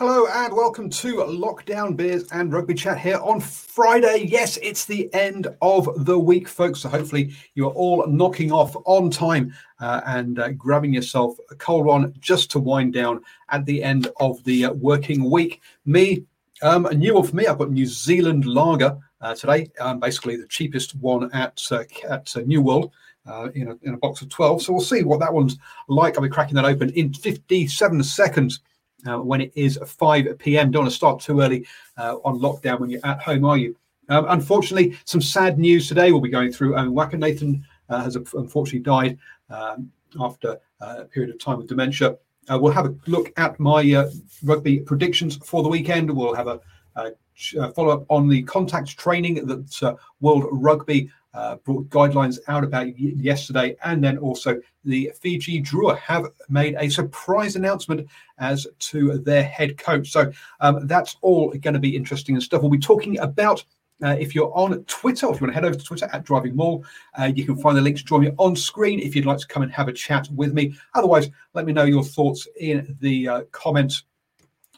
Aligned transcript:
Hello 0.00 0.26
and 0.32 0.54
welcome 0.54 0.88
to 0.88 1.16
Lockdown 1.16 1.94
Beers 1.94 2.24
and 2.32 2.50
Rugby 2.50 2.72
Chat 2.72 2.96
here 2.96 3.18
on 3.18 3.38
Friday. 3.38 4.24
Yes, 4.26 4.56
it's 4.62 4.86
the 4.86 5.12
end 5.12 5.46
of 5.60 6.06
the 6.06 6.18
week, 6.18 6.48
folks. 6.48 6.80
So 6.80 6.88
hopefully 6.88 7.34
you 7.54 7.66
are 7.66 7.72
all 7.72 8.06
knocking 8.06 8.50
off 8.50 8.74
on 8.86 9.10
time 9.10 9.52
uh, 9.78 10.00
and 10.06 10.38
uh, 10.38 10.52
grabbing 10.52 10.94
yourself 10.94 11.36
a 11.50 11.54
cold 11.54 11.84
one 11.84 12.14
just 12.18 12.50
to 12.52 12.58
wind 12.58 12.94
down 12.94 13.20
at 13.50 13.66
the 13.66 13.82
end 13.82 14.08
of 14.20 14.42
the 14.44 14.64
uh, 14.64 14.72
working 14.72 15.30
week. 15.30 15.60
Me, 15.84 16.24
um, 16.62 16.86
a 16.86 16.94
new 16.94 17.16
one 17.16 17.26
for 17.26 17.36
me. 17.36 17.46
I've 17.46 17.58
got 17.58 17.70
New 17.70 17.84
Zealand 17.84 18.46
Lager 18.46 18.96
uh, 19.20 19.34
today. 19.34 19.70
Um, 19.80 20.00
basically, 20.00 20.36
the 20.36 20.48
cheapest 20.48 20.94
one 20.94 21.30
at 21.34 21.62
uh, 21.70 21.84
at 22.08 22.34
uh, 22.34 22.40
New 22.46 22.62
World. 22.62 22.90
in, 23.54 23.68
a, 23.68 23.76
in 23.82 23.92
a 23.92 23.98
box 23.98 24.22
of 24.22 24.30
12. 24.30 24.62
So 24.62 24.72
we'll 24.72 24.80
see 24.80 25.02
what 25.02 25.20
that 25.20 25.34
one's 25.34 25.58
like. 25.88 26.16
I'll 26.16 26.22
be 26.22 26.30
cracking 26.30 26.54
that 26.54 26.64
open 26.64 26.88
in 26.94 27.12
57 27.12 28.02
seconds 28.02 28.60
uh, 29.06 29.18
when 29.18 29.40
it 29.40 29.52
is 29.54 29.78
5 29.84 30.38
p.m. 30.38 30.70
Don't 30.70 30.82
want 30.82 30.90
to 30.90 30.96
start 30.96 31.20
too 31.20 31.40
early 31.40 31.66
uh, 31.96 32.16
on 32.24 32.38
lockdown 32.38 32.80
when 32.80 32.90
you're 32.90 33.04
at 33.04 33.20
home, 33.20 33.44
are 33.44 33.58
you? 33.58 33.76
Um, 34.08 34.26
unfortunately, 34.28 34.98
some 35.04 35.20
sad 35.20 35.58
news 35.58 35.88
today 35.88 36.10
we'll 36.10 36.20
be 36.20 36.28
going 36.28 36.52
through. 36.52 36.76
Um, 36.76 36.92
Waka 36.92 37.16
Nathan 37.16 37.64
uh, 37.88 38.02
has 38.02 38.16
unfortunately 38.16 38.80
died 38.80 39.18
um, 39.48 39.90
after 40.18 40.58
uh, 40.80 40.96
a 40.98 41.04
period 41.04 41.32
of 41.32 41.40
time 41.40 41.58
with 41.58 41.68
dementia. 41.68 42.16
Uh, 42.50 42.58
we'll 42.58 42.72
have 42.72 42.86
a 42.86 42.94
look 43.06 43.32
at 43.36 43.58
my 43.60 43.80
uh, 43.94 44.10
rugby 44.42 44.80
predictions 44.80 45.36
for 45.44 45.62
the 45.62 45.68
weekend. 45.68 46.10
We'll 46.10 46.34
have 46.34 46.48
a, 46.48 46.60
a 46.96 47.72
follow 47.72 47.90
up 47.90 48.04
on 48.08 48.28
the 48.28 48.42
contact 48.42 48.98
training 48.98 49.46
that 49.46 49.98
World 50.20 50.46
Rugby 50.50 51.10
uh, 51.34 51.56
brought 51.56 51.88
guidelines 51.88 52.38
out 52.48 52.64
about 52.64 52.98
yesterday, 52.98 53.76
and 53.84 54.02
then 54.02 54.18
also 54.18 54.60
the 54.84 55.12
Fiji 55.20 55.62
Drua 55.62 55.98
have 55.98 56.26
made 56.48 56.74
a 56.78 56.88
surprise 56.88 57.56
announcement 57.56 58.08
as 58.38 58.66
to 58.78 59.18
their 59.18 59.42
head 59.42 59.78
coach. 59.78 60.10
So 60.10 60.32
um, 60.60 60.86
that's 60.86 61.16
all 61.20 61.50
going 61.50 61.74
to 61.74 61.80
be 61.80 61.94
interesting 61.94 62.34
and 62.34 62.42
stuff. 62.42 62.62
We'll 62.62 62.70
be 62.70 62.78
talking 62.78 63.18
about. 63.18 63.64
Uh, 64.02 64.16
if 64.18 64.34
you're 64.34 64.50
on 64.56 64.82
Twitter, 64.84 65.26
if 65.26 65.38
you 65.38 65.46
want 65.46 65.50
to 65.50 65.52
head 65.52 65.64
over 65.66 65.74
to 65.74 65.84
Twitter 65.84 66.08
at 66.10 66.24
Driving 66.24 66.56
Maul, 66.56 66.82
uh, 67.18 67.30
you 67.36 67.44
can 67.44 67.54
find 67.54 67.76
the 67.76 67.82
link 67.82 67.98
to 67.98 68.02
join 68.02 68.22
me 68.22 68.30
on 68.38 68.56
screen 68.56 68.98
if 68.98 69.14
you'd 69.14 69.26
like 69.26 69.36
to 69.36 69.46
come 69.46 69.62
and 69.62 69.70
have 69.70 69.88
a 69.88 69.92
chat 69.92 70.26
with 70.34 70.54
me. 70.54 70.74
Otherwise, 70.94 71.28
let 71.52 71.66
me 71.66 71.74
know 71.74 71.84
your 71.84 72.02
thoughts 72.02 72.48
in 72.58 72.96
the 73.02 73.28
uh, 73.28 73.42
comments 73.52 74.04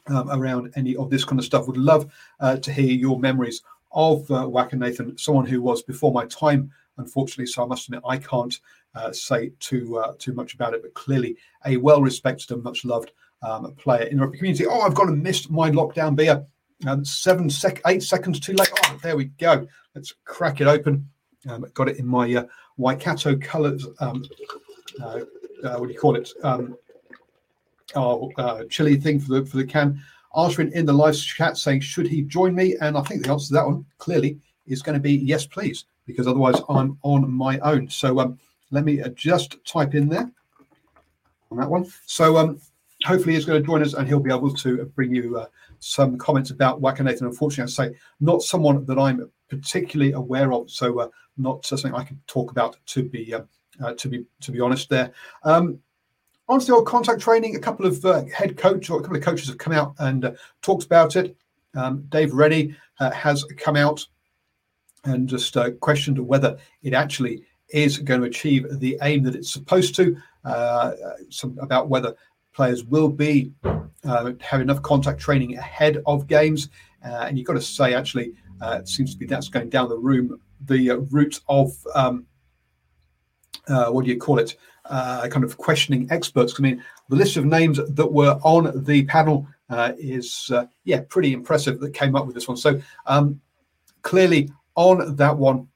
um, 0.08 0.28
around 0.30 0.72
any 0.74 0.96
of 0.96 1.10
this 1.10 1.24
kind 1.24 1.38
of 1.38 1.44
stuff. 1.44 1.66
Would 1.66 1.76
love 1.76 2.12
uh, 2.40 2.56
to 2.56 2.72
hear 2.72 2.90
your 2.90 3.18
memories 3.18 3.62
of 3.94 4.30
uh, 4.30 4.48
Waka 4.48 4.76
Nathan, 4.76 5.16
someone 5.18 5.46
who 5.46 5.60
was 5.62 5.82
before 5.82 6.12
my 6.12 6.26
time, 6.26 6.70
unfortunately. 6.98 7.46
So 7.46 7.62
I 7.62 7.66
must 7.66 7.86
admit 7.86 8.02
I 8.06 8.18
can't 8.18 8.58
uh, 8.94 9.12
say 9.12 9.52
too 9.58 9.98
uh, 9.98 10.12
too 10.18 10.32
much 10.32 10.54
about 10.54 10.74
it, 10.74 10.82
but 10.82 10.94
clearly 10.94 11.36
a 11.66 11.76
well 11.76 12.02
respected 12.02 12.50
and 12.50 12.62
much 12.62 12.84
loved 12.84 13.12
um, 13.42 13.74
player 13.74 14.04
in 14.04 14.16
the 14.16 14.22
rugby 14.22 14.38
community. 14.38 14.66
Oh, 14.66 14.80
I've 14.80 14.94
gone 14.94 15.08
and 15.08 15.22
missed 15.22 15.50
my 15.50 15.70
lockdown 15.70 16.16
beer. 16.16 16.44
Um, 16.86 17.04
seven 17.04 17.48
sec, 17.48 17.80
eight 17.86 18.02
seconds 18.02 18.40
too 18.40 18.54
late. 18.54 18.70
Oh, 18.84 18.98
there 19.02 19.16
we 19.16 19.26
go. 19.26 19.66
Let's 19.94 20.14
crack 20.24 20.60
it 20.60 20.66
open. 20.66 21.08
Um, 21.48 21.64
got 21.74 21.88
it 21.88 21.98
in 21.98 22.06
my 22.06 22.34
uh, 22.34 22.44
Waikato 22.76 23.36
colours. 23.36 23.86
Um, 24.00 24.24
uh, 25.00 25.20
uh, 25.64 25.76
what 25.76 25.86
do 25.86 25.92
you 25.92 25.98
call 25.98 26.16
it? 26.16 26.30
Um, 26.42 26.76
oh, 27.94 28.30
uh, 28.36 28.64
chili 28.68 28.96
thing 28.96 29.20
for 29.20 29.34
the 29.34 29.46
for 29.46 29.56
the 29.56 29.64
can 29.64 30.02
answering 30.36 30.72
in 30.72 30.86
the 30.86 30.92
live 30.92 31.16
chat 31.16 31.56
saying, 31.56 31.80
should 31.80 32.06
he 32.06 32.22
join 32.22 32.54
me? 32.54 32.76
And 32.80 32.96
I 32.96 33.02
think 33.02 33.24
the 33.24 33.32
answer 33.32 33.48
to 33.48 33.54
that 33.54 33.66
one 33.66 33.84
clearly 33.98 34.38
is 34.66 34.82
going 34.82 34.94
to 34.94 35.00
be 35.00 35.14
yes, 35.14 35.46
please, 35.46 35.84
because 36.06 36.26
otherwise 36.26 36.60
I'm 36.68 36.98
on 37.02 37.30
my 37.30 37.58
own. 37.60 37.88
So 37.88 38.20
um, 38.20 38.38
let 38.70 38.84
me 38.84 39.02
uh, 39.02 39.08
just 39.08 39.64
type 39.64 39.94
in 39.94 40.08
there 40.08 40.30
on 41.50 41.58
that 41.58 41.70
one. 41.70 41.86
So 42.06 42.36
um, 42.36 42.60
hopefully 43.04 43.34
he's 43.34 43.44
going 43.44 43.60
to 43.60 43.66
join 43.66 43.82
us 43.82 43.94
and 43.94 44.08
he'll 44.08 44.20
be 44.20 44.32
able 44.32 44.54
to 44.54 44.84
bring 44.94 45.14
you 45.14 45.38
uh, 45.38 45.46
some 45.78 46.16
comments 46.18 46.50
about 46.50 46.80
Waka 46.80 47.02
Nathan. 47.02 47.26
Unfortunately, 47.26 47.70
I 47.70 47.88
say 47.90 47.96
not 48.20 48.42
someone 48.42 48.84
that 48.86 48.98
I'm 48.98 49.30
particularly 49.48 50.12
aware 50.12 50.52
of, 50.52 50.70
so 50.70 51.00
uh, 51.00 51.08
not 51.36 51.66
something 51.66 51.94
I 51.94 52.04
can 52.04 52.20
talk 52.26 52.50
about 52.50 52.76
to 52.86 53.02
be 53.02 53.34
uh, 53.34 53.42
uh, 53.82 53.94
to 53.94 54.08
be 54.08 54.24
to 54.40 54.52
be 54.52 54.60
honest. 54.60 54.88
There. 54.88 55.12
Um, 55.44 55.78
the 56.48 56.74
old 56.74 56.86
contact 56.86 57.20
training, 57.20 57.56
a 57.56 57.60
couple 57.60 57.86
of 57.86 58.04
uh, 58.04 58.24
head 58.26 58.56
coach 58.56 58.90
or 58.90 58.98
a 58.98 59.02
couple 59.02 59.16
of 59.16 59.22
coaches 59.22 59.48
have 59.48 59.58
come 59.58 59.72
out 59.72 59.94
and 59.98 60.24
uh, 60.24 60.32
talked 60.60 60.84
about 60.84 61.16
it. 61.16 61.36
Um, 61.74 62.04
Dave 62.08 62.34
Rennie 62.34 62.76
uh, 63.00 63.10
has 63.10 63.44
come 63.56 63.76
out 63.76 64.06
and 65.04 65.28
just 65.28 65.56
uh, 65.56 65.70
questioned 65.72 66.18
whether 66.18 66.58
it 66.82 66.92
actually 66.92 67.44
is 67.70 67.98
going 67.98 68.20
to 68.20 68.26
achieve 68.26 68.66
the 68.80 68.98
aim 69.02 69.22
that 69.22 69.34
it's 69.34 69.50
supposed 69.50 69.94
to. 69.96 70.16
Uh, 70.44 70.92
some 71.30 71.56
about 71.60 71.88
whether 71.88 72.14
players 72.52 72.84
will 72.84 73.08
be 73.08 73.52
uh, 73.64 74.32
have 74.40 74.60
enough 74.60 74.82
contact 74.82 75.18
training 75.20 75.56
ahead 75.56 76.02
of 76.06 76.26
games, 76.26 76.68
and 77.02 77.38
you've 77.38 77.46
got 77.46 77.54
to 77.54 77.62
say 77.62 77.94
actually 77.94 78.34
it 78.60 78.88
seems 78.88 79.12
to 79.12 79.18
be 79.18 79.24
that's 79.24 79.48
going 79.48 79.70
down 79.70 79.88
the 79.88 79.96
room 79.96 80.38
the 80.66 80.90
route 81.10 81.40
of 81.48 81.72
um, 81.94 82.26
what 83.66 84.04
do 84.04 84.10
you 84.10 84.18
call 84.18 84.38
it? 84.38 84.56
Uh, 84.84 85.28
kind 85.28 85.44
of 85.44 85.56
questioning 85.58 86.08
experts. 86.10 86.54
I 86.58 86.62
mean, 86.62 86.82
the 87.08 87.16
list 87.16 87.36
of 87.36 87.44
names 87.44 87.78
that 87.78 88.12
were 88.12 88.38
on 88.42 88.84
the 88.84 89.04
panel 89.04 89.46
uh, 89.70 89.92
is, 89.98 90.50
uh, 90.52 90.66
yeah, 90.84 91.02
pretty 91.08 91.32
impressive 91.32 91.80
that 91.80 91.94
came 91.94 92.14
up 92.16 92.26
with 92.26 92.34
this 92.34 92.48
one. 92.48 92.56
So 92.56 92.80
um, 93.06 93.40
clearly 94.02 94.50
on 94.74 95.16
that 95.16 95.36
one, 95.36 95.68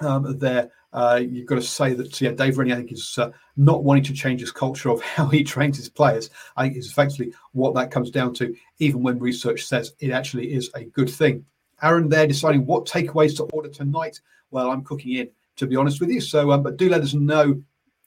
um, 0.00 0.38
there, 0.38 0.70
uh, 0.92 1.20
you've 1.22 1.46
got 1.46 1.56
to 1.56 1.62
say 1.62 1.92
that 1.94 2.20
yeah, 2.20 2.30
Dave 2.30 2.56
Rennie, 2.56 2.72
I 2.72 2.76
think, 2.76 2.92
is 2.92 3.18
uh, 3.18 3.30
not 3.56 3.84
wanting 3.84 4.04
to 4.04 4.12
change 4.12 4.40
his 4.40 4.52
culture 4.52 4.90
of 4.90 5.00
how 5.02 5.26
he 5.26 5.42
trains 5.42 5.76
his 5.76 5.88
players. 5.88 6.30
I 6.56 6.64
think 6.64 6.76
is 6.76 6.90
effectively 6.90 7.34
what 7.52 7.74
that 7.74 7.90
comes 7.90 8.10
down 8.10 8.34
to, 8.34 8.54
even 8.78 9.02
when 9.02 9.18
research 9.18 9.64
says 9.64 9.94
it 10.00 10.10
actually 10.10 10.52
is 10.54 10.70
a 10.74 10.84
good 10.84 11.10
thing. 11.10 11.44
Aaron, 11.82 12.08
there 12.08 12.26
deciding 12.26 12.66
what 12.66 12.86
takeaways 12.86 13.36
to 13.36 13.44
order 13.44 13.68
tonight. 13.68 14.20
Well, 14.50 14.70
I'm 14.70 14.84
cooking 14.84 15.16
in 15.16 15.30
to 15.56 15.66
be 15.66 15.76
honest 15.76 16.00
with 16.00 16.10
you. 16.10 16.20
So, 16.20 16.50
um, 16.52 16.62
but 16.62 16.76
do 16.76 16.88
let 16.88 17.02
us 17.02 17.14
know 17.14 17.62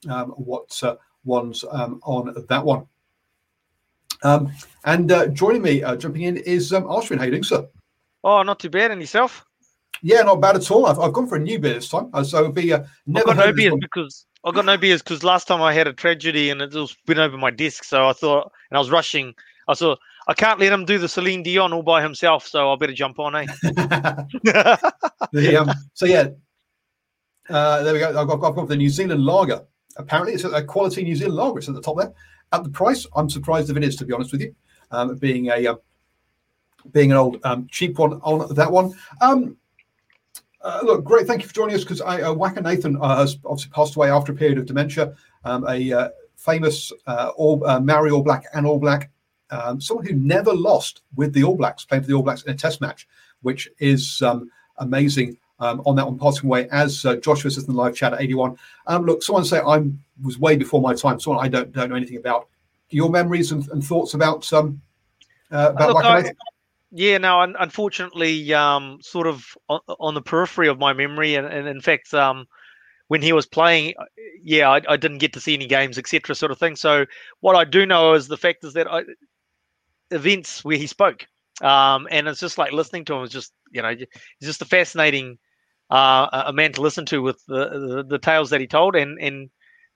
um, 0.09 0.29
what 0.31 0.79
uh, 0.83 0.95
one's 1.23 1.63
um, 1.71 1.99
on 2.03 2.33
that 2.47 2.63
one. 2.63 2.87
Um, 4.23 4.51
and 4.85 5.11
uh, 5.11 5.27
joining 5.27 5.61
me, 5.61 5.83
uh, 5.83 5.95
jumping 5.95 6.23
in, 6.23 6.37
is 6.37 6.73
um, 6.73 6.83
Ashwin. 6.85 7.19
How 7.19 7.25
you 7.25 7.31
doing, 7.31 7.43
sir? 7.43 7.67
Oh, 8.23 8.41
not 8.41 8.59
too 8.59 8.69
bad. 8.69 8.91
And 8.91 9.01
yourself? 9.01 9.45
Yeah, 10.01 10.21
not 10.21 10.41
bad 10.41 10.55
at 10.55 10.69
all. 10.69 10.85
I've, 10.85 10.99
I've 10.99 11.13
gone 11.13 11.27
for 11.27 11.35
a 11.35 11.39
new 11.39 11.59
beer 11.59 11.73
this 11.73 11.89
time, 11.89 12.09
uh, 12.13 12.23
so 12.23 12.39
it'll 12.39 12.51
be 12.51 12.73
uh, 12.73 12.83
never. 13.05 13.31
I've 13.31 13.37
got 13.37 13.45
no 13.47 13.53
beers 13.53 13.73
because 13.79 14.25
I 14.43 14.51
got 14.51 14.65
no 14.65 14.77
beers 14.77 15.01
because 15.01 15.23
last 15.23 15.47
time 15.47 15.61
I 15.61 15.73
had 15.73 15.87
a 15.87 15.93
tragedy 15.93 16.49
and 16.49 16.61
it 16.61 16.73
was 16.73 16.95
been 17.05 17.19
over 17.19 17.37
my 17.37 17.51
disc, 17.51 17.83
so 17.83 18.07
I 18.07 18.13
thought, 18.13 18.51
and 18.69 18.77
I 18.77 18.79
was 18.79 18.91
rushing. 18.91 19.33
I 19.67 19.73
thought 19.73 19.99
I 20.27 20.33
can't 20.33 20.59
let 20.59 20.71
him 20.71 20.85
do 20.85 20.97
the 20.97 21.09
Celine 21.09 21.41
Dion 21.41 21.73
all 21.73 21.83
by 21.83 22.01
himself, 22.01 22.45
so 22.45 22.71
I 22.71 22.75
better 22.75 22.93
jump 22.93 23.17
on, 23.19 23.35
eh? 23.35 23.45
the, 23.63 25.57
um, 25.59 25.71
so 25.93 26.05
yeah, 26.05 26.27
uh, 27.49 27.83
there 27.83 27.93
we 27.93 27.99
go. 27.99 28.09
I've 28.09 28.27
got, 28.27 28.43
I've 28.43 28.55
got 28.55 28.67
the 28.67 28.75
New 28.75 28.89
Zealand 28.89 29.23
lager. 29.23 29.63
Apparently, 29.97 30.33
it's 30.33 30.43
a 30.43 30.63
quality 30.63 31.03
New 31.03 31.15
Zealand 31.15 31.35
lager. 31.35 31.59
It's 31.59 31.69
at 31.69 31.75
the 31.75 31.81
top 31.81 31.97
there. 31.97 32.13
At 32.53 32.63
the 32.63 32.69
price, 32.69 33.05
I'm 33.15 33.29
surprised 33.29 33.69
if 33.69 33.77
it 33.77 33.83
is, 33.83 33.95
to 33.97 34.05
be 34.05 34.13
honest 34.13 34.31
with 34.31 34.41
you. 34.41 34.55
Um, 34.91 35.15
being 35.17 35.47
a 35.47 35.67
uh, 35.67 35.75
being 36.91 37.11
an 37.11 37.17
old 37.17 37.39
um, 37.43 37.67
cheap 37.69 37.97
one 37.97 38.13
on 38.23 38.53
that 38.55 38.71
one. 38.71 38.93
Um, 39.21 39.57
uh, 40.61 40.79
look, 40.83 41.03
great. 41.03 41.27
Thank 41.27 41.41
you 41.41 41.47
for 41.47 41.53
joining 41.53 41.75
us 41.75 41.83
because 41.83 42.01
uh, 42.01 42.33
Waka 42.35 42.61
Nathan 42.61 42.97
uh, 43.01 43.17
has 43.17 43.37
obviously 43.45 43.71
passed 43.71 43.95
away 43.95 44.09
after 44.09 44.31
a 44.31 44.35
period 44.35 44.57
of 44.57 44.65
dementia. 44.65 45.15
Um, 45.43 45.67
a 45.67 45.93
uh, 45.93 46.09
famous 46.35 46.91
uh, 47.05 47.31
all, 47.35 47.65
uh, 47.65 47.79
Maori 47.79 48.11
All 48.11 48.23
Black 48.23 48.45
and 48.53 48.65
All 48.65 48.79
Black, 48.79 49.11
um, 49.49 49.79
someone 49.79 50.05
who 50.05 50.15
never 50.15 50.53
lost 50.53 51.01
with 51.15 51.33
the 51.33 51.43
All 51.43 51.55
Blacks, 51.55 51.85
playing 51.85 52.03
for 52.03 52.07
the 52.07 52.15
All 52.15 52.23
Blacks 52.23 52.43
in 52.43 52.51
a 52.51 52.55
Test 52.55 52.81
match, 52.81 53.07
which 53.41 53.69
is 53.79 54.21
um, 54.21 54.49
amazing. 54.77 55.37
Um, 55.59 55.81
on 55.87 55.95
that 55.95 56.05
one, 56.05 56.19
passing 56.19 56.45
away 56.45 56.67
as 56.71 57.03
uh, 57.03 57.15
Joshua 57.15 57.49
says 57.49 57.63
in 57.63 57.73
the 57.73 57.81
live 57.81 57.95
chat 57.95 58.13
at 58.13 58.21
81. 58.21 58.55
Um, 58.85 59.05
look, 59.05 59.23
someone 59.23 59.43
say 59.43 59.59
I 59.59 59.83
was 60.21 60.37
way 60.37 60.55
before 60.55 60.81
my 60.81 60.93
time. 60.93 61.19
Someone 61.19 61.43
I 61.43 61.49
don't 61.49 61.71
don't 61.71 61.89
know 61.89 61.95
anything 61.95 62.17
about. 62.17 62.47
Your 62.91 63.09
memories 63.09 63.51
and, 63.51 63.67
and 63.69 63.83
thoughts 63.83 64.13
about 64.13 64.51
um 64.53 64.79
about 65.49 65.89
Look, 65.89 66.05
I, 66.05 66.31
yeah, 66.91 67.17
no, 67.17 67.39
un- 67.39 67.55
unfortunately, 67.59 68.53
um, 68.53 68.99
sort 69.01 69.27
of 69.27 69.57
on, 69.67 69.79
on, 69.99 70.13
the 70.13 70.21
periphery 70.21 70.67
of 70.67 70.79
my 70.79 70.93
memory, 70.93 71.35
and, 71.35 71.45
and 71.45 71.67
in 71.67 71.81
fact, 71.81 72.13
um, 72.13 72.47
when 73.07 73.21
he 73.21 73.33
was 73.33 73.45
playing, 73.45 73.93
uh, 73.99 74.05
yeah, 74.41 74.69
I, 74.69 74.81
I 74.87 74.97
didn't 74.97 75.17
get 75.17 75.33
to 75.33 75.41
see 75.41 75.53
any 75.53 75.67
games, 75.67 75.97
etc., 75.97 76.35
sort 76.35 76.51
of 76.51 76.59
thing. 76.59 76.75
So 76.75 77.05
what 77.41 77.55
I 77.55 77.65
do 77.65 77.85
know 77.85 78.13
is 78.13 78.27
the 78.27 78.37
fact 78.37 78.63
is 78.63 78.73
that 78.73 78.87
I, 78.91 79.03
events 80.11 80.63
where 80.63 80.77
he 80.77 80.87
spoke, 80.87 81.27
um, 81.61 82.07
and 82.09 82.27
it's 82.27 82.39
just 82.39 82.57
like 82.57 82.71
listening 82.71 83.05
to 83.05 83.15
him 83.15 83.23
is 83.23 83.31
just 83.31 83.53
you 83.71 83.81
know, 83.81 83.93
just 84.41 84.61
a 84.61 84.65
fascinating 84.65 85.37
uh, 85.89 86.43
a 86.47 86.53
man 86.53 86.73
to 86.73 86.81
listen 86.81 87.05
to 87.07 87.21
with 87.21 87.43
the, 87.47 87.69
the, 87.69 88.05
the 88.07 88.19
tales 88.19 88.49
that 88.49 88.61
he 88.61 88.67
told, 88.67 88.95
and 88.95 89.19
and 89.19 89.49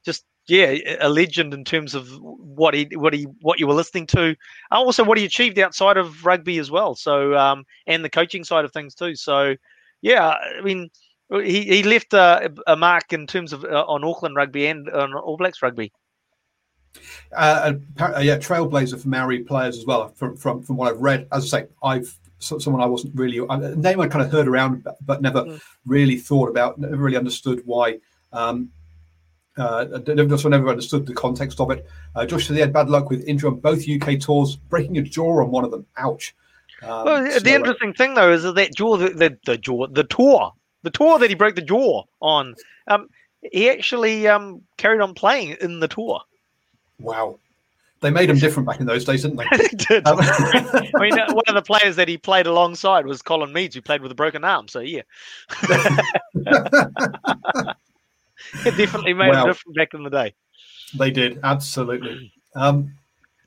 just 0.05 0.25
yeah, 0.47 0.75
a 0.99 1.09
legend 1.09 1.53
in 1.53 1.63
terms 1.63 1.95
of 1.95 2.09
what 2.19 2.73
he 2.73 2.87
what 2.95 3.13
he 3.13 3.23
what 3.41 3.59
you 3.59 3.67
were 3.67 3.73
listening 3.73 4.07
to, 4.07 4.21
and 4.21 4.37
also 4.71 5.03
what 5.03 5.17
he 5.17 5.25
achieved 5.25 5.59
outside 5.59 5.97
of 5.97 6.25
rugby 6.25 6.57
as 6.57 6.71
well. 6.71 6.95
So 6.95 7.35
um, 7.35 7.65
and 7.87 8.03
the 8.03 8.09
coaching 8.09 8.43
side 8.43 8.65
of 8.65 8.71
things 8.71 8.95
too. 8.95 9.15
So 9.15 9.55
yeah, 10.01 10.35
I 10.57 10.61
mean. 10.61 10.89
He, 11.33 11.63
he 11.63 11.83
left 11.83 12.13
a, 12.13 12.51
a 12.67 12.75
mark 12.75 13.13
in 13.13 13.25
terms 13.25 13.53
of 13.53 13.63
uh, 13.63 13.85
on 13.87 14.03
Auckland 14.03 14.35
rugby 14.35 14.67
and 14.67 14.89
on 14.89 15.13
All 15.13 15.37
Blacks 15.37 15.61
rugby. 15.61 15.93
Uh, 17.33 17.75
yeah, 17.97 18.37
trailblazer 18.37 19.01
for 19.01 19.07
Maori 19.07 19.39
players 19.39 19.77
as 19.77 19.85
well. 19.85 20.09
From, 20.09 20.35
from 20.35 20.61
from 20.61 20.75
what 20.75 20.91
I've 20.91 20.99
read, 20.99 21.29
as 21.31 21.53
I 21.53 21.61
say, 21.61 21.67
I've 21.81 22.19
someone 22.41 22.81
I 22.81 22.85
wasn't 22.85 23.15
really 23.15 23.37
a 23.37 23.75
name 23.75 24.01
I 24.01 24.07
kind 24.07 24.25
of 24.25 24.31
heard 24.31 24.47
around, 24.47 24.85
but 25.05 25.21
never 25.21 25.43
mm. 25.43 25.61
really 25.85 26.17
thought 26.17 26.49
about, 26.49 26.79
never 26.79 26.97
really 26.97 27.17
understood 27.17 27.61
why. 27.65 27.99
Um, 28.33 28.71
uh, 29.57 29.85
never, 30.07 30.49
never 30.49 30.69
understood 30.69 31.05
the 31.05 31.13
context 31.13 31.59
of 31.59 31.71
it. 31.71 31.85
Uh, 32.15 32.25
Josh 32.25 32.47
said 32.47 32.55
he 32.55 32.61
had 32.61 32.73
bad 32.73 32.89
luck 32.89 33.09
with 33.09 33.23
injury 33.27 33.49
on 33.49 33.59
both 33.59 33.87
UK 33.87 34.19
tours, 34.19 34.55
breaking 34.55 34.97
a 34.97 35.01
jaw 35.01 35.41
on 35.41 35.51
one 35.51 35.63
of 35.63 35.71
them. 35.71 35.85
Ouch. 35.97 36.33
Um, 36.81 37.05
well, 37.05 37.23
the 37.23 37.39
so, 37.39 37.49
interesting 37.49 37.93
thing 37.93 38.13
though 38.15 38.31
is 38.31 38.43
that 38.43 38.75
jaw, 38.75 38.97
the, 38.97 39.09
the, 39.09 39.37
the, 39.45 39.57
jaw, 39.57 39.87
the 39.87 40.03
tour, 40.05 40.53
the 40.83 40.89
tour 40.89 41.19
that 41.19 41.29
he 41.29 41.35
broke 41.35 41.55
the 41.55 41.61
jaw 41.61 42.03
on, 42.21 42.55
um, 42.87 43.07
he 43.51 43.69
actually 43.69 44.27
um, 44.27 44.61
carried 44.77 45.01
on 45.01 45.13
playing 45.13 45.57
in 45.61 45.79
the 45.79 45.87
tour. 45.87 46.21
Wow. 46.99 47.39
They 48.01 48.09
made 48.09 48.29
him 48.31 48.39
different 48.39 48.67
back 48.67 48.79
in 48.79 48.87
those 48.87 49.05
days, 49.05 49.21
didn't 49.21 49.37
they? 49.37 49.45
they 49.57 49.67
did. 49.67 50.07
Um, 50.07 50.17
I 50.21 50.89
mean, 50.99 51.13
one 51.13 51.43
of 51.47 51.55
the 51.55 51.61
players 51.61 51.95
that 51.95 52.07
he 52.07 52.17
played 52.17 52.47
alongside 52.47 53.05
was 53.05 53.21
Colin 53.21 53.53
Meads, 53.53 53.75
who 53.75 53.81
played 53.81 54.01
with 54.01 54.11
a 54.11 54.15
broken 54.15 54.43
arm. 54.43 54.67
So 54.67 54.79
yeah, 54.79 55.03
it 55.63 56.07
definitely 58.75 59.13
made 59.13 59.33
him 59.33 59.45
different 59.45 59.75
back 59.75 59.93
in 59.93 60.03
the 60.03 60.09
day. 60.09 60.33
They 60.97 61.11
did 61.11 61.39
absolutely. 61.43 62.33
Um, 62.55 62.95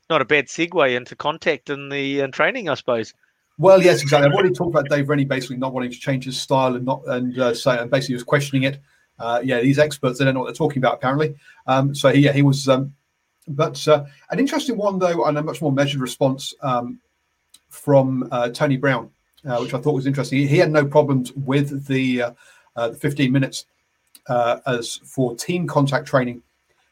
Not 0.09 0.21
a 0.21 0.25
bad 0.25 0.47
segue 0.47 0.95
into 0.95 1.15
contact 1.17 1.69
in 1.69 1.89
the 1.89 2.21
uh, 2.21 2.27
training, 2.27 2.69
I 2.69 2.75
suppose. 2.75 3.13
Well, 3.57 3.81
yes, 3.81 4.01
exactly. 4.01 4.27
I've 4.27 4.33
already 4.33 4.53
talked 4.53 4.73
about 4.73 4.89
Dave 4.89 5.09
Rennie 5.09 5.25
basically 5.25 5.57
not 5.57 5.73
wanting 5.73 5.91
to 5.91 5.99
change 5.99 6.25
his 6.25 6.39
style 6.39 6.75
and 6.75 6.85
not 6.85 7.01
and 7.07 7.37
uh, 7.37 7.53
say 7.53 7.77
and 7.77 7.91
basically 7.91 8.15
was 8.15 8.23
questioning 8.23 8.63
it. 8.63 8.79
Uh, 9.19 9.41
yeah, 9.43 9.59
these 9.59 9.79
experts 9.79 10.19
they 10.19 10.25
don't 10.25 10.33
know 10.33 10.41
what 10.41 10.47
they're 10.47 10.55
talking 10.55 10.77
about 10.77 10.93
apparently. 10.93 11.35
Um, 11.67 11.93
so 11.93 12.09
he, 12.09 12.21
yeah, 12.21 12.31
he 12.31 12.41
was 12.41 12.69
um, 12.69 12.93
but 13.47 13.87
uh, 13.87 14.05
an 14.31 14.39
interesting 14.39 14.77
one, 14.77 14.99
though, 14.99 15.25
and 15.25 15.37
a 15.37 15.43
much 15.43 15.61
more 15.61 15.71
measured 15.71 16.01
response 16.01 16.53
um, 16.61 16.99
from 17.69 18.27
uh, 18.31 18.49
Tony 18.49 18.77
Brown, 18.77 19.09
uh, 19.45 19.57
which 19.59 19.73
I 19.73 19.79
thought 19.79 19.93
was 19.93 20.07
interesting. 20.07 20.47
He, 20.47 20.57
had 20.57 20.71
no 20.71 20.85
problems 20.85 21.31
with 21.33 21.85
the, 21.85 22.23
uh, 22.23 22.31
uh, 22.75 22.89
the 22.89 22.97
15 22.97 23.31
minutes 23.31 23.65
uh, 24.27 24.59
as 24.65 24.95
for 24.97 25.35
team 25.35 25.67
contact 25.67 26.07
training. 26.07 26.41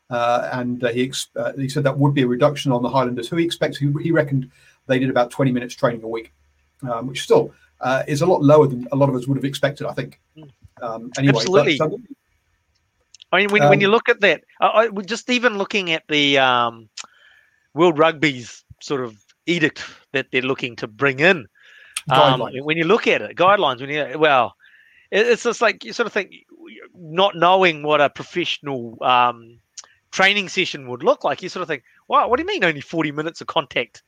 and 0.09 0.81
he, 0.93 1.03
ex- 1.03 1.29
he 1.57 1.69
said 1.69 1.83
that 1.83 1.97
would 1.97 2.13
be 2.13 2.21
a 2.21 2.27
reduction 2.27 2.71
on 2.71 2.83
the 2.83 2.89
Highlanders, 2.89 3.27
who 3.27 3.37
he 3.37 3.45
expects, 3.45 3.77
he, 3.77 3.91
he 4.01 4.11
reckoned 4.11 4.51
they 4.85 4.99
did 4.99 5.09
about 5.09 5.31
20 5.31 5.51
minutes 5.51 5.73
training 5.73 6.03
a 6.03 6.07
week, 6.07 6.33
um, 6.83 7.07
which 7.07 7.23
still 7.23 7.53
is 8.07 8.21
a 8.21 8.25
lot 8.25 8.43
lower 8.43 8.67
than 8.67 8.87
a 8.91 8.95
lot 8.95 9.09
of 9.09 9.15
us 9.15 9.27
would 9.27 9.37
have 9.37 9.45
expected, 9.45 9.87
I 9.87 9.93
think. 9.93 10.19
Um, 10.81 11.11
anyway, 11.17 11.37
Absolutely. 11.37 11.77
But, 11.77 11.93
um, 11.93 12.07
I 13.33 13.37
mean, 13.37 13.49
when, 13.49 13.63
um, 13.63 13.69
when 13.69 13.81
you 13.81 13.89
look 13.89 14.09
at 14.09 14.21
that, 14.21 14.43
I, 14.61 14.89
I, 14.95 15.01
just 15.01 15.27
even 15.31 15.57
looking 15.57 15.91
at 15.91 16.03
the 16.07 16.37
um, 16.37 16.87
World 17.73 17.97
Rugby's 17.97 18.63
sort 18.79 19.01
of 19.01 19.17
edict 19.47 19.83
that 20.11 20.27
they're 20.31 20.43
looking 20.43 20.75
to 20.77 20.87
bring 20.87 21.19
in, 21.19 21.47
um, 22.11 22.41
when 22.41 22.77
you 22.77 22.83
look 22.83 23.07
at 23.07 23.23
it, 23.23 23.35
guidelines, 23.35 23.81
when 23.81 23.89
you 23.89 24.19
well, 24.19 24.55
it, 25.09 25.25
it's 25.25 25.43
just 25.43 25.61
like 25.61 25.83
you 25.83 25.93
sort 25.93 26.05
of 26.05 26.13
think, 26.13 26.31
not 26.95 27.35
knowing 27.35 27.81
what 27.81 28.01
a 28.01 28.09
professional 28.09 28.97
um, 29.01 29.57
training 30.11 30.47
session 30.47 30.87
would 30.89 31.01
look 31.01 31.23
like, 31.23 31.41
you 31.41 31.49
sort 31.49 31.63
of 31.63 31.67
think, 31.67 31.83
wow, 32.07 32.27
what 32.27 32.37
do 32.37 32.43
you 32.43 32.47
mean 32.47 32.63
only 32.63 32.81
forty 32.81 33.11
minutes 33.11 33.41
of 33.41 33.47
contact? 33.47 34.03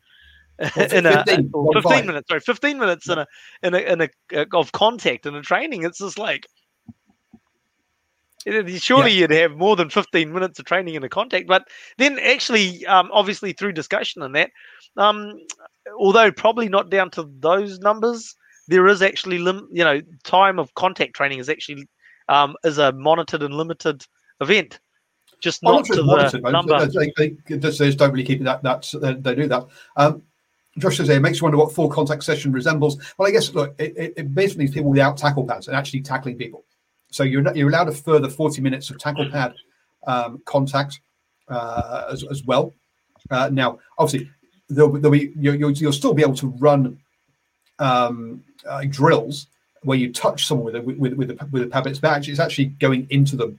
In 0.57 0.69
15, 0.69 1.05
a 1.05 1.25
15 1.81 2.05
minutes, 2.05 2.29
sorry, 2.29 2.39
15 2.39 2.79
minutes 2.79 3.09
in 3.09 3.17
a 3.17 3.27
in 3.61 3.73
a 3.73 3.77
in 3.79 4.01
a 4.01 4.09
of 4.53 4.71
contact 4.71 5.25
in 5.25 5.35
a 5.35 5.41
training. 5.41 5.83
It's 5.83 5.97
just 5.97 6.17
like 6.17 6.47
Surely 8.77 9.11
yeah. 9.11 9.21
you'd 9.21 9.31
have 9.31 9.57
more 9.57 9.75
than 9.75 9.89
15 9.89 10.31
minutes 10.31 10.59
of 10.59 10.65
training 10.65 10.95
in 10.95 11.03
a 11.03 11.09
contact. 11.09 11.47
But 11.47 11.67
then, 11.97 12.19
actually, 12.19 12.85
um, 12.85 13.09
obviously, 13.11 13.53
through 13.53 13.73
discussion 13.73 14.21
and 14.21 14.35
that, 14.35 14.51
um, 14.97 15.39
although 15.97 16.31
probably 16.31 16.69
not 16.69 16.89
down 16.89 17.09
to 17.11 17.29
those 17.39 17.79
numbers, 17.79 18.35
there 18.67 18.87
is 18.87 19.01
actually, 19.01 19.39
lim- 19.39 19.67
you 19.71 19.83
know, 19.83 20.01
time 20.23 20.59
of 20.59 20.73
contact 20.75 21.15
training 21.15 21.39
is 21.39 21.49
actually 21.49 21.87
um, 22.29 22.55
is 22.63 22.77
a 22.77 22.91
monitored 22.91 23.43
and 23.43 23.55
limited 23.55 24.05
event, 24.41 24.79
just 25.39 25.63
not 25.63 25.85
to 25.85 25.95
the 25.95 26.51
number. 26.51 26.85
They, 26.85 27.11
they, 27.17 27.57
they, 27.57 27.91
don't 27.95 28.11
really 28.11 28.23
keep 28.23 28.43
that. 28.43 28.63
That 28.63 29.19
they 29.21 29.35
do 29.35 29.47
that. 29.47 29.65
Um, 29.97 30.23
Josh 30.77 30.97
says 30.97 31.09
it 31.09 31.21
makes 31.21 31.39
you 31.39 31.45
wonder 31.45 31.57
what 31.57 31.73
full 31.73 31.89
contact 31.89 32.23
session 32.23 32.51
resembles. 32.51 32.97
Well, 33.17 33.27
I 33.27 33.31
guess 33.31 33.53
look, 33.53 33.75
it, 33.79 34.13
it 34.17 34.35
basically 34.35 34.67
people 34.67 34.89
without 34.89 35.17
tackle 35.17 35.45
pads 35.45 35.67
and 35.67 35.75
actually 35.75 36.01
tackling 36.01 36.37
people. 36.37 36.65
So 37.15 37.23
you're 37.23 37.41
not, 37.41 37.55
you're 37.55 37.69
allowed 37.69 37.87
a 37.87 37.93
further 37.93 38.29
40 38.29 38.61
minutes 38.61 38.89
of 38.89 38.99
tackle 38.99 39.29
pad 39.31 39.53
um, 40.05 40.41
contact 40.43 40.99
uh, 41.47 42.07
as, 42.11 42.25
as 42.29 42.43
well. 42.43 42.73
Uh, 43.31 43.49
now, 43.53 43.79
obviously, 43.97 44.29
there'll, 44.67 44.91
there'll 44.91 45.11
be 45.11 45.31
you'll, 45.39 45.71
you'll, 45.71 45.93
still 45.93 46.13
be 46.13 46.23
able 46.23 46.35
to 46.35 46.47
run 46.59 46.99
um, 47.79 48.43
uh, 48.67 48.83
drills 48.89 49.47
where 49.83 49.97
you 49.97 50.11
touch 50.11 50.45
someone 50.45 50.65
with 50.65 50.75
a, 50.75 50.81
with 50.81 51.13
with 51.13 51.31
a, 51.31 51.47
with 51.51 51.63
a 51.63 51.67
pad, 51.67 51.85
but 51.85 52.27
it's 52.27 52.39
actually, 52.39 52.65
going 52.65 53.07
into 53.09 53.37
them 53.37 53.57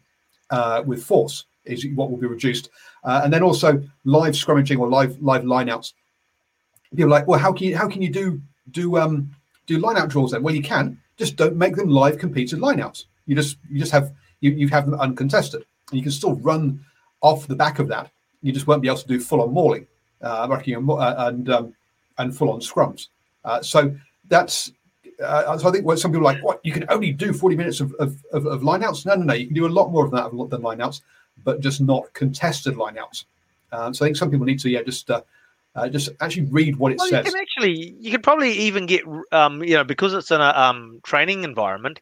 uh, 0.51 0.83
with 0.85 1.03
force 1.03 1.47
is 1.65 1.87
what 1.95 2.11
will 2.11 2.19
be 2.19 2.27
reduced, 2.27 2.69
uh, 3.05 3.23
and 3.25 3.33
then 3.33 3.43
also 3.43 3.83
live 4.05 4.35
scrummaging 4.35 4.79
or 4.79 4.91
live 4.91 5.19
live 5.23 5.45
lineouts. 5.45 5.95
People 6.91 7.07
are 7.07 7.09
like, 7.09 7.27
well, 7.27 7.41
how 7.41 7.55
can 7.55 7.69
you 7.69 7.77
how 7.77 7.89
can 7.89 8.03
you 8.03 8.11
do 8.11 8.39
do 8.71 8.99
um 8.99 9.31
do 9.67 9.79
lineout 9.79 10.11
drills 10.11 10.33
then? 10.33 10.43
Well, 10.43 10.55
you 10.55 10.63
can 10.63 11.01
just 11.17 11.37
don't 11.37 11.57
make 11.57 11.75
them 11.75 11.89
live 11.89 12.19
competed 12.19 12.59
lineouts. 12.59 13.07
You 13.27 13.35
just 13.35 13.59
you 13.71 13.79
just 13.79 13.93
have 13.93 14.13
you, 14.41 14.53
you 14.53 14.69
have 14.69 14.87
them 14.87 14.99
uncontested. 14.99 15.65
And 15.91 15.99
you 15.99 16.03
can 16.03 16.13
still 16.13 16.35
run 16.37 16.85
off 17.21 17.47
the 17.47 17.57
back 17.57 17.79
of 17.79 17.89
that. 17.89 18.11
You 18.43 18.53
just 18.53 18.67
won't 18.67 18.83
be 18.83 18.89
able 18.89 18.99
to 18.99 19.09
do 19.09 19.21
full 19.21 19.43
on 19.43 19.53
mauling, 19.53 19.87
uh, 20.23 20.47
uh, 20.49 21.15
and 21.19 21.49
um, 21.49 21.75
and 22.19 22.37
full 22.37 22.51
on 22.51 22.61
scrums. 22.61 23.09
Uh, 23.45 23.63
so 23.63 23.95
that's 24.29 24.73
uh, 25.23 25.57
so 25.59 25.69
I 25.69 25.73
think 25.73 25.85
what 25.85 25.99
some 25.99 26.13
people 26.13 26.27
are 26.27 26.33
like, 26.35 26.45
what 26.45 26.61
you 26.63 26.73
can 26.73 26.85
only 26.89 27.13
do 27.13 27.33
40 27.33 27.57
minutes 27.57 27.81
of, 27.81 27.95
of, 27.95 28.23
of, 28.33 28.47
of 28.47 28.61
lineouts. 28.61 29.07
No, 29.07 29.15
no, 29.15 29.25
no, 29.25 29.35
you 29.35 29.47
can 29.47 29.55
do 29.55 29.67
a 29.67 29.69
lot 29.69 29.91
more 29.91 30.05
of 30.05 30.11
that 30.13 30.31
than 30.51 30.63
lineouts, 30.63 31.01
but 31.45 31.61
just 31.61 31.81
not 31.81 32.13
contested 32.13 32.75
lineouts. 32.75 33.25
Um, 33.73 33.95
so 33.95 34.05
I 34.05 34.09
think 34.09 34.17
some 34.17 34.31
people 34.31 34.47
need 34.47 34.61
to 34.61 34.71
yeah 34.71 34.83
just 34.83 35.11
uh, 35.11 35.23
uh, 35.75 35.89
just 35.89 36.11
actually 36.21 36.47
read 36.47 36.77
what 36.77 36.93
it 36.93 36.99
well, 36.99 37.09
says. 37.09 37.27
You 37.27 37.33
can 37.33 37.41
actually 37.41 37.97
you 38.01 38.11
could 38.11 38.23
probably 38.23 38.53
even 38.53 38.87
get 38.87 39.03
um, 39.33 39.63
you 39.63 39.75
know 39.75 39.85
because 39.85 40.15
it's 40.15 40.31
in 40.31 40.41
a 40.41 40.51
um, 40.51 41.01
training 41.05 41.45
environment 41.45 42.01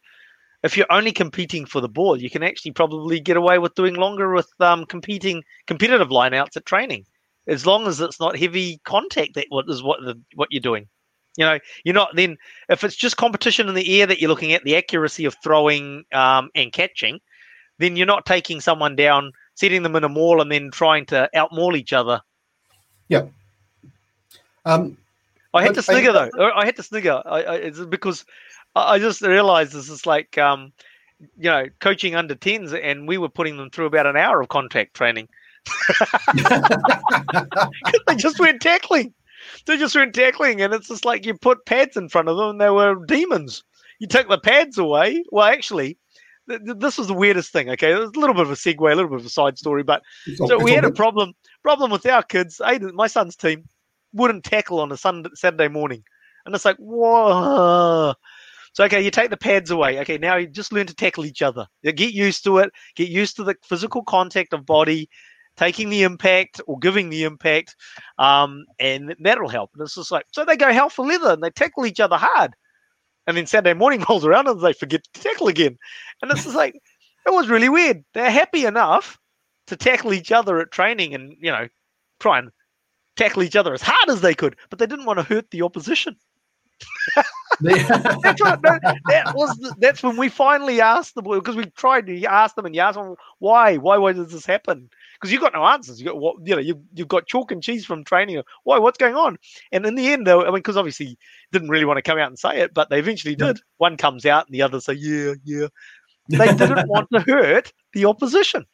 if 0.64 0.78
you're 0.78 0.90
only 0.90 1.12
competing 1.12 1.66
for 1.66 1.82
the 1.82 1.88
ball, 1.88 2.20
you 2.20 2.30
can 2.30 2.42
actually 2.42 2.72
probably 2.72 3.20
get 3.20 3.36
away 3.36 3.58
with 3.58 3.74
doing 3.74 3.94
longer 3.94 4.32
with 4.32 4.48
um, 4.60 4.86
competing 4.86 5.44
competitive 5.66 6.08
lineouts 6.08 6.56
at 6.56 6.64
training. 6.64 7.04
as 7.46 7.66
long 7.66 7.86
as 7.86 8.00
it's 8.00 8.18
not 8.18 8.38
heavy 8.38 8.80
contact. 8.84 9.34
That 9.34 9.46
what 9.50 9.66
is 9.68 9.82
what 9.82 10.00
the 10.00 10.18
what 10.34 10.48
you're 10.50 10.62
doing. 10.62 10.88
You 11.36 11.44
know, 11.44 11.58
you're 11.84 11.94
not 11.94 12.16
then 12.16 12.38
if 12.70 12.82
it's 12.82 12.96
just 12.96 13.18
competition 13.18 13.68
in 13.68 13.74
the 13.74 14.00
air 14.00 14.06
that 14.06 14.20
you're 14.20 14.30
looking 14.30 14.54
at, 14.54 14.64
the 14.64 14.76
accuracy 14.76 15.26
of 15.26 15.36
throwing 15.44 16.04
um, 16.12 16.48
and 16.54 16.72
catching, 16.72 17.20
then 17.78 17.96
you're 17.96 18.06
not 18.06 18.24
taking 18.24 18.62
someone 18.62 18.96
down, 18.96 19.32
setting 19.54 19.82
them 19.82 19.96
in 19.96 20.04
a 20.04 20.08
maul, 20.08 20.40
and 20.40 20.50
then 20.50 20.70
trying 20.70 21.04
to 21.06 21.28
outmaul 21.36 21.76
each 21.76 21.92
other. 21.92 22.22
Yeah. 23.08 23.26
Um, 24.64 24.96
I 25.52 25.62
had 25.62 25.74
to 25.74 25.82
snigger 25.82 26.12
though. 26.12 26.30
I 26.56 26.64
had 26.64 26.76
to 26.76 26.82
snigger. 26.82 27.22
I, 27.26 27.42
I, 27.42 27.54
it's 27.56 27.80
because 27.80 28.24
I 28.74 28.98
just 28.98 29.22
realized 29.22 29.72
this 29.72 29.88
is 29.88 30.06
like, 30.06 30.36
um, 30.38 30.72
you 31.36 31.50
know, 31.50 31.66
coaching 31.80 32.14
under 32.14 32.34
10s, 32.34 32.78
and 32.82 33.06
we 33.06 33.18
were 33.18 33.28
putting 33.28 33.56
them 33.56 33.70
through 33.70 33.86
about 33.86 34.06
an 34.06 34.16
hour 34.16 34.40
of 34.40 34.48
contact 34.48 34.94
training. 34.94 35.28
they 38.06 38.16
just 38.16 38.38
went 38.38 38.60
tackling. 38.60 39.14
They 39.66 39.76
just 39.76 39.94
went 39.94 40.14
tackling, 40.14 40.60
and 40.60 40.74
it's 40.74 40.88
just 40.88 41.04
like 41.04 41.24
you 41.24 41.34
put 41.34 41.66
pads 41.66 41.96
in 41.96 42.08
front 42.08 42.28
of 42.28 42.36
them, 42.36 42.50
and 42.50 42.60
they 42.60 42.70
were 42.70 42.96
demons. 43.06 43.62
You 43.98 44.08
took 44.08 44.28
the 44.28 44.38
pads 44.38 44.78
away. 44.78 45.22
Well, 45.30 45.46
actually, 45.46 45.98
th- 46.48 46.60
th- 46.64 46.78
this 46.78 46.98
was 46.98 47.06
the 47.06 47.14
weirdest 47.14 47.52
thing. 47.52 47.70
Okay, 47.70 47.92
it 47.92 47.98
was 47.98 48.10
a 48.16 48.18
little 48.18 48.34
bit 48.34 48.42
of 48.42 48.50
a 48.50 48.54
segue, 48.54 48.80
a 48.80 48.94
little 48.94 49.08
bit 49.08 49.20
of 49.20 49.26
a 49.26 49.30
side 49.30 49.58
story, 49.58 49.82
but 49.82 50.02
so 50.46 50.58
we 50.58 50.72
had 50.72 50.84
a 50.84 50.90
problem 50.90 51.34
problem 51.62 51.90
with 51.90 52.06
our 52.06 52.22
kids. 52.22 52.60
Aiden, 52.64 52.92
my 52.92 53.06
son's 53.06 53.36
team 53.36 53.64
wouldn't 54.12 54.44
tackle 54.44 54.80
on 54.80 54.92
a 54.92 54.96
Sunday, 54.96 55.30
Saturday 55.34 55.68
morning, 55.68 56.04
and 56.44 56.54
it's 56.54 56.64
like 56.64 56.76
whoa. 56.76 58.14
So 58.74 58.82
okay, 58.84 59.00
you 59.00 59.12
take 59.12 59.30
the 59.30 59.36
pads 59.36 59.70
away. 59.70 60.00
Okay, 60.00 60.18
now 60.18 60.36
you 60.36 60.48
just 60.48 60.72
learn 60.72 60.88
to 60.88 60.94
tackle 60.94 61.24
each 61.24 61.42
other. 61.42 61.66
You 61.82 61.92
get 61.92 62.12
used 62.12 62.42
to 62.44 62.58
it. 62.58 62.72
Get 62.96 63.08
used 63.08 63.36
to 63.36 63.44
the 63.44 63.54
physical 63.62 64.02
contact 64.02 64.52
of 64.52 64.66
body, 64.66 65.08
taking 65.56 65.90
the 65.90 66.02
impact 66.02 66.60
or 66.66 66.80
giving 66.80 67.08
the 67.08 67.22
impact, 67.22 67.76
um, 68.18 68.64
and 68.80 69.14
that'll 69.20 69.48
help. 69.48 69.70
And 69.74 69.82
it's 69.82 69.94
just 69.94 70.10
like 70.10 70.26
so 70.32 70.44
they 70.44 70.56
go 70.56 70.72
hell 70.72 70.90
for 70.90 71.06
leather 71.06 71.30
and 71.30 71.42
they 71.42 71.50
tackle 71.50 71.86
each 71.86 72.00
other 72.00 72.16
hard, 72.16 72.54
and 73.28 73.36
then 73.36 73.46
Saturday 73.46 73.74
morning 73.74 74.04
rolls 74.08 74.24
around 74.24 74.48
and 74.48 74.60
they 74.60 74.72
forget 74.72 75.04
to 75.04 75.20
tackle 75.20 75.46
again, 75.46 75.78
and 76.20 76.32
it's 76.32 76.42
just 76.42 76.56
like 76.56 76.74
it 76.74 77.32
was 77.32 77.48
really 77.48 77.68
weird. 77.68 78.04
They're 78.12 78.30
happy 78.30 78.66
enough 78.66 79.18
to 79.68 79.76
tackle 79.76 80.12
each 80.12 80.32
other 80.32 80.58
at 80.58 80.72
training 80.72 81.14
and 81.14 81.36
you 81.40 81.52
know 81.52 81.68
try 82.18 82.40
and 82.40 82.50
tackle 83.16 83.44
each 83.44 83.54
other 83.54 83.72
as 83.72 83.82
hard 83.82 84.10
as 84.10 84.20
they 84.20 84.34
could, 84.34 84.56
but 84.68 84.80
they 84.80 84.86
didn't 84.86 85.04
want 85.04 85.20
to 85.20 85.22
hurt 85.22 85.48
the 85.52 85.62
opposition 85.62 86.16
that's 87.60 88.40
what, 88.40 88.62
that, 88.62 88.98
that 89.08 89.34
was 89.34 89.56
the, 89.58 89.74
that's 89.78 90.02
when 90.02 90.16
we 90.16 90.28
finally 90.28 90.80
asked 90.80 91.14
them 91.14 91.24
because 91.24 91.56
we 91.56 91.66
tried 91.66 92.06
to 92.06 92.24
ask 92.24 92.54
them 92.54 92.66
and 92.66 92.74
you 92.74 92.80
ask 92.80 92.96
them 92.96 93.14
why? 93.38 93.76
Why 93.76 93.96
why 93.96 94.12
does 94.12 94.32
this 94.32 94.46
happen? 94.46 94.88
Because 95.14 95.32
you 95.32 95.40
got 95.40 95.52
no 95.52 95.64
answers. 95.64 96.00
You 96.00 96.06
got 96.06 96.18
what 96.18 96.36
you 96.44 96.54
know 96.54 96.60
you 96.60 96.82
you've 96.94 97.08
got 97.08 97.26
chalk 97.26 97.52
and 97.52 97.62
cheese 97.62 97.84
from 97.84 98.04
training. 98.04 98.42
Why? 98.64 98.78
What's 98.78 98.98
going 98.98 99.14
on? 99.14 99.38
And 99.72 99.86
in 99.86 99.94
the 99.94 100.12
end 100.12 100.26
though 100.26 100.42
I 100.42 100.46
mean 100.46 100.54
because 100.56 100.76
obviously 100.76 101.18
didn't 101.52 101.68
really 101.68 101.84
want 101.84 101.98
to 101.98 102.02
come 102.02 102.18
out 102.18 102.28
and 102.28 102.38
say 102.38 102.60
it 102.60 102.74
but 102.74 102.90
they 102.90 102.98
eventually 102.98 103.34
did. 103.34 103.60
One 103.78 103.96
comes 103.96 104.26
out 104.26 104.46
and 104.46 104.54
the 104.54 104.62
other 104.62 104.80
say 104.80 104.94
yeah 104.94 105.34
yeah. 105.44 105.68
They 106.28 106.54
didn't 106.54 106.88
want 106.88 107.08
to 107.12 107.20
hurt 107.20 107.72
the 107.92 108.06
opposition. 108.06 108.64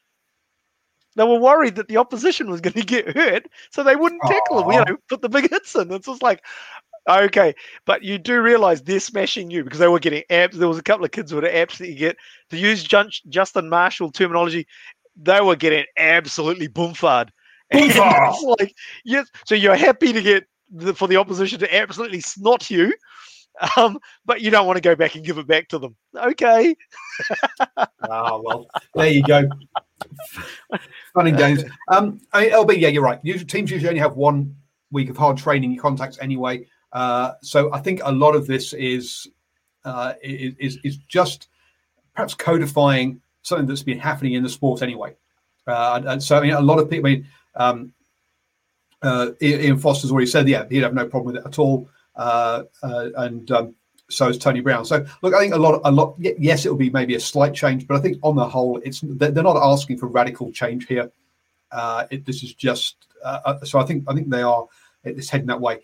They 1.16 1.24
were 1.24 1.40
worried 1.40 1.74
that 1.76 1.88
the 1.88 1.96
opposition 1.96 2.50
was 2.50 2.60
going 2.60 2.74
to 2.74 2.84
get 2.84 3.16
hurt, 3.16 3.46
so 3.70 3.82
they 3.82 3.96
wouldn't 3.96 4.22
tackle 4.22 4.62
them. 4.62 4.70
You 4.70 4.84
know, 4.84 4.96
put 5.08 5.22
the 5.22 5.28
big 5.28 5.50
hits 5.50 5.74
in. 5.74 5.92
It's 5.92 6.06
just 6.06 6.22
like, 6.22 6.44
Okay, 7.10 7.54
but 7.86 8.04
you 8.04 8.18
do 8.18 8.40
realize 8.40 8.82
they're 8.82 9.00
smashing 9.00 9.50
you 9.50 9.64
because 9.64 9.80
they 9.80 9.88
were 9.88 9.98
getting 9.98 10.22
abs. 10.30 10.56
There 10.56 10.68
was 10.68 10.78
a 10.78 10.82
couple 10.82 11.04
of 11.04 11.10
kids 11.10 11.30
who 11.30 11.38
were 11.38 11.46
absolutely 11.46 11.96
get 11.96 12.16
to 12.50 12.56
use 12.56 12.84
Justin 12.84 13.68
Marshall 13.68 14.12
terminology. 14.12 14.66
They 15.16 15.40
were 15.40 15.56
getting 15.56 15.84
absolutely 15.96 16.68
boomfard. 16.68 17.30
like 17.72 18.74
yes, 19.04 19.28
so 19.44 19.54
you're 19.54 19.76
happy 19.76 20.12
to 20.12 20.22
get 20.22 20.44
the, 20.70 20.94
for 20.94 21.08
the 21.08 21.16
opposition 21.16 21.58
to 21.60 21.74
absolutely 21.74 22.20
snot 22.20 22.70
you, 22.70 22.92
um, 23.76 23.98
but 24.24 24.40
you 24.40 24.50
don't 24.50 24.66
want 24.66 24.76
to 24.76 24.80
go 24.80 24.94
back 24.94 25.14
and 25.14 25.24
give 25.24 25.38
it 25.38 25.46
back 25.46 25.68
to 25.68 25.78
them. 25.78 25.96
Okay. 26.16 26.74
oh 28.08 28.42
well, 28.44 28.66
there 28.94 29.08
you 29.08 29.22
go. 29.22 29.48
Fun 31.14 31.26
and 31.26 31.36
games. 31.36 31.64
Um, 31.88 32.20
I 32.32 32.42
mean, 32.42 32.50
LB, 32.52 32.78
yeah, 32.78 32.88
you're 32.88 33.02
right. 33.02 33.20
Usually, 33.22 33.44
teams 33.44 33.70
usually 33.70 33.88
only 33.88 34.00
have 34.00 34.16
one 34.16 34.56
week 34.90 35.10
of 35.10 35.16
hard 35.16 35.36
training 35.36 35.76
contacts 35.76 36.18
anyway. 36.20 36.66
Uh, 36.92 37.32
so 37.42 37.72
I 37.72 37.80
think 37.80 38.00
a 38.04 38.12
lot 38.12 38.34
of 38.34 38.46
this 38.46 38.72
is, 38.72 39.28
uh, 39.84 40.14
is 40.22 40.78
is 40.82 40.96
just 41.08 41.48
perhaps 42.14 42.34
codifying 42.34 43.20
something 43.42 43.66
that's 43.66 43.82
been 43.82 43.98
happening 43.98 44.34
in 44.34 44.42
the 44.42 44.48
sport 44.48 44.82
anyway. 44.82 45.14
Uh, 45.66 46.02
and 46.06 46.22
so 46.22 46.38
I 46.38 46.40
mean, 46.42 46.52
a 46.52 46.60
lot 46.60 46.78
of 46.78 46.90
people. 46.90 47.08
I 47.08 47.14
mean, 47.14 47.26
um, 47.56 47.92
uh, 49.02 49.30
Ian 49.40 49.78
Foster's 49.78 50.10
already 50.10 50.26
said, 50.26 50.46
yeah, 50.48 50.66
he'd 50.68 50.82
have 50.82 50.92
no 50.94 51.06
problem 51.06 51.34
with 51.34 51.42
it 51.42 51.46
at 51.46 51.58
all, 51.58 51.88
uh, 52.16 52.64
and 52.82 53.50
um, 53.50 53.74
so 54.10 54.28
is 54.28 54.36
Tony 54.36 54.60
Brown. 54.60 54.84
So 54.84 55.06
look, 55.22 55.32
I 55.32 55.40
think 55.40 55.54
a 55.54 55.58
lot, 55.58 55.80
a 55.84 55.90
lot. 55.90 56.16
Yes, 56.18 56.66
it 56.66 56.68
will 56.68 56.76
be 56.76 56.90
maybe 56.90 57.14
a 57.14 57.20
slight 57.20 57.54
change, 57.54 57.86
but 57.86 57.96
I 57.96 58.00
think 58.00 58.18
on 58.22 58.36
the 58.36 58.46
whole, 58.46 58.78
it's 58.84 59.00
they're 59.02 59.30
not 59.30 59.56
asking 59.56 59.98
for 59.98 60.06
radical 60.06 60.52
change 60.52 60.86
here. 60.86 61.10
It, 62.10 62.26
this 62.26 62.42
is 62.42 62.52
just 62.52 63.06
so. 63.64 63.78
I 63.78 63.84
think 63.84 64.04
I 64.08 64.14
think 64.14 64.28
they 64.28 64.42
are. 64.42 64.66
It's 65.04 65.30
heading 65.30 65.46
that 65.46 65.60
way 65.60 65.78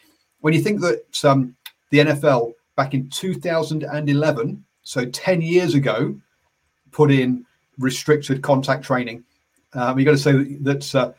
when 0.46 0.54
you 0.54 0.60
think 0.60 0.80
that 0.80 1.24
um, 1.24 1.56
the 1.90 1.98
NFL 1.98 2.52
back 2.76 2.94
in 2.94 3.10
2011, 3.10 4.64
so 4.84 5.04
10 5.04 5.42
years 5.42 5.74
ago, 5.74 6.14
put 6.92 7.10
in 7.10 7.44
restricted 7.80 8.42
contact 8.42 8.84
training, 8.84 9.24
um, 9.72 9.98
you 9.98 10.04
got 10.04 10.12
to 10.12 10.18
say 10.18 10.30
that, 10.30 10.62
that 10.62 10.94
uh, 10.94 11.12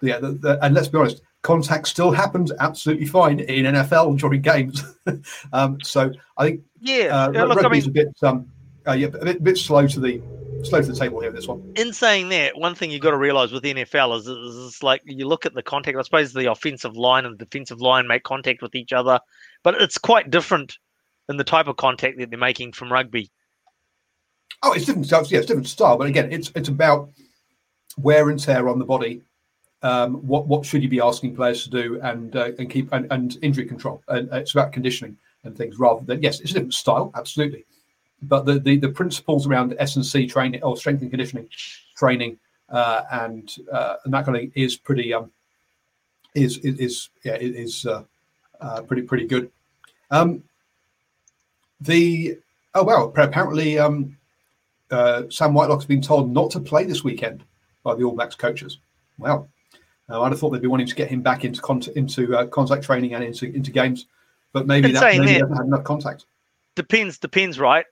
yeah, 0.00 0.18
the, 0.18 0.32
the, 0.32 0.64
and 0.64 0.74
let's 0.74 0.88
be 0.88 0.98
honest, 0.98 1.22
contact 1.42 1.86
still 1.86 2.10
happens 2.10 2.50
absolutely 2.58 3.06
fine 3.06 3.38
in 3.38 3.66
NFL 3.66 4.18
during 4.18 4.42
games. 4.42 4.82
um, 5.52 5.78
so 5.84 6.10
I 6.36 6.46
think 6.46 6.64
yeah, 6.80 7.04
uh, 7.04 7.30
yeah 7.30 7.44
look, 7.44 7.64
I 7.64 7.68
mean, 7.68 7.86
a 7.86 7.88
bit 7.88 8.08
um, 8.24 8.50
uh, 8.88 8.94
yeah, 8.94 9.06
a 9.06 9.10
bit, 9.10 9.36
a 9.36 9.42
bit 9.42 9.58
slow 9.58 9.86
to 9.86 10.00
the 10.00 10.20
slow 10.64 10.80
to 10.80 10.92
the 10.92 10.98
table 10.98 11.20
here. 11.20 11.30
This 11.30 11.48
one. 11.48 11.72
In 11.76 11.92
saying 11.92 12.28
that, 12.30 12.56
one 12.56 12.74
thing 12.74 12.90
you've 12.90 13.02
got 13.02 13.10
to 13.10 13.18
realise 13.18 13.50
with 13.50 13.62
the 13.62 13.74
NFL 13.74 14.18
is, 14.18 14.26
is, 14.26 14.82
like 14.82 15.02
you 15.04 15.26
look 15.26 15.46
at 15.46 15.54
the 15.54 15.62
contact. 15.62 15.96
I 15.96 16.02
suppose 16.02 16.32
the 16.32 16.50
offensive 16.50 16.96
line 16.96 17.24
and 17.24 17.38
the 17.38 17.44
defensive 17.44 17.80
line 17.80 18.06
make 18.06 18.22
contact 18.22 18.62
with 18.62 18.74
each 18.74 18.92
other, 18.92 19.20
but 19.62 19.80
it's 19.80 19.98
quite 19.98 20.30
different 20.30 20.78
in 21.28 21.36
the 21.36 21.44
type 21.44 21.66
of 21.66 21.76
contact 21.76 22.18
that 22.18 22.30
they're 22.30 22.38
making 22.38 22.72
from 22.72 22.92
rugby. 22.92 23.30
Oh, 24.62 24.72
it's 24.72 24.84
different. 24.84 25.10
Yeah, 25.10 25.38
it's 25.38 25.46
different 25.46 25.68
style, 25.68 25.96
but 25.96 26.06
again, 26.06 26.32
it's 26.32 26.52
it's 26.54 26.68
about 26.68 27.10
wear 27.98 28.30
and 28.30 28.38
tear 28.38 28.68
on 28.68 28.78
the 28.78 28.84
body. 28.84 29.22
Um, 29.82 30.14
what 30.26 30.46
what 30.46 30.64
should 30.64 30.82
you 30.82 30.88
be 30.88 31.00
asking 31.00 31.34
players 31.34 31.64
to 31.64 31.70
do 31.70 32.00
and 32.02 32.36
uh, 32.36 32.52
and 32.58 32.70
keep 32.70 32.92
and, 32.92 33.06
and 33.10 33.36
injury 33.42 33.66
control? 33.66 34.02
And 34.08 34.28
it's 34.32 34.52
about 34.52 34.72
conditioning 34.72 35.16
and 35.44 35.56
things 35.56 35.78
rather 35.78 36.04
than 36.04 36.22
yes, 36.22 36.40
it's 36.40 36.52
a 36.52 36.54
different 36.54 36.74
style, 36.74 37.10
absolutely 37.16 37.64
but 38.22 38.46
the, 38.46 38.58
the, 38.58 38.76
the 38.76 38.88
principles 38.88 39.46
around 39.46 39.74
S 39.78 39.96
and 39.96 40.06
C 40.06 40.26
training 40.26 40.62
or 40.62 40.76
strength 40.76 41.02
and 41.02 41.10
conditioning 41.10 41.48
training 41.96 42.38
uh, 42.68 43.02
and 43.10 43.56
uh, 43.70 43.96
and 44.04 44.14
that 44.14 44.24
kind 44.24 44.36
of 44.36 44.50
is 44.54 44.76
pretty 44.76 45.12
um 45.12 45.30
is 46.34 46.58
is, 46.58 46.78
is 46.78 47.08
yeah 47.24 47.36
is 47.36 47.86
uh, 47.86 48.02
uh, 48.60 48.82
pretty 48.82 49.02
pretty 49.02 49.26
good. 49.26 49.50
Um, 50.10 50.42
the 51.80 52.38
oh 52.74 52.84
well 52.84 53.12
apparently 53.16 53.78
um, 53.78 54.16
uh, 54.90 55.24
Sam 55.28 55.54
Whitelock's 55.54 55.84
been 55.84 56.02
told 56.02 56.32
not 56.32 56.50
to 56.52 56.60
play 56.60 56.84
this 56.84 57.04
weekend 57.04 57.44
by 57.82 57.94
the 57.94 58.04
All 58.04 58.14
Blacks 58.14 58.34
coaches. 58.34 58.78
Well, 59.18 59.48
uh, 60.08 60.22
I'd 60.22 60.32
have 60.32 60.40
thought 60.40 60.50
they'd 60.50 60.62
be 60.62 60.68
wanting 60.68 60.86
to 60.86 60.94
get 60.94 61.08
him 61.08 61.22
back 61.22 61.44
into 61.44 61.60
con- 61.60 61.82
into 61.96 62.36
uh, 62.36 62.46
contact 62.46 62.84
training 62.84 63.14
and 63.14 63.24
into 63.24 63.54
into 63.54 63.70
games, 63.70 64.06
but 64.52 64.66
maybe 64.66 64.92
that 64.92 65.02
maybe 65.02 65.26
he 65.26 65.34
hasn't 65.34 65.56
had 65.56 65.66
enough 65.66 65.84
contact 65.84 66.24
depends. 66.74 67.18
Depends, 67.18 67.58
right? 67.58 67.84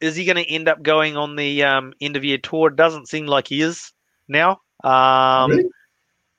Is 0.00 0.16
he 0.16 0.24
going 0.24 0.36
to 0.36 0.50
end 0.50 0.68
up 0.68 0.82
going 0.82 1.16
on 1.16 1.36
the 1.36 1.62
um, 1.64 1.92
end 2.00 2.16
of 2.16 2.24
year 2.24 2.38
tour? 2.38 2.68
It 2.68 2.76
doesn't 2.76 3.08
seem 3.08 3.26
like 3.26 3.48
he 3.48 3.62
is 3.62 3.92
now. 4.28 4.60
Um, 4.82 5.50
really? 5.50 5.64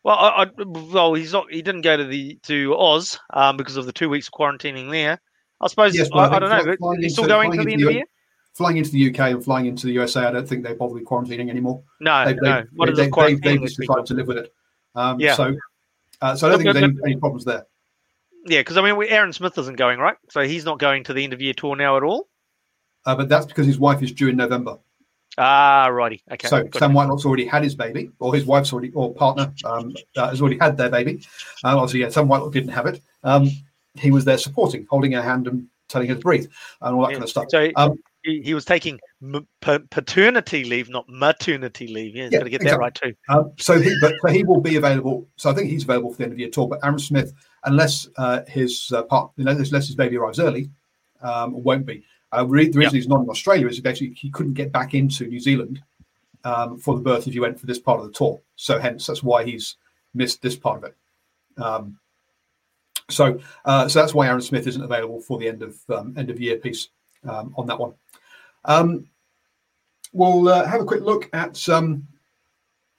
Well, 0.03 0.17
I, 0.19 0.43
I, 0.43 0.47
well, 0.57 1.15
he's 1.15 1.33
not. 1.33 1.51
He 1.51 1.63
didn't 1.63 1.81
go 1.81 1.97
to 1.97 2.03
the 2.03 2.37
to 2.43 2.75
Oz 2.77 3.19
um, 3.33 3.57
because 3.57 3.75
of 3.75 3.87
the 3.87 3.91
two 3.91 4.07
weeks 4.07 4.27
of 4.27 4.33
quarantining 4.33 4.91
there. 4.91 5.19
I 5.61 5.67
suppose. 5.67 5.95
Yes, 5.97 6.09
I, 6.13 6.27
I, 6.27 6.39
don't 6.39 6.49
know. 6.79 6.95
He's 6.99 7.13
still 7.13 7.27
going 7.27 7.51
to 7.51 7.63
the 7.63 7.73
end 7.73 7.81
of 7.81 7.87
the 7.87 7.93
year. 7.95 8.03
Flying 8.53 8.77
into 8.77 8.91
the 8.91 9.09
UK 9.09 9.19
and 9.31 9.43
flying 9.43 9.65
into 9.65 9.87
the 9.87 9.93
USA, 9.93 10.25
I 10.25 10.31
don't 10.31 10.47
think 10.47 10.63
they 10.63 10.73
bother 10.73 10.93
with 10.93 11.05
quarantining 11.05 11.49
anymore. 11.49 11.83
No, 11.99 12.23
they, 12.23 12.35
no. 12.35 12.61
They, 12.61 12.67
what 12.75 12.95
they, 12.95 13.09
they, 13.09 13.35
they 13.35 13.57
just 13.57 13.77
decided 13.77 14.05
to 14.05 14.13
live 14.13 14.27
with 14.27 14.37
it. 14.37 14.53
Um, 14.93 15.19
yeah. 15.19 15.33
So, 15.33 15.55
uh, 16.21 16.35
so 16.35 16.47
I 16.47 16.51
don't 16.51 16.61
think 16.61 16.73
there's 16.73 16.83
any, 16.83 16.97
any 17.03 17.15
problems 17.17 17.43
there. 17.43 17.65
Yeah, 18.45 18.59
because 18.59 18.77
I 18.77 18.81
mean, 18.81 19.01
Aaron 19.09 19.33
Smith 19.33 19.57
isn't 19.57 19.77
going 19.77 19.99
right, 19.99 20.17
so 20.29 20.41
he's 20.41 20.65
not 20.65 20.79
going 20.79 21.03
to 21.05 21.13
the 21.13 21.23
end 21.23 21.33
of 21.33 21.41
year 21.41 21.53
tour 21.53 21.75
now 21.75 21.97
at 21.97 22.03
all. 22.03 22.27
Uh, 23.05 23.15
but 23.15 23.29
that's 23.29 23.45
because 23.45 23.65
his 23.65 23.79
wife 23.79 24.01
is 24.01 24.11
due 24.11 24.29
in 24.29 24.37
November. 24.37 24.77
Ah, 25.37 25.87
righty. 25.87 26.21
Okay. 26.31 26.47
So 26.47 26.67
Sam 26.77 26.93
Whitelock's 26.93 27.25
already 27.25 27.45
had 27.45 27.63
his 27.63 27.75
baby, 27.75 28.09
or 28.19 28.33
his 28.33 28.45
wife's 28.45 28.71
already, 28.71 28.91
or 28.93 29.13
partner 29.13 29.53
um, 29.65 29.95
uh, 30.15 30.29
has 30.29 30.41
already 30.41 30.57
had 30.57 30.77
their 30.77 30.89
baby. 30.89 31.25
Um, 31.63 31.77
obviously, 31.77 32.01
yeah, 32.01 32.09
Sam 32.09 32.27
Whitelock 32.27 32.53
didn't 32.53 32.69
have 32.69 32.85
it. 32.85 33.01
Um, 33.23 33.49
he 33.95 34.11
was 34.11 34.25
there 34.25 34.37
supporting, 34.37 34.87
holding 34.89 35.11
her 35.11 35.21
hand 35.21 35.47
and 35.47 35.67
telling 35.89 36.07
her 36.07 36.15
to 36.15 36.21
breathe, 36.21 36.47
and 36.81 36.95
all 36.95 37.01
that 37.01 37.09
yeah. 37.09 37.13
kind 37.15 37.23
of 37.23 37.29
stuff. 37.29 37.45
So 37.49 37.69
um, 37.75 37.97
he, 38.23 38.41
he, 38.43 38.53
was 38.53 38.63
taking 38.63 38.99
m- 39.21 39.47
paternity 39.61 40.63
leave, 40.63 40.89
not 40.89 41.05
maternity 41.09 41.87
leave. 41.87 42.15
Yeah, 42.15 42.23
he's 42.23 42.31
yeah, 42.31 42.39
got 42.39 42.43
to 42.45 42.49
get 42.49 42.61
exactly. 42.61 42.71
that 42.71 42.79
right 42.79 42.95
too. 42.95 43.13
Um, 43.29 43.51
so, 43.57 43.79
he, 43.79 43.95
but 43.99 44.13
so 44.21 44.31
he 44.31 44.43
will 44.43 44.61
be 44.61 44.77
available. 44.77 45.27
So 45.35 45.49
I 45.49 45.53
think 45.53 45.69
he's 45.69 45.83
available 45.83 46.11
for 46.11 46.17
the 46.17 46.23
end 46.23 46.33
of 46.33 46.37
the 46.37 46.43
year 46.43 46.51
tour. 46.51 46.67
But 46.67 46.79
Aaron 46.83 46.99
Smith, 46.99 47.33
unless 47.65 48.07
uh, 48.17 48.41
his 48.47 48.91
uh, 48.95 49.03
part, 49.03 49.31
you 49.35 49.43
know, 49.43 49.51
unless 49.51 49.87
his 49.87 49.95
baby 49.95 50.17
arrives 50.17 50.39
early, 50.39 50.69
um, 51.21 51.61
won't 51.63 51.85
be. 51.85 52.03
Uh, 52.31 52.43
the 52.43 52.49
reason 52.49 52.81
yep. 52.81 52.91
he's 52.91 53.07
not 53.07 53.21
in 53.21 53.29
Australia 53.29 53.67
is 53.67 53.79
basically 53.79 54.13
he 54.13 54.29
couldn't 54.29 54.53
get 54.53 54.71
back 54.71 54.93
into 54.93 55.27
New 55.27 55.39
Zealand 55.39 55.81
um, 56.43 56.77
for 56.77 56.95
the 56.95 57.01
birth 57.01 57.27
if 57.27 57.35
you 57.35 57.41
went 57.41 57.59
for 57.59 57.65
this 57.65 57.79
part 57.79 57.99
of 57.99 58.05
the 58.05 58.13
tour. 58.13 58.41
So 58.55 58.79
hence 58.79 59.07
that's 59.07 59.23
why 59.23 59.43
he's 59.43 59.77
missed 60.13 60.41
this 60.41 60.55
part 60.55 60.77
of 60.77 60.83
it. 60.85 60.95
Um, 61.61 61.97
so 63.09 63.39
uh, 63.65 63.87
so 63.87 63.99
that's 63.99 64.13
why 64.13 64.27
Aaron 64.27 64.41
Smith 64.41 64.67
isn't 64.67 64.83
available 64.83 65.21
for 65.21 65.37
the 65.37 65.47
end 65.47 65.61
of 65.61 65.77
um, 65.89 66.13
end 66.17 66.29
of 66.29 66.41
year 66.41 66.57
piece 66.57 66.89
um, 67.27 67.53
on 67.57 67.67
that 67.67 67.79
one. 67.79 67.93
Um, 68.65 69.07
we'll 70.11 70.47
uh, 70.49 70.65
have 70.65 70.81
a 70.81 70.85
quick 70.85 71.01
look 71.01 71.29
at 71.33 71.69
um, 71.69 72.07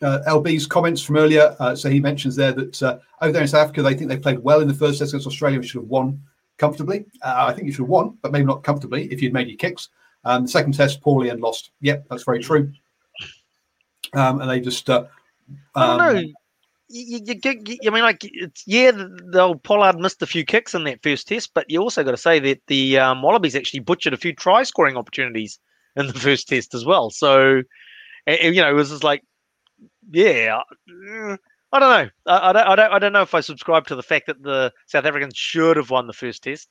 uh, 0.02 0.20
LB's 0.26 0.66
comments 0.66 1.02
from 1.02 1.16
earlier. 1.16 1.56
Uh, 1.58 1.74
so 1.74 1.88
he 1.88 2.00
mentions 2.00 2.36
there 2.36 2.52
that 2.52 2.82
uh, 2.82 2.98
over 3.22 3.32
there 3.32 3.42
in 3.42 3.48
South 3.48 3.64
Africa, 3.64 3.82
they 3.82 3.94
think 3.94 4.08
they 4.10 4.16
played 4.16 4.38
well 4.40 4.60
in 4.60 4.68
the 4.68 4.74
first 4.74 4.98
test 4.98 5.12
against 5.12 5.26
Australia. 5.26 5.58
We 5.58 5.66
should 5.66 5.80
have 5.80 5.88
won 5.88 6.20
comfortably. 6.58 7.06
Uh, 7.22 7.46
I 7.48 7.52
think 7.52 7.66
you 7.66 7.72
should 7.72 7.82
have 7.82 7.88
won, 7.88 8.18
but 8.22 8.32
maybe 8.32 8.44
not 8.44 8.62
comfortably 8.62 9.10
if 9.12 9.22
you'd 9.22 9.32
made 9.32 9.48
your 9.48 9.56
kicks. 9.56 9.88
Um, 10.24 10.42
the 10.42 10.48
second 10.48 10.74
test, 10.74 11.00
poorly 11.00 11.28
and 11.28 11.40
lost. 11.40 11.70
Yep, 11.80 12.06
that's 12.10 12.24
very 12.24 12.42
true. 12.42 12.72
Um, 14.14 14.40
and 14.40 14.50
they 14.50 14.60
just. 14.60 14.88
Uh, 14.90 15.04
I 15.74 15.86
don't 15.86 15.98
know. 15.98 16.20
Um, 16.20 16.34
you, 16.88 17.20
you, 17.24 17.34
you, 17.44 17.78
I 17.86 17.90
mean, 17.90 18.02
like, 18.02 18.22
yeah, 18.64 18.92
the, 18.92 19.40
old 19.40 19.62
Pollard 19.62 19.98
missed 19.98 20.22
a 20.22 20.26
few 20.26 20.44
kicks 20.44 20.74
in 20.74 20.84
that 20.84 21.02
first 21.02 21.26
test, 21.26 21.52
but 21.52 21.68
you 21.68 21.80
also 21.80 22.04
got 22.04 22.12
to 22.12 22.16
say 22.16 22.38
that 22.38 22.60
the 22.68 22.98
um, 22.98 23.22
Wallabies 23.22 23.56
actually 23.56 23.80
butchered 23.80 24.14
a 24.14 24.16
few 24.16 24.32
try 24.32 24.62
scoring 24.62 24.96
opportunities 24.96 25.58
in 25.96 26.06
the 26.06 26.12
first 26.18 26.48
test 26.48 26.74
as 26.74 26.84
well. 26.84 27.10
So, 27.10 27.62
you 28.26 28.62
know, 28.62 28.70
it 28.70 28.74
was 28.74 28.90
just 28.90 29.04
like, 29.04 29.22
yeah, 30.10 30.60
uh, 31.10 31.36
I 31.72 31.78
don't 31.78 31.90
know. 31.90 32.10
I, 32.26 32.50
I, 32.50 32.52
don't, 32.52 32.68
I 32.68 32.76
don't. 32.76 32.92
I 32.92 32.98
don't 32.98 33.12
know 33.12 33.22
if 33.22 33.34
I 33.34 33.40
subscribe 33.40 33.86
to 33.88 33.96
the 33.96 34.02
fact 34.02 34.26
that 34.26 34.42
the 34.42 34.72
South 34.86 35.04
Africans 35.04 35.36
should 35.36 35.76
have 35.76 35.90
won 35.90 36.06
the 36.06 36.12
first 36.12 36.42
test. 36.42 36.68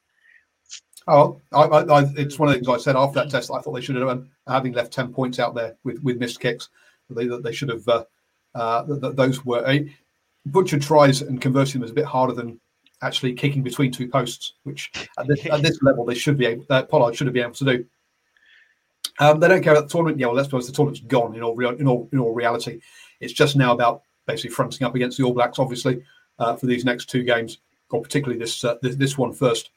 Oh, 1.07 1.39
I, 1.53 1.63
I, 1.63 2.03
it's 2.17 2.39
one 2.39 2.49
of 2.49 2.53
the 2.53 2.59
things 2.59 2.69
I 2.69 2.81
said 2.81 2.95
after 2.95 3.19
that 3.19 3.29
test. 3.29 3.51
I 3.51 3.59
thought 3.59 3.73
they 3.73 3.81
should 3.81 3.95
have 3.95 4.07
done, 4.07 4.29
having 4.47 4.73
left 4.73 4.93
ten 4.93 5.13
points 5.13 5.39
out 5.39 5.53
there 5.53 5.75
with, 5.83 6.01
with 6.03 6.17
missed 6.17 6.39
kicks. 6.39 6.69
They 7.09 7.27
they 7.27 7.51
should 7.51 7.69
have. 7.69 7.87
Uh, 7.87 8.03
uh, 8.55 8.83
those 8.83 9.45
were 9.45 9.61
Butcher 10.45 10.79
tries 10.79 11.21
and 11.21 11.41
converting 11.41 11.81
them 11.81 11.85
is 11.85 11.91
a 11.91 11.95
bit 11.95 12.05
harder 12.05 12.33
than 12.33 12.59
actually 13.01 13.33
kicking 13.33 13.63
between 13.63 13.91
two 13.91 14.07
posts, 14.07 14.53
which 14.63 14.91
at 15.17 15.27
this, 15.27 15.45
at 15.47 15.61
this 15.61 15.79
level 15.83 16.05
they 16.05 16.15
should 16.15 16.37
be 16.37 16.45
able. 16.45 16.65
Uh, 16.69 16.83
Pollard 16.83 17.15
should 17.15 17.27
have 17.27 17.33
been 17.33 17.43
able 17.43 17.53
to 17.53 17.65
do. 17.65 17.85
Um, 19.19 19.39
they 19.39 19.47
don't 19.47 19.63
care 19.63 19.73
about 19.73 19.87
the 19.87 19.91
tournament. 19.91 20.19
Yeah, 20.19 20.27
well, 20.27 20.35
let's 20.35 20.49
be 20.49 20.55
honest, 20.55 20.69
the 20.69 20.75
tournament's 20.75 21.01
gone 21.01 21.35
in 21.35 21.43
all, 21.43 21.55
real, 21.55 21.71
in 21.71 21.87
all 21.87 22.09
in 22.11 22.19
all 22.19 22.33
reality. 22.33 22.81
It's 23.19 23.33
just 23.33 23.55
now 23.55 23.73
about 23.73 24.01
basically 24.25 24.49
fronting 24.51 24.85
up 24.85 24.95
against 24.95 25.17
the 25.17 25.23
All 25.23 25.33
Blacks, 25.33 25.59
obviously, 25.59 26.03
uh, 26.39 26.55
for 26.55 26.65
these 26.65 26.83
next 26.83 27.09
two 27.09 27.23
games, 27.23 27.59
or 27.91 28.01
particularly 28.01 28.39
this 28.39 28.63
uh, 28.63 28.75
this, 28.81 28.95
this 28.95 29.17
one 29.17 29.33
first. 29.33 29.71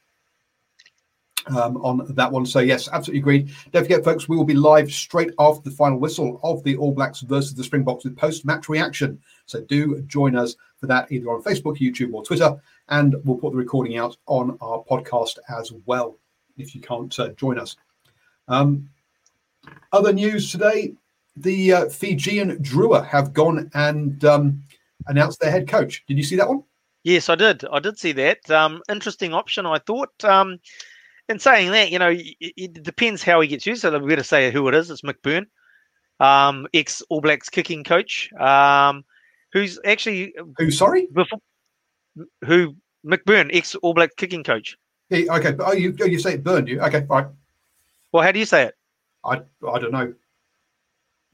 Um, 1.47 1.77
on 1.77 2.05
that 2.13 2.31
one. 2.31 2.45
So, 2.45 2.59
yes, 2.59 2.89
absolutely 2.91 3.21
agreed. 3.21 3.51
Don't 3.71 3.83
forget, 3.83 4.03
folks, 4.03 4.29
we 4.29 4.35
will 4.35 4.43
be 4.43 4.53
live 4.53 4.91
straight 4.91 5.31
after 5.39 5.67
the 5.67 5.75
final 5.75 5.97
whistle 5.97 6.39
of 6.43 6.61
the 6.63 6.75
All 6.75 6.91
Blacks 6.91 7.21
versus 7.21 7.55
the 7.55 7.63
Springboks 7.63 8.03
with 8.03 8.15
post 8.17 8.45
match 8.45 8.69
reaction. 8.69 9.19
So 9.45 9.61
do 9.61 9.99
join 10.01 10.35
us 10.35 10.57
for 10.77 10.85
that 10.87 11.11
either 11.11 11.31
on 11.31 11.41
Facebook, 11.41 11.77
YouTube, 11.77 12.13
or 12.13 12.23
Twitter. 12.23 12.61
And 12.89 13.15
we'll 13.23 13.37
put 13.37 13.53
the 13.53 13.57
recording 13.57 13.97
out 13.97 14.17
on 14.27 14.57
our 14.61 14.83
podcast 14.83 15.39
as 15.57 15.71
well 15.87 16.17
if 16.57 16.75
you 16.75 16.81
can't 16.81 17.17
uh, 17.17 17.29
join 17.29 17.57
us. 17.57 17.77
Um, 18.47 18.89
other 19.91 20.13
news 20.13 20.51
today 20.51 20.93
the 21.39 21.73
uh, 21.73 21.89
Fijian 21.89 22.57
Drua 22.63 23.05
have 23.07 23.33
gone 23.33 23.69
and 23.73 24.23
um, 24.25 24.63
announced 25.07 25.39
their 25.39 25.51
head 25.51 25.67
coach. 25.67 26.03
Did 26.07 26.17
you 26.17 26.23
see 26.23 26.35
that 26.35 26.49
one? 26.49 26.63
Yes, 27.03 27.29
I 27.29 27.35
did. 27.35 27.63
I 27.71 27.79
did 27.79 27.97
see 27.97 28.11
that. 28.13 28.49
Um, 28.51 28.81
interesting 28.89 29.33
option, 29.33 29.65
I 29.65 29.79
thought. 29.79 30.23
Um, 30.23 30.59
in 31.29 31.39
saying 31.39 31.71
that, 31.71 31.91
you 31.91 31.99
know, 31.99 32.09
it, 32.09 32.35
it, 32.39 32.83
depends 32.83 33.23
how 33.23 33.39
he 33.39 33.47
gets 33.47 33.65
used. 33.65 33.81
So 33.81 33.91
we're 33.91 33.99
going 33.99 34.17
to 34.17 34.23
say 34.23 34.51
who 34.51 34.67
it 34.67 34.75
is. 34.75 34.89
It's 34.89 35.01
Mick 35.01 35.21
Byrne, 35.21 35.47
um, 36.19 36.67
ex 36.73 37.01
All 37.09 37.21
Blacks 37.21 37.49
kicking 37.49 37.83
coach. 37.83 38.31
Um, 38.33 39.05
who's 39.53 39.79
actually 39.85 40.33
who? 40.57 40.71
Sorry, 40.71 41.07
before, 41.13 41.39
who 42.43 42.75
Mick 43.05 43.23
Byrne, 43.25 43.49
ex 43.53 43.75
All 43.75 43.93
Black 43.93 44.15
kicking 44.17 44.43
coach. 44.43 44.75
Yeah, 45.09 45.35
okay, 45.37 45.53
but 45.53 45.67
oh, 45.67 45.71
you 45.71 45.95
oh, 46.01 46.05
you 46.05 46.19
say 46.19 46.33
it 46.33 46.43
burned 46.43 46.67
you? 46.67 46.81
Okay, 46.81 47.05
right. 47.07 47.27
Well, 48.11 48.23
how 48.23 48.31
do 48.31 48.39
you 48.39 48.45
say 48.45 48.63
it? 48.63 48.75
I 49.23 49.41
I 49.67 49.79
don't 49.79 49.91
know. 49.91 50.13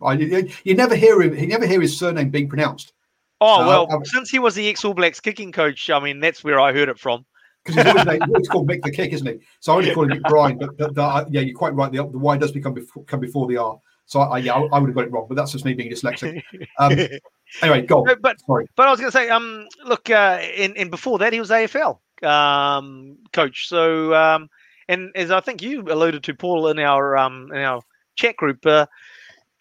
I 0.01 0.13
you, 0.13 0.49
you 0.63 0.75
never 0.75 0.95
hear 0.95 1.21
him. 1.21 1.37
You 1.37 1.47
never 1.47 1.65
hear 1.65 1.81
his 1.81 1.97
surname 1.97 2.29
being 2.29 2.49
pronounced. 2.49 2.93
Oh 3.41 3.59
so 3.59 3.67
well, 3.67 3.87
I, 3.91 3.95
I, 3.95 3.99
since 4.03 4.29
he 4.29 4.39
was 4.39 4.55
the 4.55 4.67
ex 4.69 4.83
All 4.85 4.93
Blacks 4.93 5.19
kicking 5.19 5.51
coach, 5.51 5.89
I 5.89 5.99
mean 5.99 6.19
that's 6.19 6.43
where 6.43 6.59
I 6.59 6.73
heard 6.73 6.89
it 6.89 6.99
from. 6.99 7.25
Because 7.63 7.83
he's 7.83 7.95
always, 7.95 8.21
always 8.21 8.47
called 8.47 8.69
Mick 8.69 8.83
the 8.83 8.91
Kick, 8.91 9.11
isn't 9.11 9.25
he? 9.25 9.39
So 9.59 9.71
I 9.71 9.75
always 9.75 9.93
call 9.93 10.11
him 10.11 10.21
Bryan, 10.21 10.57
but, 10.59 10.77
but, 10.77 10.93
but 10.93 11.33
yeah, 11.33 11.41
you're 11.41 11.57
quite 11.57 11.73
right. 11.73 11.91
The, 11.91 11.97
the 11.97 12.19
Y 12.19 12.37
does 12.37 12.51
become 12.51 12.75
before, 12.75 13.03
come 13.05 13.19
before 13.19 13.47
the 13.47 13.57
R. 13.57 13.79
So 14.05 14.19
I, 14.19 14.37
yeah, 14.37 14.53
I, 14.53 14.77
would 14.77 14.89
have 14.89 14.95
got 14.95 15.05
it 15.05 15.11
wrong, 15.11 15.25
but 15.27 15.35
that's 15.35 15.51
just 15.51 15.65
me 15.65 15.73
being 15.73 15.91
dyslexic. 15.91 16.43
Um, 16.77 16.91
anyway, 17.63 17.81
go. 17.81 18.05
On. 18.05 18.17
But 18.21 18.39
Sorry. 18.45 18.67
but 18.75 18.87
I 18.87 18.91
was 18.91 18.99
going 18.99 19.11
to 19.11 19.17
say, 19.17 19.29
um, 19.29 19.67
look, 19.83 20.11
uh, 20.11 20.39
in 20.55 20.75
in 20.75 20.91
before 20.91 21.17
that 21.19 21.33
he 21.33 21.39
was 21.39 21.49
AFL 21.49 21.97
um, 22.23 23.17
coach. 23.33 23.67
So 23.67 24.13
um, 24.13 24.49
and 24.87 25.11
as 25.15 25.31
I 25.31 25.39
think 25.39 25.61
you 25.61 25.81
alluded 25.81 26.23
to, 26.23 26.33
Paul, 26.33 26.67
in 26.67 26.79
our 26.79 27.17
um 27.17 27.51
in 27.51 27.59
our 27.59 27.81
chat 28.15 28.37
group, 28.37 28.65
uh, 28.65 28.85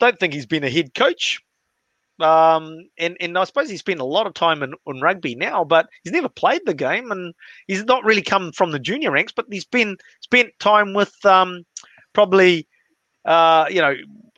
don't 0.01 0.19
think 0.19 0.35
he's 0.35 0.47
been 0.47 0.65
a 0.65 0.71
head 0.71 0.95
coach. 0.95 1.41
Um, 2.21 2.89
and, 2.97 3.17
and 3.21 3.37
I 3.37 3.43
suppose 3.43 3.69
he 3.69 3.77
spent 3.77 3.99
a 3.99 4.05
lot 4.05 4.29
of 4.29 4.35
time 4.35 4.63
in, 4.63 4.75
in 4.87 5.01
rugby 5.01 5.35
now, 5.35 5.65
but 5.65 5.89
he's 6.05 6.13
never 6.13 6.29
played 6.29 6.63
the 6.65 6.75
game 6.75 7.11
and 7.11 7.35
he's 7.67 7.85
not 7.85 8.05
really 8.05 8.23
come 8.23 8.53
from 8.53 8.71
the 8.71 8.79
junior 8.79 9.11
ranks, 9.11 9.33
but 9.35 9.47
he's 9.51 9.65
been 9.65 9.97
spent 10.21 10.51
time 10.61 10.95
with 10.95 11.13
um, 11.27 11.65
probably, 12.13 12.69
uh, 13.25 13.67
you 13.69 13.81
know, 13.81 13.95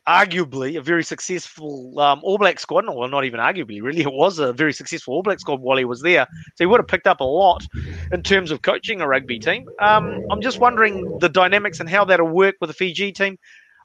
arguably 0.07 0.77
a 0.77 0.81
very 0.81 1.03
successful 1.03 1.99
um, 1.99 2.21
All 2.23 2.37
Black 2.37 2.59
squad. 2.59 2.85
Well, 2.87 3.07
not 3.09 3.25
even 3.25 3.39
arguably, 3.39 3.81
really. 3.81 4.01
It 4.01 4.13
was 4.13 4.39
a 4.39 4.53
very 4.53 4.73
successful 4.73 5.15
All 5.15 5.23
Black 5.23 5.39
squad 5.39 5.59
while 5.59 5.77
he 5.77 5.85
was 5.85 6.01
there. 6.01 6.25
So 6.55 6.63
he 6.63 6.65
would 6.65 6.79
have 6.79 6.87
picked 6.87 7.07
up 7.07 7.19
a 7.19 7.25
lot 7.25 7.65
in 8.11 8.23
terms 8.23 8.51
of 8.51 8.61
coaching 8.61 9.01
a 9.01 9.07
rugby 9.07 9.39
team. 9.39 9.67
Um, 9.79 10.23
I'm 10.31 10.41
just 10.41 10.59
wondering 10.59 11.19
the 11.19 11.29
dynamics 11.29 11.79
and 11.79 11.89
how 11.89 12.05
that'll 12.05 12.27
work 12.27 12.55
with 12.61 12.69
the 12.69 12.73
Fiji 12.73 13.11
team. 13.11 13.37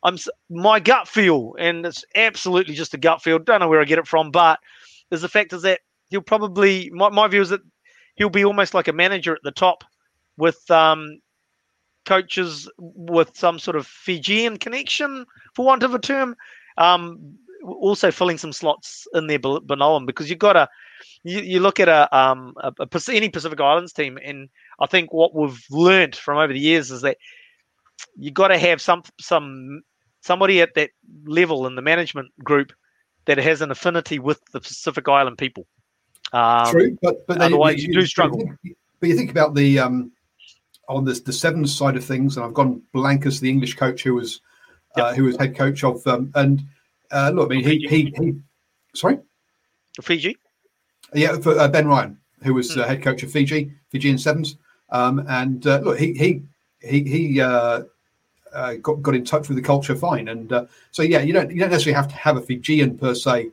I'm 0.04 0.16
my 0.50 0.80
gut 0.80 1.06
feel, 1.06 1.54
and 1.58 1.87
it's 1.87 2.04
absolutely 2.14 2.74
just 2.74 2.94
a 2.94 2.98
gut 2.98 3.22
feel. 3.22 3.38
Don't 3.38 3.61
know 3.61 3.68
where 3.68 3.80
I 3.80 3.85
get 3.85 3.98
it 3.98 4.06
from, 4.08 4.30
but 4.30 4.58
is 5.11 5.22
the 5.22 5.28
fact 5.28 5.52
is 5.52 5.62
that 5.62 5.80
he'll 6.08 6.22
probably 6.22 6.90
my, 6.90 7.08
my 7.08 7.28
view 7.28 7.40
is 7.40 7.50
that 7.50 7.61
he'll 8.16 8.28
be 8.30 8.44
almost 8.44 8.74
like 8.74 8.88
a 8.88 8.92
manager 8.92 9.32
at 9.32 9.42
the 9.44 9.52
top 9.52 9.85
with 10.37 10.68
um, 10.70 11.20
coaches 12.04 12.70
with 12.78 13.36
some 13.36 13.58
sort 13.58 13.76
of 13.76 13.86
Fijian 13.86 14.58
connection, 14.58 15.24
for 15.54 15.64
want 15.64 15.82
of 15.82 15.94
a 15.94 15.98
term. 15.98 16.36
Um, 16.78 17.36
also 17.64 18.10
filling 18.10 18.38
some 18.38 18.52
slots 18.52 19.06
in 19.14 19.28
there 19.28 19.38
below 19.38 19.96
him 19.96 20.04
because 20.04 20.28
you've 20.28 20.38
got 20.38 20.54
to 20.54 20.68
you, 21.24 21.40
you 21.40 21.60
look 21.60 21.80
at 21.80 21.88
a, 21.88 22.14
um, 22.16 22.54
a, 22.62 22.72
a 22.80 23.00
any 23.10 23.28
Pacific 23.28 23.60
Islands 23.60 23.92
team, 23.92 24.18
and 24.22 24.48
I 24.80 24.86
think 24.86 25.12
what 25.12 25.34
we've 25.34 25.64
learned 25.70 26.16
from 26.16 26.38
over 26.38 26.52
the 26.52 26.58
years 26.58 26.90
is 26.90 27.02
that 27.02 27.18
you 28.16 28.30
got 28.30 28.48
to 28.48 28.58
have 28.58 28.80
some 28.80 29.02
some 29.20 29.82
somebody 30.20 30.60
at 30.60 30.74
that 30.74 30.90
level 31.24 31.66
in 31.66 31.74
the 31.74 31.82
management 31.82 32.32
group 32.42 32.72
that 33.26 33.38
has 33.38 33.60
an 33.60 33.70
affinity 33.70 34.18
with 34.18 34.40
the 34.52 34.60
Pacific 34.60 35.08
Island 35.08 35.38
people. 35.38 35.66
Um, 36.32 36.70
True, 36.70 36.98
but 37.02 37.26
but 37.26 37.40
otherwise 37.40 37.82
you, 37.82 37.92
you, 37.92 38.00
do 38.00 38.06
struggle. 38.06 38.38
But 38.38 38.46
you, 38.46 38.56
think, 38.62 38.76
but 39.00 39.08
you 39.08 39.16
think 39.16 39.30
about 39.30 39.54
the 39.54 39.78
um, 39.78 40.12
on 40.88 41.04
the 41.04 41.12
the 41.12 41.32
sevens 41.32 41.76
side 41.76 41.96
of 41.96 42.04
things, 42.04 42.36
and 42.36 42.44
I've 42.44 42.54
gone 42.54 42.82
blank 42.92 43.26
as 43.26 43.40
the 43.40 43.50
English 43.50 43.76
coach 43.76 44.02
who 44.02 44.14
was 44.14 44.40
uh, 44.96 45.14
who 45.14 45.24
was 45.24 45.36
head 45.36 45.56
coach 45.56 45.84
of 45.84 46.06
um, 46.06 46.30
and 46.34 46.62
uh, 47.10 47.30
look, 47.34 47.50
I 47.50 47.56
mean 47.56 47.64
he, 47.64 47.86
he 47.88 48.14
he 48.18 48.34
sorry 48.94 49.18
Fiji, 50.00 50.36
yeah, 51.14 51.38
for 51.38 51.58
uh, 51.58 51.68
Ben 51.68 51.86
Ryan 51.86 52.18
who 52.42 52.54
was 52.54 52.70
mm. 52.70 52.86
head 52.86 53.02
coach 53.02 53.22
of 53.22 53.30
Fiji 53.30 53.72
Fijian 53.90 54.18
sevens, 54.18 54.56
um, 54.90 55.24
and 55.28 55.66
uh, 55.66 55.78
look 55.78 55.98
he 55.98 56.12
he 56.14 56.42
he 56.80 57.02
he 57.04 57.40
uh, 57.40 57.82
uh, 58.52 58.74
got 58.74 59.02
got 59.02 59.14
in 59.14 59.24
touch 59.24 59.48
with 59.48 59.56
the 59.56 59.62
culture 59.62 59.96
fine. 59.96 60.28
And 60.28 60.52
uh, 60.52 60.66
so 60.90 61.02
yeah, 61.02 61.20
you 61.20 61.32
don't 61.32 61.50
you 61.50 61.60
don't 61.60 61.70
necessarily 61.70 61.96
have 61.96 62.08
to 62.08 62.16
have 62.16 62.36
a 62.36 62.42
Fijian 62.42 62.98
per 62.98 63.14
se 63.14 63.50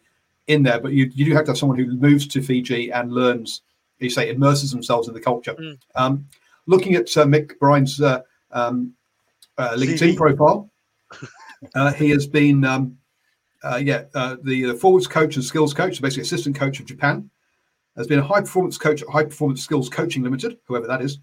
in 0.48 0.64
there, 0.64 0.80
but 0.80 0.94
you 0.94 1.12
you 1.14 1.26
do 1.26 1.34
have 1.34 1.46
to 1.46 1.52
have 1.52 1.58
someone 1.58 1.78
who 1.78 1.92
moves 1.94 2.28
to 2.28 2.42
Fiji 2.42 2.92
and 2.92 3.12
learns. 3.12 3.62
You 4.00 4.10
say 4.10 4.30
immerses 4.30 4.72
themselves 4.72 5.08
in 5.08 5.14
the 5.14 5.20
culture. 5.20 5.54
Mm. 5.54 5.78
Um, 5.96 6.28
looking 6.68 6.96
at 6.96 7.16
uh, 7.18 7.26
Mick 7.26 7.58
Bryan's 7.60 8.02
uh, 8.02 8.22
um, 8.52 8.94
uh, 9.58 9.76
LinkedIn 9.76 10.16
profile, 10.16 10.70
uh, 11.76 11.94
he 11.94 12.10
has 12.12 12.28
been 12.28 12.64
um, 12.66 12.98
yeah 13.82 14.04
the, 14.14 14.40
the 14.44 14.78
forwards 14.80 15.08
coach 15.08 15.36
and 15.36 15.44
skills 15.44 15.74
coach, 15.74 15.98
so 15.98 16.02
basically 16.02 16.24
assistant 16.24 16.56
coach 16.56 16.80
of 16.80 16.86
Japan. 16.86 17.30
Has 17.98 18.08
been 18.08 18.20
a 18.20 18.24
high 18.24 18.40
performance 18.40 18.78
coach 18.78 19.02
at 19.02 19.10
High 19.10 19.26
Performance 19.26 19.62
Skills 19.62 19.90
Coaching 19.90 20.24
Limited, 20.24 20.58
whoever 20.68 20.88
that 20.88 21.02
is 21.02 21.20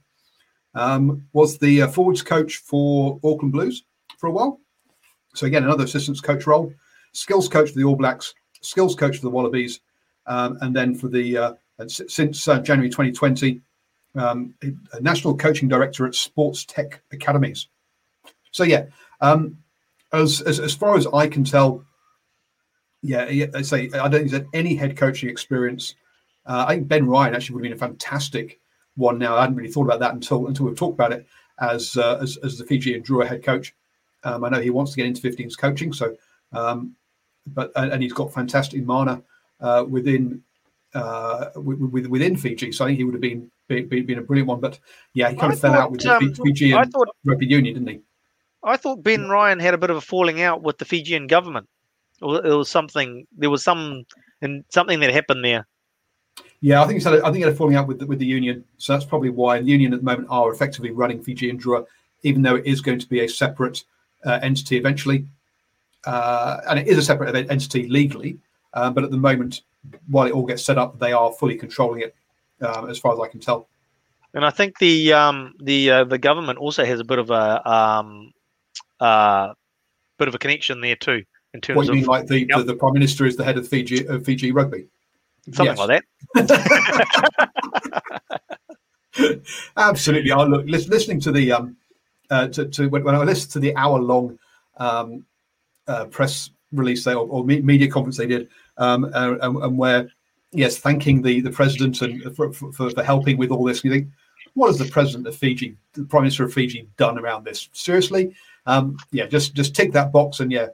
um, 0.76 1.26
was 1.32 1.58
the 1.58 1.82
uh, 1.82 1.88
forwards 1.88 2.22
coach 2.22 2.58
for 2.58 3.18
Auckland 3.24 3.52
Blues 3.52 3.84
for 4.18 4.28
a 4.28 4.30
while. 4.30 4.60
So 5.34 5.46
again, 5.46 5.64
another 5.64 5.84
assistance 5.84 6.20
coach 6.20 6.46
role, 6.46 6.72
skills 7.12 7.48
coach 7.48 7.70
for 7.70 7.78
the 7.78 7.84
All 7.84 7.96
Blacks, 7.96 8.34
skills 8.60 8.94
coach 8.94 9.16
for 9.16 9.22
the 9.22 9.30
Wallabies, 9.30 9.80
um, 10.26 10.58
and 10.60 10.76
then 10.76 10.94
for 10.94 11.08
the 11.08 11.36
uh, 11.36 11.52
since 11.88 12.46
uh, 12.46 12.60
January 12.60 12.88
2020, 12.88 13.60
um, 14.16 14.54
a 14.92 15.00
national 15.00 15.36
coaching 15.36 15.68
director 15.68 16.06
at 16.06 16.14
Sports 16.14 16.64
Tech 16.64 17.02
Academies. 17.12 17.68
So 18.50 18.64
yeah, 18.64 18.86
um, 19.20 19.58
as, 20.12 20.40
as 20.42 20.60
as 20.60 20.74
far 20.74 20.96
as 20.96 21.06
I 21.06 21.28
can 21.28 21.44
tell, 21.44 21.84
yeah, 23.02 23.46
I 23.54 23.62
say 23.62 23.90
I 23.92 24.08
don't 24.08 24.28
think 24.28 24.32
had 24.32 24.46
any 24.54 24.74
head 24.74 24.96
coaching 24.96 25.28
experience. 25.28 25.94
Uh, 26.46 26.64
I 26.68 26.74
think 26.74 26.88
Ben 26.88 27.06
Ryan 27.06 27.34
actually 27.34 27.54
would 27.56 27.64
have 27.64 27.78
been 27.78 27.88
a 27.88 27.90
fantastic 27.90 28.60
one. 28.94 29.18
Now 29.18 29.36
I 29.36 29.42
hadn't 29.42 29.56
really 29.56 29.70
thought 29.70 29.84
about 29.84 30.00
that 30.00 30.14
until 30.14 30.46
until 30.46 30.66
we've 30.66 30.78
talked 30.78 30.94
about 30.94 31.12
it 31.12 31.26
as 31.60 31.96
uh, 31.96 32.18
as, 32.20 32.38
as 32.38 32.58
the 32.58 32.64
Fijian 32.64 33.02
Drua 33.02 33.26
head 33.26 33.42
coach. 33.42 33.74
Um, 34.24 34.44
I 34.44 34.48
know 34.48 34.60
he 34.60 34.70
wants 34.70 34.92
to 34.92 34.96
get 34.96 35.06
into 35.06 35.22
15s 35.22 35.58
coaching, 35.58 35.92
so 35.92 36.16
um, 36.52 36.96
but 37.46 37.70
and 37.76 38.02
he's 38.02 38.12
got 38.12 38.32
fantastic 38.32 38.84
mana 38.84 39.22
uh, 39.60 39.84
within 39.88 40.42
uh, 40.94 41.50
with, 41.56 42.06
within 42.06 42.36
Fiji. 42.36 42.72
So 42.72 42.84
I 42.84 42.88
think 42.88 42.98
he 42.98 43.04
would 43.04 43.14
have 43.14 43.20
been 43.20 43.50
been, 43.68 43.88
been 43.88 44.18
a 44.18 44.22
brilliant 44.22 44.48
one. 44.48 44.60
But 44.60 44.78
yeah, 45.14 45.30
he 45.30 45.36
kind 45.36 45.52
I 45.52 45.54
of 45.54 45.60
thought, 45.60 45.72
fell 45.72 45.80
out 45.80 45.90
with 45.92 46.06
um, 46.06 46.32
the 46.32 46.34
Fijian 46.34 46.90
thought, 46.90 47.08
rugby 47.24 47.46
union, 47.46 47.74
didn't 47.74 47.88
he? 47.88 48.00
I 48.64 48.76
thought 48.76 49.02
Ben 49.02 49.28
Ryan 49.28 49.58
had 49.58 49.74
a 49.74 49.78
bit 49.78 49.90
of 49.90 49.96
a 49.96 50.00
falling 50.00 50.42
out 50.42 50.62
with 50.62 50.78
the 50.78 50.84
Fijian 50.84 51.26
government. 51.26 51.68
Or 52.22 52.44
it 52.44 52.54
was 52.54 52.70
something. 52.70 53.26
There 53.36 53.50
was 53.50 53.62
some 53.62 54.04
and 54.42 54.64
something 54.70 55.00
that 55.00 55.12
happened 55.12 55.44
there. 55.44 55.66
Yeah, 56.60 56.82
I 56.82 56.86
think 56.86 57.02
so. 57.02 57.18
I 57.18 57.24
think 57.24 57.36
he 57.36 57.42
had 57.42 57.52
a 57.52 57.56
falling 57.56 57.76
out 57.76 57.86
with 57.86 57.98
the, 57.98 58.06
with 58.06 58.18
the 58.18 58.26
union. 58.26 58.64
So 58.78 58.92
that's 58.92 59.04
probably 59.04 59.30
why 59.30 59.58
the 59.58 59.66
union 59.66 59.92
at 59.92 60.00
the 60.00 60.04
moment 60.04 60.28
are 60.30 60.50
effectively 60.50 60.90
running 60.90 61.22
Fiji 61.22 61.50
and 61.50 61.62
Drua, 61.62 61.86
even 62.22 62.42
though 62.42 62.56
it 62.56 62.66
is 62.66 62.80
going 62.80 62.98
to 62.98 63.08
be 63.08 63.20
a 63.20 63.28
separate 63.28 63.84
uh, 64.24 64.38
entity 64.42 64.76
eventually. 64.76 65.26
Uh, 66.04 66.60
and 66.68 66.78
it 66.78 66.86
is 66.86 66.98
a 66.98 67.02
separate 67.02 67.34
entity 67.50 67.88
legally, 67.88 68.38
uh, 68.74 68.88
but 68.90 69.02
at 69.02 69.10
the 69.10 69.16
moment, 69.16 69.62
while 70.08 70.26
it 70.26 70.32
all 70.32 70.46
gets 70.46 70.64
set 70.64 70.78
up, 70.78 70.98
they 70.98 71.12
are 71.12 71.32
fully 71.32 71.56
controlling 71.56 72.00
it, 72.00 72.14
um, 72.60 72.88
as 72.90 72.98
far 72.98 73.12
as 73.12 73.20
I 73.20 73.28
can 73.28 73.40
tell. 73.40 73.68
And 74.34 74.44
I 74.44 74.50
think 74.50 74.78
the 74.78 75.12
um, 75.12 75.54
the 75.60 75.90
uh, 75.90 76.04
the 76.04 76.18
government 76.18 76.58
also 76.58 76.84
has 76.84 77.00
a 77.00 77.04
bit 77.04 77.18
of 77.18 77.30
a 77.30 77.70
um, 77.70 78.32
uh, 79.00 79.54
bit 80.18 80.28
of 80.28 80.34
a 80.34 80.38
connection 80.38 80.80
there 80.80 80.96
too. 80.96 81.22
In 81.54 81.60
terms 81.60 81.76
of 81.76 81.76
what 81.76 81.86
you 81.86 81.92
of, 81.92 81.96
mean, 81.96 82.06
like 82.06 82.26
the, 82.26 82.40
yep. 82.40 82.58
the, 82.58 82.64
the 82.64 82.74
prime 82.74 82.92
minister 82.92 83.24
is 83.24 83.36
the 83.36 83.44
head 83.44 83.56
of 83.56 83.66
Fiji 83.66 84.06
of 84.06 84.24
Fiji 84.24 84.52
rugby, 84.52 84.88
something 85.52 85.76
yes. 85.76 85.78
like 85.78 86.02
that. 86.34 88.20
Absolutely. 89.76 90.32
I 90.32 90.42
look 90.42 90.66
listening 90.66 91.20
to 91.20 91.32
the 91.32 91.52
um, 91.52 91.76
uh, 92.30 92.48
to, 92.48 92.66
to 92.66 92.88
when, 92.88 93.04
when 93.04 93.14
I 93.14 93.22
listened 93.22 93.52
to 93.52 93.60
the 93.60 93.74
hour 93.76 93.98
long 93.98 94.38
um, 94.76 95.24
uh, 95.86 96.06
press 96.06 96.50
release 96.72 97.04
they, 97.04 97.14
or, 97.14 97.26
or, 97.26 97.44
media 97.44 97.88
conference 97.88 98.16
they 98.16 98.26
did, 98.26 98.48
um, 98.76 99.04
uh, 99.04 99.36
and, 99.40 99.56
and, 99.56 99.78
where 99.78 100.10
yes, 100.52 100.78
thanking 100.78 101.22
the 101.22 101.40
the 101.40 101.50
president 101.50 102.00
and 102.02 102.34
for, 102.36 102.52
for, 102.52 102.72
for, 102.72 103.02
helping 103.02 103.36
with 103.36 103.50
all 103.50 103.64
this. 103.64 103.84
You 103.84 103.90
think, 103.90 104.08
what 104.54 104.68
has 104.68 104.78
the 104.78 104.86
president 104.86 105.26
of 105.26 105.36
Fiji, 105.36 105.76
the 105.92 106.04
prime 106.04 106.22
minister 106.22 106.44
of 106.44 106.52
Fiji, 106.52 106.88
done 106.96 107.18
around 107.18 107.44
this? 107.44 107.68
Seriously, 107.72 108.34
um, 108.66 108.96
yeah, 109.12 109.26
just 109.26 109.54
just 109.54 109.74
tick 109.74 109.92
that 109.92 110.12
box 110.12 110.40
and 110.40 110.50
yeah. 110.50 110.68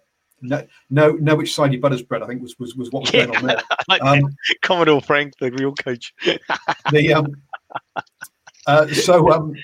No, 0.45 0.67
no, 0.91 1.13
know 1.13 1.37
which 1.37 1.55
side 1.55 1.73
your 1.73 1.81
butter's 1.81 2.03
bread. 2.03 2.21
I 2.21 2.27
think 2.27 2.43
was 2.43 2.59
was, 2.59 2.75
was 2.75 2.91
what 2.91 3.03
was 3.03 3.15
yeah, 3.15 3.27
going 3.27 3.37
on 3.37 3.47
there. 3.47 3.63
like 3.89 4.03
um, 4.03 4.35
Commodore 4.63 5.01
Frank, 5.01 5.35
the 5.39 5.53
real 5.53 5.73
coach. 5.73 6.13
the 6.91 7.15
um, 7.15 7.33
uh, 8.67 8.89
so 8.89 9.31
um, 9.31 9.55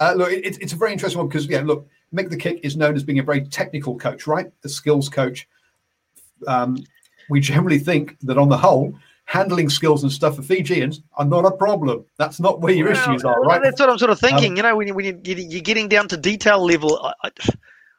uh, 0.00 0.14
look, 0.16 0.32
it, 0.32 0.60
it's 0.60 0.72
a 0.72 0.76
very 0.76 0.92
interesting 0.92 1.18
one 1.18 1.28
because 1.28 1.46
yeah, 1.46 1.60
look, 1.60 1.88
Mick 2.12 2.28
the 2.28 2.36
Kick 2.36 2.58
is 2.64 2.76
known 2.76 2.96
as 2.96 3.04
being 3.04 3.20
a 3.20 3.22
very 3.22 3.42
technical 3.42 3.96
coach, 3.96 4.26
right? 4.26 4.50
A 4.64 4.68
skills 4.68 5.08
coach. 5.08 5.48
Um, 6.48 6.76
we 7.28 7.40
generally 7.40 7.78
think 7.78 8.18
that 8.20 8.38
on 8.38 8.48
the 8.48 8.58
whole, 8.58 8.94
handling 9.24 9.70
skills 9.70 10.02
and 10.02 10.12
stuff 10.12 10.36
for 10.36 10.42
Fijians 10.42 11.00
are 11.14 11.24
not 11.24 11.44
a 11.44 11.50
problem. 11.50 12.04
That's 12.18 12.40
not 12.40 12.60
where 12.60 12.74
your 12.74 12.90
well, 12.90 12.96
issues 12.96 13.24
are, 13.24 13.40
right? 13.42 13.62
That's 13.62 13.80
what 13.80 13.88
I'm 13.88 13.98
sort 13.98 14.10
of 14.10 14.20
thinking. 14.20 14.52
Um, 14.52 14.56
you 14.56 14.62
know, 14.62 14.76
when, 14.76 14.88
you, 14.88 14.94
when 14.94 15.04
you, 15.04 15.58
are 15.58 15.62
getting 15.62 15.88
down 15.88 16.08
to 16.08 16.16
detail 16.16 16.64
level, 16.64 16.98
I, 17.02 17.14
I, 17.24 17.30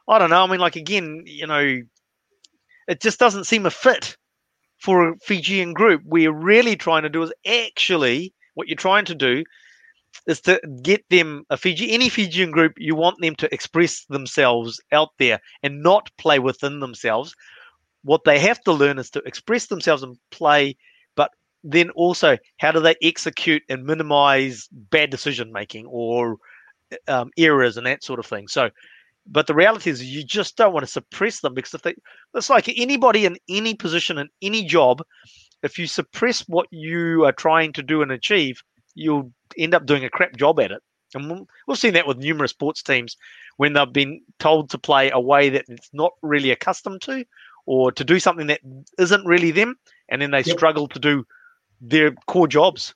I, 0.07 0.19
don't 0.19 0.29
know. 0.29 0.43
I 0.43 0.47
mean, 0.47 0.59
like 0.59 0.75
again, 0.75 1.23
you 1.25 1.47
know, 1.47 1.81
it 2.87 3.01
just 3.01 3.19
doesn't 3.19 3.45
seem 3.45 3.65
a 3.65 3.71
fit 3.71 4.17
for 4.79 5.09
a 5.09 5.17
Fijian 5.19 5.73
group. 5.73 6.01
We're 6.05 6.33
really 6.33 6.75
trying 6.75 7.03
to 7.03 7.09
do 7.09 7.23
is 7.23 7.33
actually 7.47 8.33
what 8.55 8.67
you're 8.67 8.75
trying 8.75 9.05
to 9.05 9.15
do 9.15 9.43
is 10.27 10.41
to 10.41 10.61
get 10.83 11.03
them 11.09 11.45
a 11.49 11.57
Fiji 11.57 11.91
any 11.91 12.09
Fijian 12.09 12.51
group 12.51 12.73
you 12.77 12.95
want 12.95 13.19
them 13.19 13.35
to 13.35 13.53
express 13.53 14.05
themselves 14.05 14.79
out 14.91 15.09
there 15.19 15.39
and 15.63 15.81
not 15.81 16.11
play 16.17 16.39
within 16.39 16.79
themselves. 16.79 17.35
What 18.03 18.23
they 18.25 18.39
have 18.39 18.61
to 18.61 18.73
learn 18.73 18.99
is 18.99 19.09
to 19.11 19.21
express 19.25 19.67
themselves 19.67 20.03
and 20.03 20.17
play, 20.31 20.75
but 21.15 21.31
then 21.63 21.89
also 21.91 22.37
how 22.57 22.71
do 22.71 22.79
they 22.79 22.95
execute 23.01 23.63
and 23.69 23.85
minimize 23.85 24.67
bad 24.71 25.09
decision 25.09 25.51
making 25.51 25.85
or 25.85 26.37
um, 27.07 27.31
errors 27.37 27.77
and 27.77 27.87
that 27.87 28.03
sort 28.03 28.19
of 28.19 28.25
thing. 28.25 28.47
So, 28.47 28.69
but 29.25 29.47
the 29.47 29.55
reality 29.55 29.89
is 29.89 30.03
you 30.03 30.23
just 30.23 30.57
don't 30.57 30.73
want 30.73 30.85
to 30.85 30.91
suppress 30.91 31.39
them 31.39 31.53
because 31.53 31.73
if 31.73 31.81
they, 31.81 31.95
it's 32.35 32.49
like 32.49 32.67
anybody 32.77 33.25
in 33.25 33.37
any 33.47 33.73
position 33.73 34.17
in 34.17 34.27
any 34.41 34.63
job, 34.65 35.01
if 35.63 35.79
you 35.79 35.87
suppress 35.87 36.41
what 36.41 36.67
you 36.71 37.23
are 37.25 37.31
trying 37.31 37.71
to 37.73 37.83
do 37.83 38.01
and 38.01 38.11
achieve, 38.11 38.61
you'll 38.95 39.31
end 39.57 39.73
up 39.73 39.85
doing 39.85 40.03
a 40.03 40.09
crap 40.09 40.35
job 40.35 40.59
at 40.59 40.71
it. 40.71 40.81
And 41.15 41.47
we've 41.67 41.77
seen 41.77 41.93
that 41.93 42.07
with 42.07 42.17
numerous 42.17 42.51
sports 42.51 42.81
teams 42.81 43.15
when 43.57 43.73
they've 43.73 43.93
been 43.93 44.21
told 44.39 44.71
to 44.71 44.77
play 44.77 45.11
a 45.11 45.19
way 45.19 45.49
that 45.49 45.65
it's 45.69 45.89
not 45.93 46.11
really 46.21 46.51
accustomed 46.51 47.01
to 47.03 47.23
or 47.65 47.91
to 47.91 48.03
do 48.03 48.19
something 48.19 48.47
that 48.47 48.59
isn't 48.97 49.25
really 49.25 49.51
them. 49.51 49.77
And 50.09 50.21
then 50.21 50.31
they 50.31 50.41
yep. 50.41 50.57
struggle 50.57 50.87
to 50.87 50.99
do 50.99 51.25
their 51.81 52.11
core 52.27 52.47
jobs. 52.47 52.93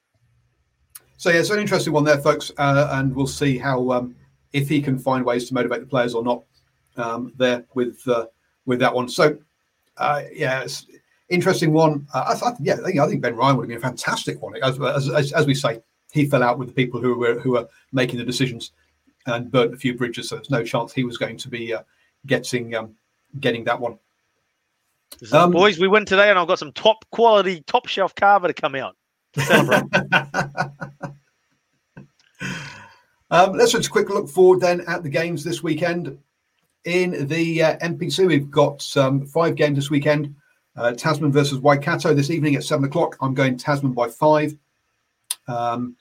So, 1.17 1.29
yeah, 1.29 1.39
it's 1.39 1.49
an 1.49 1.59
interesting 1.59 1.93
one 1.93 2.03
there, 2.03 2.19
folks. 2.19 2.51
Uh, 2.57 2.89
and 2.91 3.15
we'll 3.15 3.27
see 3.27 3.57
how, 3.57 3.91
um, 3.91 4.15
if 4.53 4.69
he 4.69 4.81
can 4.81 4.99
find 4.99 5.25
ways 5.25 5.47
to 5.47 5.53
motivate 5.53 5.79
the 5.79 5.87
players 5.87 6.13
or 6.13 6.23
not 6.23 6.43
um, 6.97 7.33
there 7.37 7.65
with 7.73 8.07
uh, 8.07 8.27
with 8.65 8.79
that 8.79 8.93
one. 8.93 9.07
So, 9.09 9.37
uh, 9.97 10.23
yeah, 10.31 10.61
it's 10.61 10.85
interesting 11.29 11.73
one. 11.73 12.07
Uh, 12.13 12.35
I, 12.41 12.49
I, 12.49 12.53
yeah, 12.59 12.73
I 12.73 12.83
think, 12.83 12.99
I 12.99 13.07
think 13.07 13.21
Ben 13.21 13.35
Ryan 13.35 13.57
would 13.57 13.63
have 13.63 13.69
been 13.69 13.77
a 13.77 13.81
fantastic 13.81 14.41
one. 14.41 14.55
As, 14.61 14.79
as, 14.79 15.33
as 15.33 15.45
we 15.45 15.53
say, 15.53 15.81
he 16.11 16.25
fell 16.25 16.43
out 16.43 16.59
with 16.59 16.67
the 16.67 16.73
people 16.73 17.01
who 17.01 17.17
were 17.17 17.39
who 17.39 17.51
were 17.51 17.67
making 17.91 18.19
the 18.19 18.25
decisions 18.25 18.71
and 19.25 19.51
burnt 19.51 19.73
a 19.73 19.77
few 19.77 19.95
bridges. 19.95 20.29
So 20.29 20.35
there's 20.35 20.49
no 20.49 20.63
chance 20.63 20.93
he 20.93 21.03
was 21.03 21.17
going 21.17 21.37
to 21.37 21.49
be 21.49 21.73
uh, 21.73 21.83
getting 22.25 22.75
um, 22.75 22.95
getting 23.39 23.63
that 23.65 23.79
one. 23.79 23.97
Um, 25.31 25.51
boys, 25.51 25.79
we 25.79 25.87
win 25.87 26.05
today, 26.05 26.29
and 26.29 26.37
I've 26.37 26.47
got 26.47 26.59
some 26.59 26.71
top 26.73 27.05
quality, 27.11 27.63
top 27.67 27.87
shelf 27.87 28.13
kava 28.15 28.47
to 28.47 28.53
come 28.53 28.75
out. 28.75 28.95
um, 33.31 33.53
let's 33.53 33.71
just 33.71 33.87
a 33.87 33.91
quick 33.91 34.09
look 34.09 34.29
forward 34.29 34.61
then 34.61 34.81
at 34.87 35.03
the 35.03 35.09
games 35.09 35.43
this 35.43 35.63
weekend. 35.63 36.17
In 36.85 37.27
the 37.27 37.63
uh, 37.63 37.77
NPC, 37.79 38.27
we've 38.27 38.49
got 38.49 38.85
um, 38.95 39.25
five 39.25 39.55
games 39.55 39.75
this 39.75 39.89
weekend. 39.89 40.35
Uh, 40.75 40.93
Tasman 40.93 41.31
versus 41.31 41.59
Waikato 41.59 42.13
this 42.13 42.29
evening 42.29 42.55
at 42.55 42.63
seven 42.63 42.85
o'clock. 42.85 43.17
I'm 43.19 43.33
going 43.33 43.57
Tasman 43.57 43.93
by 43.93 44.09
five. 44.09 44.55
Um, 45.47 45.95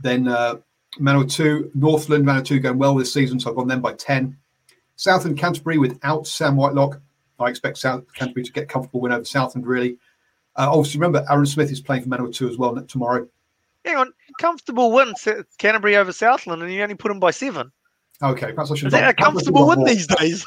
then 0.00 0.28
uh, 0.28 0.56
Manawatu, 0.98 1.70
Northland, 1.74 2.24
Manawatu 2.24 2.62
going 2.62 2.78
well 2.78 2.94
this 2.94 3.12
season, 3.12 3.38
so 3.38 3.50
I've 3.50 3.56
gone 3.56 3.68
them 3.68 3.80
by 3.80 3.92
10. 3.94 4.36
Southland 4.96 5.38
Canterbury 5.38 5.78
without 5.78 6.26
Sam 6.26 6.56
Whitelock. 6.56 7.00
I 7.38 7.48
expect 7.48 7.78
South 7.78 8.04
Canterbury 8.14 8.44
to 8.44 8.52
get 8.52 8.68
comfortable 8.68 9.00
win 9.00 9.12
over 9.12 9.24
Southland, 9.24 9.66
really. 9.66 9.98
Uh, 10.56 10.68
obviously, 10.70 10.98
remember, 10.98 11.24
Aaron 11.30 11.46
Smith 11.46 11.70
is 11.70 11.80
playing 11.80 12.02
for 12.02 12.08
Manawatu 12.08 12.48
as 12.48 12.56
well 12.56 12.74
tomorrow. 12.82 13.28
Hang 13.84 13.96
on, 13.96 14.12
comfortable 14.40 14.90
win, 14.90 15.12
Canterbury 15.58 15.96
over 15.96 16.12
Southland, 16.12 16.62
and 16.62 16.72
you 16.72 16.82
only 16.82 16.94
put 16.94 17.08
them 17.08 17.20
by 17.20 17.30
seven. 17.30 17.70
Okay, 18.22 18.52
perhaps 18.52 18.70
I 18.70 18.74
should. 18.76 18.86
Is 18.86 18.92
that 18.92 19.10
a 19.10 19.14
comfortable 19.14 19.66
win 19.66 19.84
these 19.84 20.06
days? 20.06 20.44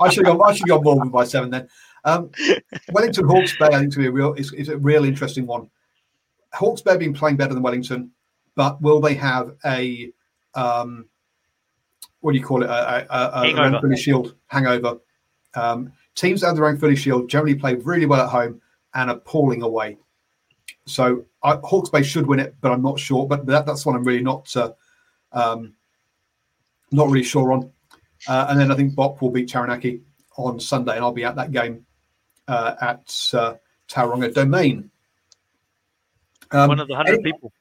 I 0.00 0.08
should 0.08 0.26
have 0.26 0.40
I 0.40 0.54
should 0.54 0.70
have 0.70 0.82
more 0.82 0.96
than 0.96 1.10
by 1.10 1.24
seven 1.24 1.50
then. 1.50 1.68
Um, 2.04 2.30
Wellington 2.92 3.28
Hawke's 3.28 3.56
Bay, 3.58 3.66
I 3.66 3.80
think, 3.80 3.92
to 3.92 3.98
be 3.98 4.06
a 4.06 4.10
real 4.10 4.32
is, 4.34 4.52
is 4.54 4.68
a 4.68 4.78
real 4.78 5.04
interesting 5.04 5.46
one. 5.46 5.70
Hawke's 6.52 6.80
Bay 6.80 6.92
have 6.92 7.00
been 7.00 7.12
playing 7.12 7.36
better 7.36 7.52
than 7.52 7.62
Wellington, 7.62 8.10
but 8.54 8.80
will 8.80 9.00
they 9.00 9.14
have 9.14 9.54
a 9.66 10.10
um, 10.54 11.06
what 12.20 12.32
do 12.32 12.38
you 12.38 12.44
call 12.44 12.62
it? 12.62 12.70
A, 12.70 13.06
a, 13.10 13.42
a 13.42 13.52
Ranfurly 13.52 13.98
Shield 13.98 14.34
hangover. 14.46 14.98
Um, 15.54 15.92
teams 16.14 16.40
that 16.40 16.48
have 16.48 16.56
the 16.56 16.62
Ranfurly 16.62 16.96
Shield 16.96 17.28
generally 17.28 17.54
play 17.54 17.74
really 17.74 18.06
well 18.06 18.20
at 18.20 18.28
home 18.28 18.60
and 18.94 19.10
appalling 19.10 19.62
away. 19.62 19.98
So 20.86 21.24
I, 21.42 21.58
Hawke's 21.62 21.90
Bay 21.90 22.02
should 22.02 22.26
win 22.26 22.40
it, 22.40 22.54
but 22.60 22.72
I'm 22.72 22.82
not 22.82 22.98
sure. 22.98 23.26
But 23.26 23.46
that, 23.46 23.66
that's 23.66 23.86
one 23.86 23.96
I'm 23.96 24.04
really 24.04 24.22
not 24.22 24.54
uh, 24.56 24.72
um, 25.32 25.74
not 26.90 27.08
really 27.08 27.24
sure 27.24 27.52
on. 27.52 27.70
Uh, 28.26 28.46
and 28.48 28.60
then 28.60 28.70
I 28.70 28.74
think 28.74 28.94
Bop 28.94 29.20
will 29.20 29.30
beat 29.30 29.48
Taranaki 29.48 30.02
on 30.36 30.58
Sunday, 30.60 30.96
and 30.96 31.04
I'll 31.04 31.12
be 31.12 31.24
at 31.24 31.36
that 31.36 31.52
game 31.52 31.84
uh, 32.48 32.74
at 32.80 33.30
uh, 33.34 33.54
Tauranga 33.88 34.32
Domain. 34.32 34.90
Um, 36.50 36.68
one 36.68 36.80
of 36.80 36.88
the 36.88 36.96
hundred 36.96 37.22
people. 37.22 37.52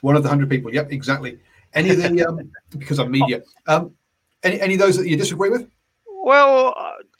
One 0.00 0.16
of 0.16 0.22
the 0.22 0.28
hundred 0.28 0.48
people. 0.48 0.72
Yep, 0.72 0.92
exactly. 0.92 1.38
Any 1.74 1.90
of 1.90 1.98
the 1.98 2.26
um, 2.26 2.50
because 2.78 2.98
I'm 2.98 3.10
media. 3.10 3.42
Um, 3.66 3.94
any 4.42 4.60
any 4.60 4.74
of 4.74 4.80
those 4.80 4.96
that 4.96 5.06
you 5.06 5.16
disagree 5.16 5.50
with? 5.50 5.68
Well, 6.22 6.74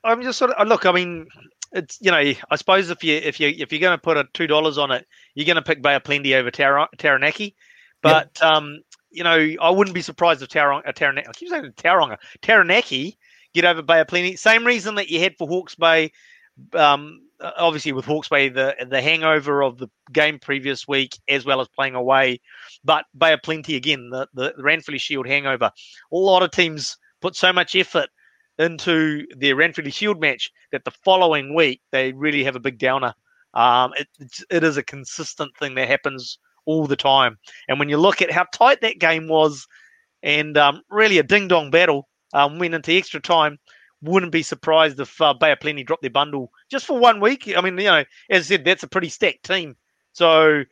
I'm 0.05 0.23
just 0.23 0.39
sort 0.39 0.51
of 0.51 0.69
look. 0.69 0.85
I 0.85 0.93
mean, 0.93 1.27
it's 1.73 1.99
you 2.01 2.11
know, 2.11 2.19
I 2.19 2.57
suppose 2.57 2.91
if 2.91 3.03
you 3.03 3.17
if 3.17 3.41
you 3.41 3.49
if 3.49 3.73
you're 3.73 3.81
going 3.81 3.97
to 3.97 4.03
put 4.03 4.19
a 4.19 4.25
two 4.35 4.47
dollars 4.47 4.77
on 4.77 4.91
it, 4.91 5.07
you're 5.35 5.47
going 5.47 5.57
to 5.57 5.63
pick 5.63 5.83
Bay 5.83 5.95
of 5.95 6.05
Plenty 6.05 6.35
over 6.35 6.51
Tar- 6.51 6.91
Taranaki. 6.99 7.57
But 8.03 8.31
yep. 8.43 8.53
um, 8.53 8.81
you 9.11 9.25
know, 9.25 9.55
I 9.61 9.71
wouldn't 9.71 9.95
be 9.95 10.03
surprised 10.03 10.43
if 10.43 10.51
Tauranga, 10.51 10.95
Taranaki, 10.95 11.29
I 11.29 11.33
keep 11.33 11.49
saying 11.49 11.73
Tauranga, 11.77 12.19
Taranaki 12.43 13.19
get 13.55 13.65
over 13.65 13.83
Bay 13.83 14.01
of 14.01 14.09
Plenty. 14.09 14.37
Same 14.37 14.67
reason 14.67 14.97
that 14.97 15.09
you 15.09 15.19
had 15.19 15.37
for 15.39 15.49
Hawke's 15.49 15.75
Bay. 15.75 16.13
Um, 16.75 17.23
obviously, 17.41 17.93
with 17.93 18.05
Hawke's 18.05 18.29
Bay, 18.29 18.51
the 18.51 18.77
the 18.87 19.01
hangover 19.01 19.63
of 19.63 19.79
the 19.79 19.89
game 20.13 20.39
previous 20.39 20.87
week, 20.87 21.19
as 21.27 21.47
well 21.47 21.63
as 21.63 21.69
playing 21.69 21.95
away, 21.95 22.41
but 22.85 23.07
Bay 23.17 23.33
of 23.33 23.41
Plenty 23.43 23.77
again, 23.77 24.11
the 24.11 24.29
the, 24.35 24.53
the 24.59 24.63
Ranfurly 24.63 25.01
Shield 25.01 25.27
hangover. 25.27 25.73
A 26.13 26.17
lot 26.17 26.43
of 26.43 26.51
teams 26.51 26.99
put 27.23 27.35
so 27.35 27.51
much 27.51 27.75
effort 27.75 28.11
into 28.61 29.27
their 29.37 29.57
Ranfurly 29.57 29.93
Shield 29.93 30.21
match 30.21 30.51
that 30.71 30.85
the 30.85 30.91
following 30.91 31.55
week 31.55 31.81
they 31.91 32.13
really 32.13 32.45
have 32.45 32.57
a 32.57 32.61
big 32.61 32.79
downer. 32.79 33.15
Um, 33.55 33.93
it, 33.99 34.09
it 34.51 34.63
is 34.63 34.77
a 34.77 34.83
consistent 34.83 35.57
thing 35.57 35.75
that 35.75 35.89
happens 35.89 36.39
all 36.67 36.87
the 36.87 36.97
time. 36.97 37.39
And 37.69 37.79
when 37.79 37.89
you 37.89 37.97
look 37.97 38.23
at 38.23 38.31
how 38.31 38.45
tight 38.53 38.81
that 38.83 38.99
game 38.99 39.29
was, 39.29 39.67
and 40.23 40.57
um, 40.59 40.83
really 40.91 41.19
a 41.19 41.23
ding 41.23 41.49
dong 41.49 41.71
battle, 41.71 42.09
um, 42.35 42.59
went 42.59 42.75
into 42.75 42.93
extra 42.93 43.21
time. 43.21 43.59
Wouldn't 44.03 44.33
be 44.33 44.43
surprised 44.43 45.01
if 45.01 45.21
uh, 45.21 45.35
Bay 45.35 45.53
of 45.53 45.61
Plenty 45.61 45.85
dropped 45.85 46.03
their 46.03 46.11
bundle 46.11 46.53
just 46.71 46.87
for 46.87 46.99
one 46.99 47.21
week. 47.21 47.53
I 47.55 47.61
mean, 47.61 47.77
you 47.77 47.85
know, 47.85 48.05
as 48.31 48.47
I 48.47 48.57
said, 48.57 48.65
that's 48.65 48.83
a 48.83 48.89
pretty 48.89 49.09
stacked 49.09 49.45
team. 49.45 49.77
So, 50.13 50.65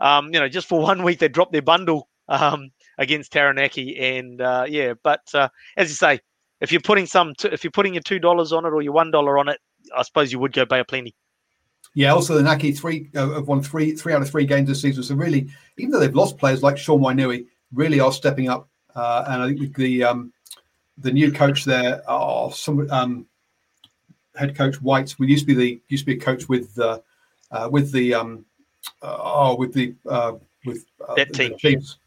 um, 0.00 0.26
you 0.26 0.40
know, 0.40 0.48
just 0.48 0.68
for 0.68 0.80
one 0.82 1.02
week 1.02 1.18
they 1.18 1.28
dropped 1.28 1.52
their 1.52 1.62
bundle 1.62 2.08
um, 2.28 2.70
against 2.98 3.32
Taranaki, 3.32 3.98
and 3.98 4.40
uh, 4.40 4.66
yeah. 4.68 4.94
But 5.02 5.22
uh, 5.34 5.48
as 5.76 5.88
you 5.88 5.94
say, 5.94 6.20
if 6.64 6.72
you're 6.72 6.80
putting 6.80 7.06
some, 7.06 7.34
t- 7.34 7.48
if 7.52 7.62
you're 7.62 7.70
putting 7.70 7.94
your 7.94 8.02
two 8.02 8.18
dollars 8.18 8.52
on 8.52 8.64
it 8.64 8.70
or 8.70 8.82
your 8.82 8.92
one 8.92 9.10
dollar 9.10 9.38
on 9.38 9.48
it, 9.48 9.60
I 9.96 10.02
suppose 10.02 10.32
you 10.32 10.38
would 10.40 10.52
go 10.52 10.64
Bay 10.64 10.82
Plenty. 10.82 11.14
Yeah, 11.94 12.12
also 12.12 12.34
the 12.34 12.42
Naki 12.42 12.72
three 12.72 13.10
uh, 13.14 13.34
have 13.34 13.46
won 13.46 13.62
three 13.62 13.94
three 13.94 14.12
out 14.12 14.22
of 14.22 14.28
three 14.28 14.46
games 14.46 14.68
this 14.68 14.80
season. 14.80 15.04
So 15.04 15.14
really, 15.14 15.48
even 15.76 15.90
though 15.90 16.00
they've 16.00 16.14
lost 16.14 16.38
players 16.38 16.62
like 16.62 16.76
Sean 16.76 17.00
Wainui, 17.00 17.46
really 17.72 18.00
are 18.00 18.10
stepping 18.10 18.48
up. 18.48 18.68
Uh, 18.96 19.24
and 19.28 19.42
I 19.42 19.54
think 19.54 19.76
the 19.76 20.02
um, 20.02 20.32
the 20.98 21.12
new 21.12 21.30
coach 21.30 21.64
there, 21.64 22.02
oh, 22.08 22.50
some 22.50 22.90
um, 22.90 23.26
head 24.34 24.56
coach 24.56 24.80
White. 24.80 25.14
We 25.18 25.28
used 25.28 25.46
to 25.46 25.46
be 25.46 25.54
the 25.54 25.80
used 25.88 26.02
to 26.04 26.06
be 26.06 26.16
a 26.16 26.20
coach 26.20 26.48
with 26.48 26.76
uh, 26.78 27.00
uh, 27.50 27.68
with 27.70 27.92
the 27.92 28.14
um, 28.14 28.44
uh, 29.02 29.16
oh 29.20 29.56
with 29.56 29.72
the 29.72 29.94
uh, 30.08 30.32
with 30.64 30.84
uh, 31.06 31.14
that 31.14 31.32
team. 31.32 31.56
Chiefs. 31.58 31.98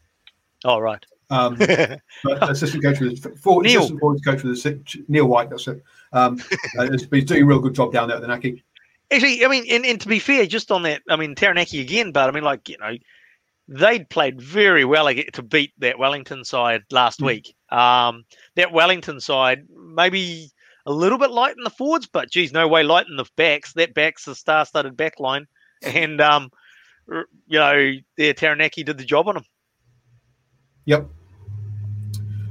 Oh 0.65 0.79
right. 0.79 1.05
Um, 1.29 1.55
but 2.23 2.49
assistant 2.49 2.83
coach 2.83 2.99
with 2.99 3.39
for, 3.39 3.61
Neil. 3.61 3.81
assistant 3.81 4.25
coach 4.25 4.43
with 4.43 4.63
the 4.63 5.03
Neil 5.07 5.25
White. 5.25 5.49
That's 5.49 5.67
it. 5.67 5.83
Um, 6.13 6.41
uh, 6.79 6.89
he's 7.11 7.25
doing 7.25 7.43
a 7.43 7.45
real 7.45 7.59
good 7.59 7.75
job 7.75 7.93
down 7.93 8.07
there 8.07 8.17
at 8.17 8.21
the 8.21 8.27
Naki. 8.27 8.63
Actually, 9.11 9.45
I 9.45 9.47
mean, 9.47 9.65
and, 9.69 9.85
and 9.85 10.01
to 10.01 10.07
be 10.07 10.19
fair, 10.19 10.45
just 10.45 10.71
on 10.71 10.83
that, 10.83 11.01
I 11.09 11.15
mean, 11.15 11.35
Taranaki 11.35 11.79
again, 11.79 12.11
but 12.11 12.29
I 12.29 12.31
mean, 12.33 12.43
like, 12.43 12.67
you 12.67 12.77
know, 12.77 12.97
they'd 13.67 14.09
played 14.09 14.41
very 14.41 14.85
well 14.85 15.09
to 15.33 15.41
beat 15.41 15.73
that 15.79 15.99
Wellington 15.99 16.43
side 16.43 16.83
last 16.91 17.19
mm. 17.19 17.27
week. 17.27 17.55
Um, 17.69 18.25
that 18.55 18.71
Wellington 18.71 19.19
side, 19.19 19.65
maybe 19.69 20.51
a 20.85 20.91
little 20.91 21.17
bit 21.17 21.31
light 21.31 21.55
in 21.57 21.63
the 21.63 21.69
forwards, 21.69 22.07
but 22.07 22.31
geez, 22.31 22.53
no 22.53 22.67
way 22.67 22.83
light 22.83 23.07
in 23.09 23.17
the 23.17 23.25
backs. 23.35 23.73
That 23.73 23.93
back's 23.93 24.27
a 24.27 24.35
star 24.35 24.65
studded 24.65 24.95
back 24.95 25.19
line. 25.19 25.47
And, 25.83 26.19
um, 26.21 26.49
you 27.07 27.59
know, 27.59 27.91
yeah, 28.17 28.33
Taranaki 28.33 28.83
did 28.83 28.97
the 28.97 29.05
job 29.05 29.27
on 29.27 29.35
them. 29.35 29.43
Yep. 30.85 31.09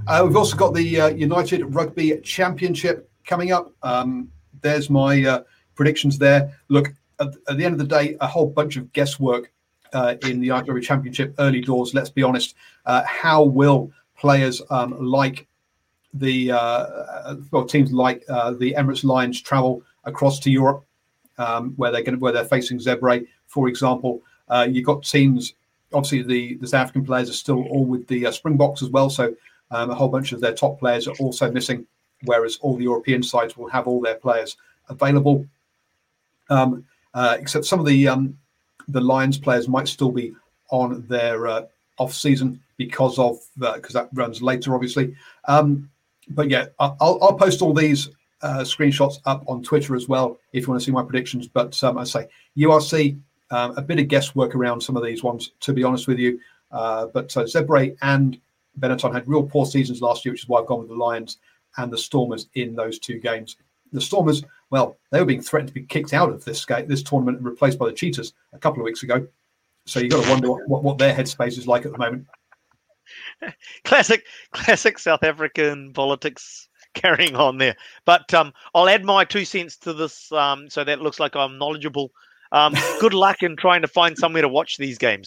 Uh, 0.07 0.23
we've 0.25 0.37
also 0.37 0.57
got 0.57 0.73
the 0.73 1.01
uh, 1.01 1.09
United 1.09 1.75
Rugby 1.75 2.17
Championship 2.21 3.11
coming 3.25 3.51
up. 3.51 3.73
Um, 3.83 4.31
there's 4.61 4.89
my 4.89 5.25
uh, 5.25 5.43
predictions 5.75 6.17
there. 6.17 6.57
Look, 6.69 6.93
at, 7.19 7.29
at, 7.49 7.57
the 7.57 7.65
end 7.65 7.73
of 7.73 7.79
the 7.79 7.87
day, 7.87 8.17
a 8.21 8.27
whole 8.27 8.47
bunch 8.47 8.77
of 8.77 8.93
guesswork 8.93 9.53
uh, 9.93 10.15
in 10.23 10.39
the 10.39 10.51
Rugby 10.51 10.81
Championship 10.81 11.35
early 11.41 11.61
doors. 11.61 11.93
Let's 11.93 12.11
be 12.11 12.23
honest. 12.23 12.55
Uh, 12.85 13.03
how 13.05 13.43
will 13.43 13.91
players 14.17 14.63
um, 14.71 14.97
like 15.05 15.49
the 16.15 16.53
uh, 16.53 17.35
well, 17.51 17.65
teams 17.65 17.93
like 17.93 18.25
the 18.27 18.75
Emirates 18.79 19.03
Lions 19.03 19.43
travel 19.43 19.83
across 20.05 20.39
to 20.41 20.53
Europe, 20.53 20.85
um, 21.39 21.73
where 21.77 21.91
they're 21.91 22.03
going 22.03 22.21
where 22.21 22.33
they're 22.33 22.45
facing 22.45 22.79
Zebre, 22.79 23.27
for 23.49 23.69
example? 23.69 24.23
You've 24.69 24.87
got 24.87 25.03
teams. 25.03 25.55
Obviously, 25.93 26.23
the, 26.23 26.55
the 26.57 26.67
South 26.67 26.83
African 26.83 27.05
players 27.05 27.31
are 27.31 27.35
still 27.35 27.65
all 27.69 27.85
with 27.85 28.07
the 28.07 28.31
Springboks 28.33 28.83
as 28.83 28.91
well, 28.91 29.09
so 29.11 29.35
um, 29.71 29.91
a 29.91 29.95
whole 29.95 30.09
bunch 30.09 30.33
of 30.33 30.41
their 30.41 30.55
top 30.55 30.79
players 30.79 31.09
are 31.09 31.17
also 31.17 31.51
missing. 31.51 31.87
Whereas 32.25 32.59
all 32.63 32.77
the 32.77 32.85
European 32.85 33.23
sides 33.23 33.57
will 33.57 33.69
have 33.69 33.87
all 33.87 34.01
their 34.01 34.15
players 34.15 34.57
available 34.89 35.47
um, 36.49 36.85
uh, 37.15 37.37
except 37.39 37.65
some 37.65 37.81
of 37.81 37.87
the 37.87 38.09
um, 38.09 38.39
the 38.89 39.01
Lions 39.01 39.39
players 39.39 39.69
might 39.69 39.89
still 39.89 40.11
be 40.11 40.35
on 40.71 41.05
their 41.09 41.47
uh, 41.47 41.63
off 41.99 42.13
season 42.13 42.61
because 42.77 43.19
of 43.19 43.39
because 43.57 43.97
uh, 43.97 44.03
that 44.03 44.11
runs 44.13 44.43
later, 44.43 44.75
obviously. 44.75 45.15
Um, 45.47 45.91
but 46.29 46.51
yeah, 46.51 46.67
I'll, 46.79 46.97
I'll 47.01 47.35
post 47.37 47.63
all 47.63 47.73
these 47.73 48.11
uh, 48.43 48.61
screenshots 48.61 49.19
up 49.25 49.45
on 49.47 49.63
Twitter 49.63 49.95
as 49.95 50.09
well 50.09 50.39
if 50.53 50.63
you 50.63 50.69
want 50.69 50.81
to 50.81 50.85
see 50.85 50.93
my 50.93 51.03
predictions. 51.03 51.49
But 51.49 51.83
um, 51.83 51.99
I 51.99 52.05
say 52.05 52.29
URC, 52.57 53.19
um, 53.51 53.77
a 53.77 53.83
bit 53.83 53.99
of 53.99 54.09
guesswork 54.09 54.55
around 54.55 54.81
some 54.81 54.97
of 54.97 55.05
these 55.05 55.23
ones, 55.23 55.53
to 55.61 55.73
be 55.73 55.85
honest 55.85 56.07
with 56.07 56.19
you. 56.19 56.41
Uh, 56.73 57.07
but 57.07 57.35
uh, 57.37 57.45
Zebre 57.45 57.97
and 58.03 58.41
Benetton 58.79 59.13
had 59.13 59.29
real 59.29 59.43
poor 59.43 59.67
seasons 59.67 60.01
last 60.01 60.25
year, 60.25 60.33
which 60.33 60.43
is 60.43 60.49
why 60.49 60.61
I've 60.61 60.67
gone 60.67 60.81
with 60.81 60.89
the 60.89 60.95
Lions 60.95 61.39
and 61.77 61.93
the 61.93 61.99
Stormers 61.99 62.49
in 62.55 62.75
those 62.75 62.99
two 62.99 63.19
games. 63.19 63.57
The 63.93 64.01
Stormers 64.01 64.43
well, 64.71 64.97
they 65.11 65.21
were 65.21 65.27
being 65.27 65.43
threatened 65.43 65.69
to 65.69 65.75
be 65.75 65.85
kicked 65.85 66.13
out 66.13 66.31
of 66.31 66.45
this 66.45 66.65
game, 66.65 66.89
this 66.89 67.03
tournament 67.03 67.39
and 67.39 67.47
replaced 67.47 67.79
by 67.79 67.87
the 67.87 67.93
Cheetahs 67.93 68.33
a 68.53 68.59
couple 68.59 68.81
of 68.81 68.85
weeks 68.85 69.03
ago. 69.03 69.27
So 69.87 70.01
you've 70.01 70.11
got 70.11 70.25
to 70.25 70.31
wonder 70.31 70.49
what, 70.67 70.83
what 70.83 70.99
their 70.99 71.15
headspace 71.15 71.59
is 71.59 71.69
like 71.69 71.87
at 71.87 71.93
the 71.93 71.99
moment. 71.99 72.27
classic, 73.85 74.25
classic 74.51 74.99
South 74.99 75.23
African 75.23 75.93
politics 75.93 76.69
carrying 76.95 77.37
on 77.37 77.59
there. 77.59 77.77
But 78.05 78.33
um, 78.35 78.53
I'll 78.75 78.89
add 78.89 79.05
my 79.05 79.25
two 79.25 79.45
cents 79.45 79.77
to 79.79 79.93
this, 79.93 80.33
um, 80.33 80.69
so 80.69 80.83
that 80.83 81.01
looks 81.01 81.21
like 81.21 81.37
I'm 81.37 81.59
knowledgeable. 81.59 82.11
Um, 82.51 82.75
good 83.01 83.15
luck 83.15 83.43
in 83.43 83.57
trying 83.57 83.83
to 83.83 83.89
find 83.89 84.19
somewhere 84.19 84.43
to 84.43 84.49
watch 84.49 84.77
these 84.77 84.99
games. 84.99 85.27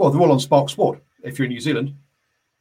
Well, 0.00 0.10
they're 0.10 0.22
all 0.22 0.32
on 0.32 0.40
Spark 0.40 0.70
Sport 0.70 1.02
if 1.22 1.38
you're 1.38 1.44
in 1.44 1.52
New 1.52 1.60
Zealand. 1.60 1.94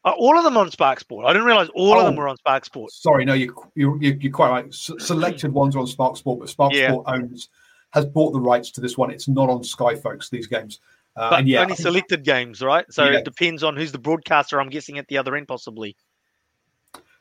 Uh, 0.04 0.12
all 0.18 0.38
of 0.38 0.44
them 0.44 0.58
on 0.58 0.70
Spark 0.72 1.00
Sport. 1.00 1.26
I 1.26 1.32
didn't 1.32 1.46
realize 1.48 1.70
all 1.74 1.94
oh, 1.94 2.00
of 2.00 2.06
them 2.06 2.16
oh. 2.16 2.18
were 2.18 2.28
on 2.28 2.36
Spark 2.36 2.66
Sport. 2.66 2.92
Sorry, 2.92 3.24
no, 3.24 3.34
you, 3.34 3.56
you, 3.76 3.98
you're 4.02 4.34
quite 4.34 4.50
right. 4.50 4.66
S- 4.68 4.92
selected 5.00 5.54
ones 5.54 5.74
are 5.74 5.80
on 5.80 5.88
Spark 5.88 6.18
Sport, 6.18 6.40
but 6.40 6.50
Spark 6.50 6.74
yeah. 6.74 6.90
Sport 6.90 7.06
owns 7.08 7.48
has 7.92 8.06
bought 8.06 8.34
the 8.34 8.42
rights 8.42 8.72
to 8.72 8.82
this 8.82 8.98
one. 8.98 9.10
It's 9.10 9.30
not 9.30 9.50
on 9.50 9.64
Sky, 9.64 9.96
folks. 9.96 10.30
These 10.30 10.48
games, 10.48 10.82
uh, 11.16 11.30
but 11.30 11.48
yeah, 11.48 11.62
only 11.62 11.76
selected 11.76 12.26
games, 12.26 12.62
right? 12.62 12.86
So 12.92 13.06
yeah. 13.06 13.20
it 13.20 13.24
depends 13.24 13.64
on 13.64 13.78
who's 13.78 13.94
the 13.94 14.00
broadcaster. 14.00 14.60
I'm 14.60 14.70
guessing 14.70 14.98
at 14.98 15.08
the 15.08 15.18
other 15.18 15.38
end, 15.38 15.48
possibly. 15.48 15.96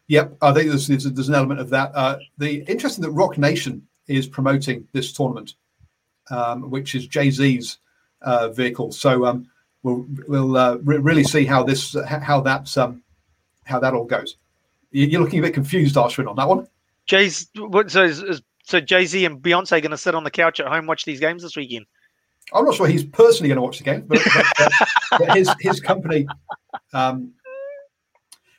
Yep, 0.08 0.36
I 0.42 0.52
think 0.52 0.68
there's 0.70 0.88
there's, 0.88 1.04
there's 1.04 1.28
an 1.28 1.36
element 1.36 1.60
of 1.60 1.70
that. 1.70 1.92
Uh, 1.94 2.18
the 2.38 2.64
interesting 2.68 3.02
that 3.02 3.12
Roc 3.12 3.38
Nation 3.38 3.86
is 4.08 4.26
promoting 4.26 4.88
this 4.92 5.12
tournament, 5.12 5.54
um, 6.28 6.70
which 6.70 6.96
is 6.96 7.06
Jay 7.06 7.30
Z's 7.30 7.78
uh, 8.22 8.48
vehicle. 8.48 8.90
So 8.90 9.24
um, 9.24 9.48
we'll 9.82 10.06
we'll 10.26 10.56
uh, 10.56 10.76
re- 10.76 10.98
really 10.98 11.24
see 11.24 11.44
how 11.44 11.62
this 11.62 11.96
how 12.06 12.40
that's 12.40 12.76
um, 12.76 13.02
how 13.64 13.78
that 13.78 13.94
all 13.94 14.04
goes. 14.04 14.36
You're 14.90 15.20
looking 15.20 15.40
a 15.40 15.42
bit 15.42 15.54
confused, 15.54 15.96
Ashwin, 15.96 16.28
on 16.28 16.36
that 16.36 16.48
one. 16.48 16.66
Jay's 17.06 17.48
what 17.56 17.90
so 17.90 18.04
is, 18.04 18.22
is, 18.22 18.42
so 18.64 18.80
Jay 18.80 19.06
Z 19.06 19.24
and 19.24 19.40
Beyonce 19.40 19.80
going 19.82 19.90
to 19.90 19.98
sit 19.98 20.14
on 20.14 20.24
the 20.24 20.30
couch 20.30 20.60
at 20.60 20.66
home 20.66 20.86
watch 20.86 21.04
these 21.04 21.20
games 21.20 21.42
this 21.42 21.56
weekend? 21.56 21.86
I'm 22.52 22.64
not 22.64 22.74
sure 22.74 22.86
he's 22.86 23.04
personally 23.04 23.48
going 23.48 23.56
to 23.56 23.62
watch 23.62 23.78
the 23.78 23.84
game, 23.84 24.04
but, 24.06 24.20
but, 24.34 24.72
but 25.18 25.28
his 25.36 25.50
his 25.60 25.80
company, 25.80 26.26
um, 26.94 27.32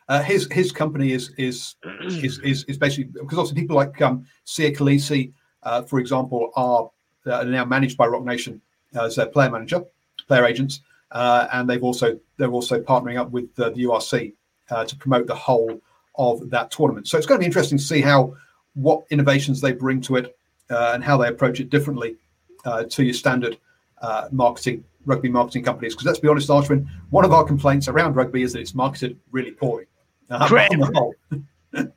uh, 0.07 0.21
his 0.21 0.47
his 0.51 0.71
company 0.71 1.11
is 1.11 1.31
is 1.37 1.75
is 2.01 2.39
is, 2.39 2.63
is 2.65 2.77
basically 2.77 3.05
because 3.05 3.37
obviously 3.37 3.61
people 3.61 3.75
like 3.75 3.99
um, 4.01 4.25
Siya 4.45 4.75
Kolisi, 4.75 5.33
uh, 5.63 5.81
for 5.83 5.99
example, 5.99 6.51
are, 6.55 6.91
uh, 7.25 7.43
now 7.43 7.65
managed 7.65 7.97
by 7.97 8.05
Roc 8.05 8.23
Nation 8.23 8.61
as 8.93 9.15
their 9.15 9.27
player 9.27 9.49
manager, 9.49 9.83
player 10.27 10.45
agents, 10.45 10.81
uh, 11.11 11.47
and 11.53 11.69
they've 11.69 11.83
also 11.83 12.19
they're 12.37 12.51
also 12.51 12.79
partnering 12.79 13.17
up 13.17 13.31
with 13.31 13.49
uh, 13.59 13.69
the 13.69 13.83
URC 13.83 14.33
uh, 14.69 14.85
to 14.85 14.95
promote 14.95 15.27
the 15.27 15.35
whole 15.35 15.81
of 16.15 16.49
that 16.49 16.71
tournament. 16.71 17.07
So 17.07 17.17
it's 17.17 17.25
going 17.25 17.39
to 17.39 17.41
be 17.41 17.45
interesting 17.45 17.77
to 17.77 17.83
see 17.83 18.01
how 18.01 18.35
what 18.73 19.03
innovations 19.09 19.61
they 19.61 19.71
bring 19.71 20.01
to 20.01 20.17
it 20.17 20.37
uh, 20.69 20.91
and 20.93 21.03
how 21.03 21.17
they 21.17 21.27
approach 21.27 21.59
it 21.59 21.69
differently 21.69 22.17
uh, 22.65 22.83
to 22.83 23.03
your 23.03 23.13
standard 23.13 23.57
uh, 24.01 24.27
marketing 24.31 24.83
rugby 25.05 25.29
marketing 25.29 25.63
companies. 25.63 25.93
Because 25.93 26.05
let's 26.05 26.19
be 26.19 26.27
honest, 26.27 26.49
Ashwin, 26.49 26.87
one 27.09 27.25
of 27.25 27.33
our 27.33 27.43
complaints 27.43 27.87
around 27.87 28.15
rugby 28.15 28.43
is 28.43 28.53
that 28.53 28.59
it's 28.59 28.75
marketed 28.75 29.17
really 29.31 29.51
poorly. 29.51 29.85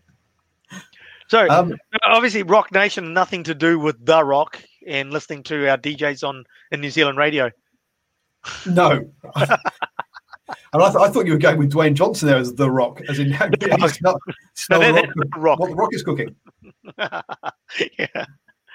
so 1.29 1.49
um, 1.51 1.77
obviously, 2.03 2.43
Roc 2.43 2.73
Nation 2.73 3.13
nothing 3.13 3.45
to 3.45 3.55
do 3.55 3.79
with 3.79 4.05
the 4.05 4.25
Rock 4.25 4.63
and 4.87 5.13
listening 5.13 5.43
to 5.45 5.69
our 5.69 5.79
DJs 5.79 6.27
on 6.27 6.45
in 6.71 6.81
New 6.81 6.91
Zealand 6.91 7.19
radio. 7.19 7.51
No. 8.67 9.11
And 10.75 10.83
I, 10.83 10.91
th- 10.91 11.03
I, 11.03 11.11
thought 11.11 11.27
you 11.27 11.33
were 11.33 11.39
going 11.39 11.59
with 11.59 11.73
Dwayne 11.73 11.93
Johnson 11.95 12.29
there 12.29 12.39
as 12.39 12.55
the 12.55 12.71
Rock, 12.71 13.03
as 13.09 13.19
in 13.19 13.31
the, 13.31 13.77
rock, 13.79 14.01
the 14.69 15.39
rock. 15.39 15.59
what 15.59 15.69
the 15.71 15.77
Rock 15.77 15.91
is 15.93 16.03
cooking. 16.03 16.35
yeah. 17.99 18.25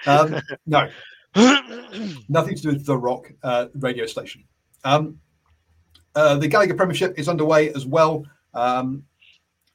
Um, 0.06 0.40
no, 0.66 0.88
nothing 2.28 2.54
to 2.54 2.62
do 2.62 2.68
with 2.68 2.86
the 2.86 2.96
Rock 2.96 3.32
uh, 3.42 3.66
radio 3.74 4.06
station. 4.06 4.44
Um, 4.84 5.18
uh, 6.14 6.36
the 6.36 6.46
Gallagher 6.48 6.74
Premiership 6.74 7.18
is 7.18 7.28
underway 7.28 7.72
as 7.74 7.84
well. 7.84 8.24
Um, 8.54 9.04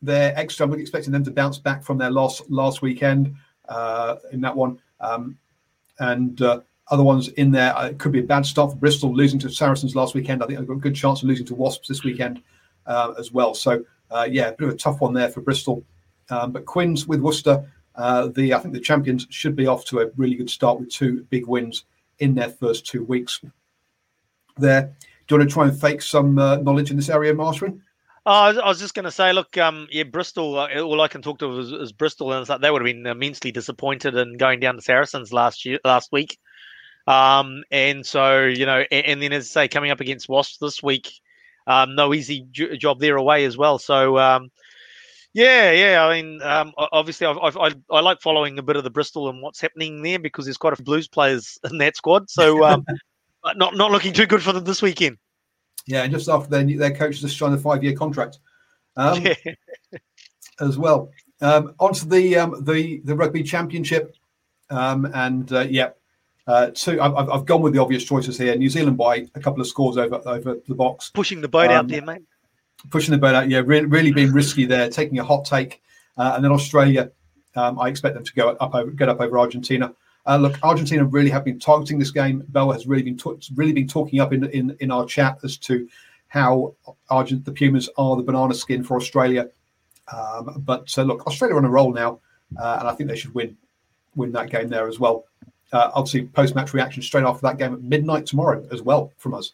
they're 0.01 0.37
extra. 0.37 0.65
I'm 0.65 0.73
expecting 0.73 1.11
them 1.11 1.23
to 1.25 1.31
bounce 1.31 1.57
back 1.57 1.83
from 1.83 1.97
their 1.97 2.11
loss 2.11 2.41
last 2.49 2.81
weekend 2.81 3.35
uh, 3.67 4.15
in 4.31 4.41
that 4.41 4.55
one, 4.55 4.79
um, 4.99 5.37
and 5.99 6.41
uh, 6.41 6.61
other 6.89 7.03
ones 7.03 7.29
in 7.29 7.51
there. 7.51 7.75
Uh, 7.75 7.87
it 7.87 7.99
could 7.99 8.11
be 8.11 8.19
a 8.19 8.23
bad 8.23 8.45
start 8.45 8.71
for 8.71 8.77
Bristol 8.77 9.13
losing 9.13 9.39
to 9.39 9.49
Saracens 9.49 9.95
last 9.95 10.13
weekend. 10.13 10.43
I 10.43 10.47
think 10.47 10.59
they've 10.59 10.67
got 10.67 10.77
a 10.77 10.79
good 10.79 10.95
chance 10.95 11.21
of 11.21 11.29
losing 11.29 11.45
to 11.47 11.55
Wasps 11.55 11.87
this 11.87 12.03
weekend 12.03 12.41
uh, 12.85 13.13
as 13.17 13.31
well. 13.31 13.53
So 13.53 13.83
uh, 14.11 14.27
yeah, 14.29 14.49
a 14.49 14.51
bit 14.53 14.67
of 14.67 14.73
a 14.73 14.77
tough 14.77 15.01
one 15.01 15.13
there 15.13 15.29
for 15.29 15.41
Bristol. 15.41 15.83
Um, 16.29 16.51
but 16.51 16.65
Quins 16.65 17.07
with 17.07 17.21
Worcester, 17.21 17.69
uh, 17.95 18.27
the 18.27 18.53
I 18.53 18.59
think 18.59 18.73
the 18.73 18.79
champions 18.79 19.27
should 19.29 19.55
be 19.55 19.67
off 19.67 19.85
to 19.85 19.99
a 19.99 20.09
really 20.17 20.35
good 20.35 20.49
start 20.49 20.79
with 20.79 20.89
two 20.89 21.25
big 21.29 21.47
wins 21.47 21.85
in 22.19 22.35
their 22.35 22.49
first 22.49 22.85
two 22.85 23.03
weeks. 23.03 23.41
There, 24.57 24.93
do 25.27 25.35
you 25.35 25.37
want 25.39 25.49
to 25.49 25.53
try 25.53 25.67
and 25.67 25.79
fake 25.79 26.01
some 26.01 26.35
knowledge 26.35 26.91
in 26.91 26.97
this 26.97 27.09
area, 27.09 27.33
Marshall? 27.33 27.79
Oh, 28.25 28.31
I 28.31 28.67
was 28.69 28.79
just 28.79 28.93
going 28.93 29.03
to 29.03 29.11
say, 29.11 29.33
look, 29.33 29.57
um, 29.57 29.87
yeah, 29.91 30.03
Bristol. 30.03 30.57
All 30.57 31.01
I 31.01 31.09
can 31.09 31.21
talk 31.21 31.39
to 31.39 31.59
is, 31.59 31.73
is 31.73 31.91
Bristol, 31.91 32.31
and 32.31 32.41
it's 32.41 32.49
like 32.49 32.61
they 32.61 32.71
would 32.71 32.81
have 32.81 32.85
been 32.85 33.05
immensely 33.05 33.51
disappointed 33.51 34.15
in 34.15 34.37
going 34.37 34.61
down 34.61 34.75
to 34.75 34.81
Saracens 34.81 35.33
last 35.33 35.65
year, 35.65 35.79
last 35.83 36.09
week. 36.13 36.39
Um, 37.05 37.63
and 37.71 38.05
so, 38.05 38.45
you 38.45 38.65
know, 38.65 38.83
and, 38.91 39.05
and, 39.05 39.21
then 39.21 39.33
as 39.33 39.45
I 39.45 39.63
say, 39.63 39.67
coming 39.67 39.91
up 39.91 39.99
against 39.99 40.29
Wasps 40.29 40.57
this 40.57 40.81
week, 40.81 41.11
um, 41.67 41.95
no 41.95 42.13
easy 42.13 42.47
j- 42.51 42.77
job 42.77 42.99
there 42.99 43.17
away 43.17 43.45
as 43.45 43.57
well. 43.57 43.77
So, 43.77 44.17
um, 44.17 44.51
yeah, 45.33 45.71
yeah. 45.71 46.05
I 46.05 46.21
mean, 46.21 46.41
um, 46.41 46.73
obviously, 46.77 47.27
I've, 47.27 47.37
I've, 47.37 47.57
i 47.57 47.73
I 47.89 47.99
like 48.01 48.21
following 48.21 48.57
a 48.59 48.63
bit 48.63 48.75
of 48.75 48.83
the 48.83 48.89
Bristol 48.89 49.29
and 49.29 49.41
what's 49.41 49.59
happening 49.59 50.01
there 50.01 50.19
because 50.19 50.45
there's 50.45 50.57
quite 50.57 50.73
a 50.73 50.75
few 50.77 50.85
Blues 50.85 51.07
players 51.07 51.57
in 51.69 51.77
that 51.79 51.97
squad. 51.97 52.29
So, 52.29 52.63
um, 52.63 52.85
not 53.55 53.75
not 53.75 53.91
looking 53.91 54.13
too 54.13 54.27
good 54.27 54.43
for 54.43 54.53
them 54.53 54.63
this 54.63 54.81
weekend. 54.81 55.17
Yeah, 55.85 56.03
and 56.03 56.13
just 56.13 56.29
after 56.29 56.49
their 56.49 56.77
their 56.77 56.95
coach 56.95 57.19
just 57.19 57.37
signed 57.37 57.53
a 57.53 57.57
five 57.57 57.83
year 57.83 57.95
contract, 57.95 58.39
um, 58.95 59.25
as 60.59 60.77
well. 60.77 61.11
Um, 61.41 61.73
onto 61.79 62.07
the 62.07 62.37
um, 62.37 62.63
the 62.63 63.01
the 63.03 63.15
rugby 63.15 63.43
championship, 63.43 64.15
um, 64.69 65.05
and 65.13 65.51
uh, 65.51 65.65
yeah, 65.69 65.89
uh, 66.45 66.71
two, 66.73 67.01
I've, 67.01 67.29
I've 67.29 67.45
gone 67.45 67.61
with 67.61 67.73
the 67.73 67.79
obvious 67.79 68.03
choices 68.03 68.37
here. 68.37 68.55
New 68.55 68.69
Zealand 68.69 68.97
by 68.97 69.27
a 69.35 69.39
couple 69.39 69.61
of 69.61 69.67
scores 69.67 69.97
over 69.97 70.21
over 70.25 70.55
the 70.67 70.75
Boks, 70.75 71.13
pushing 71.13 71.41
the 71.41 71.47
boat 71.47 71.69
um, 71.69 71.71
out 71.71 71.87
there, 71.87 72.01
mate. 72.01 72.23
Pushing 72.89 73.13
the 73.13 73.17
boat 73.17 73.33
out, 73.33 73.49
yeah, 73.49 73.61
really, 73.65 73.85
really 73.85 74.11
being 74.11 74.33
risky 74.33 74.65
there, 74.65 74.89
taking 74.89 75.19
a 75.19 75.23
hot 75.23 75.45
take, 75.45 75.81
uh, 76.17 76.33
and 76.35 76.43
then 76.43 76.51
Australia. 76.51 77.11
Um, 77.55 77.79
I 77.79 77.87
expect 77.87 78.15
them 78.15 78.25
to 78.25 78.33
go 78.33 78.49
up 78.49 78.75
over, 78.75 78.91
get 78.91 79.07
up 79.07 79.21
over 79.21 79.39
Argentina. 79.39 79.93
Uh, 80.25 80.37
look, 80.37 80.57
Argentina 80.63 81.05
really 81.05 81.29
have 81.29 81.45
been 81.45 81.59
targeting 81.59 81.99
this 81.99 82.11
game. 82.11 82.43
Bell 82.49 82.71
has 82.71 82.87
really 82.87 83.03
been 83.03 83.17
t- 83.17 83.39
really 83.55 83.73
been 83.73 83.87
talking 83.87 84.19
up 84.19 84.33
in, 84.33 84.43
in 84.49 84.75
in 84.81 84.91
our 84.91 85.05
chat 85.05 85.39
as 85.43 85.57
to 85.59 85.87
how 86.27 86.75
Argent 87.09 87.45
the 87.45 87.51
Pumas 87.53 87.89
are 87.97 88.17
the 88.17 88.23
banana 88.23 88.53
skin 88.53 88.83
for 88.83 88.97
Australia. 88.97 89.49
Um, 90.11 90.61
but 90.65 90.93
uh, 90.97 91.03
look, 91.03 91.25
Australia 91.25 91.55
are 91.55 91.59
on 91.59 91.65
a 91.65 91.69
roll 91.69 91.93
now, 91.93 92.19
uh, 92.59 92.77
and 92.79 92.89
I 92.89 92.93
think 92.95 93.09
they 93.09 93.15
should 93.15 93.33
win 93.33 93.55
win 94.15 94.33
that 94.33 94.49
game 94.49 94.67
there 94.67 94.89
as 94.89 94.99
well 94.99 95.25
uh, 95.73 95.91
obviously 95.93 96.27
post 96.27 96.55
match 96.55 96.73
reaction 96.73 97.01
straight 97.03 97.25
after 97.25 97.41
that 97.41 97.57
game 97.57 97.73
at 97.73 97.81
midnight 97.81 98.25
tomorrow 98.25 98.65
as 98.71 98.81
well 98.81 99.11
from 99.17 99.33
us. 99.33 99.53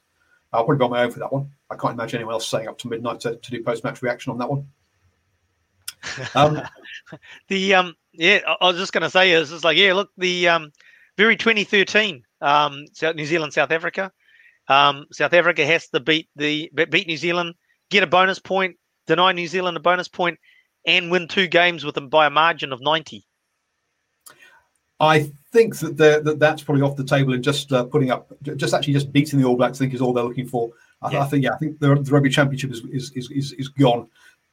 I'll 0.51 0.65
probably 0.65 0.79
be 0.79 0.83
on 0.85 0.91
my 0.91 1.03
own 1.03 1.11
for 1.11 1.19
that 1.19 1.31
one. 1.31 1.49
I 1.69 1.75
can't 1.75 1.93
imagine 1.93 2.17
anyone 2.17 2.33
else 2.33 2.47
staying 2.47 2.67
up 2.67 2.77
to 2.79 2.87
midnight 2.87 3.21
to, 3.21 3.35
to 3.35 3.51
do 3.51 3.63
post 3.63 3.83
match 3.83 4.01
reaction 4.01 4.31
on 4.31 4.37
that 4.39 4.49
one. 4.49 4.67
Um, 6.35 6.61
the 7.47 7.73
um 7.75 7.95
yeah, 8.13 8.39
I 8.59 8.65
was 8.65 8.77
just 8.77 8.93
going 8.93 9.03
to 9.03 9.09
say 9.09 9.31
is 9.31 9.51
it's 9.51 9.63
like 9.63 9.77
yeah, 9.77 9.93
look 9.93 10.09
the 10.17 10.47
um 10.49 10.71
very 11.17 11.35
2013 11.35 12.23
um 12.41 12.85
South 12.93 13.15
New 13.15 13.25
Zealand 13.25 13.53
South 13.53 13.71
Africa. 13.71 14.11
Um, 14.67 15.07
South 15.11 15.33
Africa 15.33 15.65
has 15.65 15.87
to 15.89 15.99
beat 15.99 16.29
the 16.35 16.71
beat 16.89 17.07
New 17.07 17.17
Zealand, 17.17 17.55
get 17.89 18.03
a 18.03 18.07
bonus 18.07 18.39
point, 18.39 18.77
deny 19.07 19.31
New 19.31 19.47
Zealand 19.47 19.75
a 19.77 19.79
bonus 19.79 20.07
point, 20.07 20.39
and 20.85 21.09
win 21.09 21.27
two 21.27 21.47
games 21.47 21.83
with 21.83 21.95
them 21.95 22.09
by 22.09 22.27
a 22.27 22.29
margin 22.29 22.71
of 22.71 22.79
90. 22.79 23.25
I 24.99 25.31
think 25.51 25.77
that, 25.79 26.23
that 26.25 26.39
that's 26.39 26.61
probably 26.61 26.81
off 26.81 26.95
the 26.95 27.03
table 27.03 27.33
and 27.33 27.43
just 27.43 27.71
uh, 27.71 27.85
putting 27.85 28.11
up, 28.11 28.31
just 28.43 28.73
actually 28.73 28.93
just 28.93 29.11
beating 29.11 29.39
the 29.39 29.45
All 29.45 29.55
Blacks. 29.55 29.77
I 29.77 29.85
think 29.85 29.93
is 29.93 30.01
all 30.01 30.13
they're 30.13 30.23
looking 30.23 30.47
for. 30.47 30.71
I, 31.01 31.11
yeah. 31.11 31.21
I 31.21 31.25
think 31.25 31.43
yeah, 31.43 31.53
I 31.53 31.57
think 31.57 31.79
the, 31.79 31.95
the 31.95 32.11
rugby 32.11 32.29
championship 32.29 32.71
is 32.71 32.83
is 32.91 33.11
is 33.15 33.31
is, 33.31 33.51
is 33.53 33.67
gone 33.69 34.07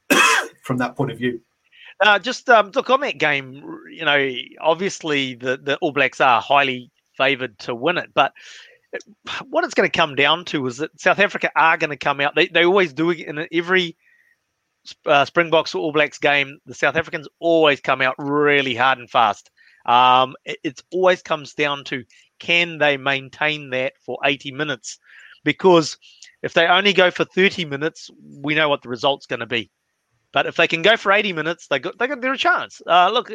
from 0.63 0.77
that 0.77 0.95
point 0.95 1.11
of 1.11 1.17
view. 1.17 1.41
Uh, 1.99 2.19
just 2.19 2.49
um, 2.49 2.71
look 2.75 2.89
on 2.89 3.01
that 3.01 3.17
game. 3.17 3.63
You 3.91 4.05
know, 4.05 4.31
obviously 4.61 5.35
the 5.35 5.57
the 5.57 5.77
All 5.77 5.91
Blacks 5.91 6.21
are 6.21 6.41
highly 6.41 6.91
favoured 7.17 7.57
to 7.59 7.75
win 7.75 7.97
it, 7.97 8.11
but 8.13 8.33
what 9.49 9.63
it's 9.63 9.73
going 9.73 9.89
to 9.89 9.97
come 9.97 10.15
down 10.15 10.45
to 10.45 10.65
is 10.67 10.77
that 10.77 10.99
South 10.99 11.19
Africa 11.19 11.51
are 11.55 11.77
going 11.77 11.89
to 11.89 11.97
come 11.97 12.21
out. 12.21 12.35
They 12.35 12.47
they 12.47 12.65
always 12.65 12.93
do 12.93 13.09
it 13.09 13.19
in 13.19 13.47
every 13.51 13.97
uh, 15.05 15.25
Springboks 15.25 15.75
or 15.75 15.79
All 15.79 15.91
Blacks 15.91 16.19
game. 16.19 16.59
The 16.65 16.75
South 16.75 16.95
Africans 16.95 17.27
always 17.39 17.81
come 17.81 18.01
out 18.01 18.15
really 18.17 18.75
hard 18.75 18.99
and 18.99 19.09
fast. 19.09 19.49
Um, 19.87 20.35
it, 20.45 20.59
it 20.63 20.83
always 20.91 21.21
comes 21.21 21.53
down 21.53 21.83
to 21.85 22.03
can 22.39 22.77
they 22.77 22.97
maintain 22.97 23.69
that 23.71 23.93
for 23.99 24.19
80 24.23 24.51
minutes? 24.51 24.99
Because 25.43 25.97
if 26.43 26.53
they 26.53 26.67
only 26.67 26.93
go 26.93 27.09
for 27.09 27.25
30 27.25 27.65
minutes, 27.65 28.09
we 28.41 28.53
know 28.53 28.69
what 28.69 28.81
the 28.81 28.89
result's 28.89 29.25
going 29.25 29.39
to 29.39 29.45
be. 29.45 29.71
But 30.33 30.45
if 30.45 30.55
they 30.55 30.67
can 30.67 30.81
go 30.81 30.97
for 30.97 31.11
80 31.11 31.33
minutes, 31.33 31.67
they 31.67 31.79
got 31.79 31.97
they 31.97 32.07
got 32.07 32.23
a 32.23 32.37
chance. 32.37 32.81
Uh, 32.85 33.09
look, 33.11 33.31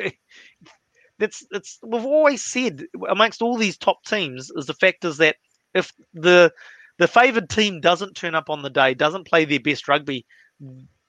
that's 1.19 1.45
it's 1.51 1.79
we've 1.83 2.05
always 2.05 2.45
said 2.45 2.85
amongst 3.09 3.43
all 3.43 3.57
these 3.57 3.79
top 3.79 4.05
teams 4.05 4.51
is 4.57 4.67
the 4.67 4.75
fact 4.75 5.05
is 5.05 5.17
that 5.17 5.37
if 5.75 5.93
the 6.13 6.53
the 6.99 7.09
favoured 7.09 7.49
team 7.49 7.81
doesn't 7.81 8.15
turn 8.15 8.35
up 8.35 8.51
on 8.51 8.63
the 8.63 8.71
day, 8.71 8.95
doesn't 8.95 9.27
play 9.27 9.45
their 9.45 9.61
best 9.61 9.89
rugby, 9.89 10.27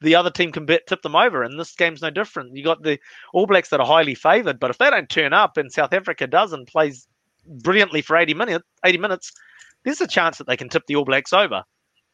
the 0.03 0.15
other 0.15 0.29
team 0.29 0.51
can 0.51 0.65
bet, 0.65 0.85
tip 0.85 1.01
them 1.01 1.15
over. 1.15 1.41
And 1.43 1.59
this 1.59 1.73
game's 1.73 2.01
no 2.01 2.09
different. 2.09 2.55
You 2.55 2.63
got 2.63 2.83
the 2.83 2.99
All 3.33 3.47
Blacks 3.47 3.69
that 3.69 3.79
are 3.79 3.85
highly 3.85 4.15
favoured, 4.15 4.59
but 4.59 4.69
if 4.69 4.77
they 4.77 4.89
don't 4.89 5.09
turn 5.09 5.33
up 5.33 5.57
and 5.57 5.71
South 5.71 5.93
Africa 5.93 6.27
does 6.27 6.53
and 6.53 6.67
plays 6.67 7.07
brilliantly 7.47 8.01
for 8.01 8.17
80 8.17 8.33
minutes, 8.33 8.65
80 8.85 8.97
minutes, 8.99 9.31
there's 9.83 10.01
a 10.01 10.07
chance 10.07 10.37
that 10.37 10.47
they 10.47 10.57
can 10.57 10.69
tip 10.69 10.83
the 10.87 10.95
All 10.95 11.05
Blacks 11.05 11.33
over. 11.33 11.63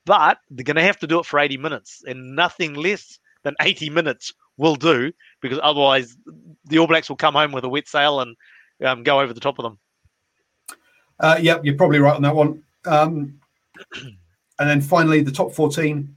But 0.06 0.38
they're 0.50 0.64
going 0.64 0.78
to 0.78 0.84
have 0.84 1.00
to 1.00 1.08
do 1.08 1.20
it 1.20 1.26
for 1.26 1.40
80 1.40 1.58
minutes, 1.58 2.04
and 2.08 2.36
nothing 2.36 2.74
less 2.74 3.20
than 3.44 3.56
80 3.62 3.90
minutes 3.90 4.34
will 4.58 4.76
do, 4.76 5.12
because 5.42 5.60
otherwise 5.62 6.16
the 6.66 6.80
All 6.80 6.88
Blacks 6.88 7.10
will 7.10 7.18
come 7.18 7.34
home 7.34 7.52
with 7.52 7.64
a 7.64 7.70
wet 7.70 7.88
sail 7.88 8.22
and 8.22 8.36
um, 8.84 9.04
go 9.04 9.20
over 9.20 9.34
the 9.34 9.40
top 9.40 9.60
of 9.60 9.64
them. 9.64 9.80
Uh, 11.20 11.38
yeah, 11.42 11.60
you're 11.64 11.76
probably 11.76 12.00
right 12.00 12.16
on 12.16 12.22
that 12.22 12.36
one. 12.36 12.64
Um, 12.86 13.40
and 14.60 14.70
then 14.70 14.80
finally, 14.80 15.22
the 15.22 15.32
top 15.32 15.52
14 15.52 16.16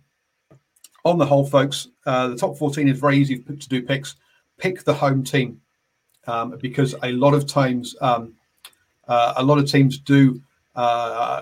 on 1.05 1.19
the 1.19 1.27
whole, 1.27 1.45
folks, 1.45 1.89
uh, 2.07 2.29
the 2.29 2.37
top 2.37 2.57
14 2.57 2.89
is 2.89 2.99
very 2.99 3.17
easy 3.17 3.39
to 3.39 3.69
do 3.69 3.83
picks. 3.83 4.17
Pick 4.59 4.85
the 4.85 4.95
home 4.95 5.25
team 5.25 5.61
um, 6.27 6.57
because 6.61 6.95
a 7.03 7.13
lot 7.13 7.35
of 7.35 7.47
times, 7.47 7.97
um, 8.01 8.35
uh, 9.09 9.35
a 9.37 9.43
lot 9.43 9.59
of 9.59 9.69
teams 9.69 9.99
do 9.99 10.41
uh, 10.77 10.79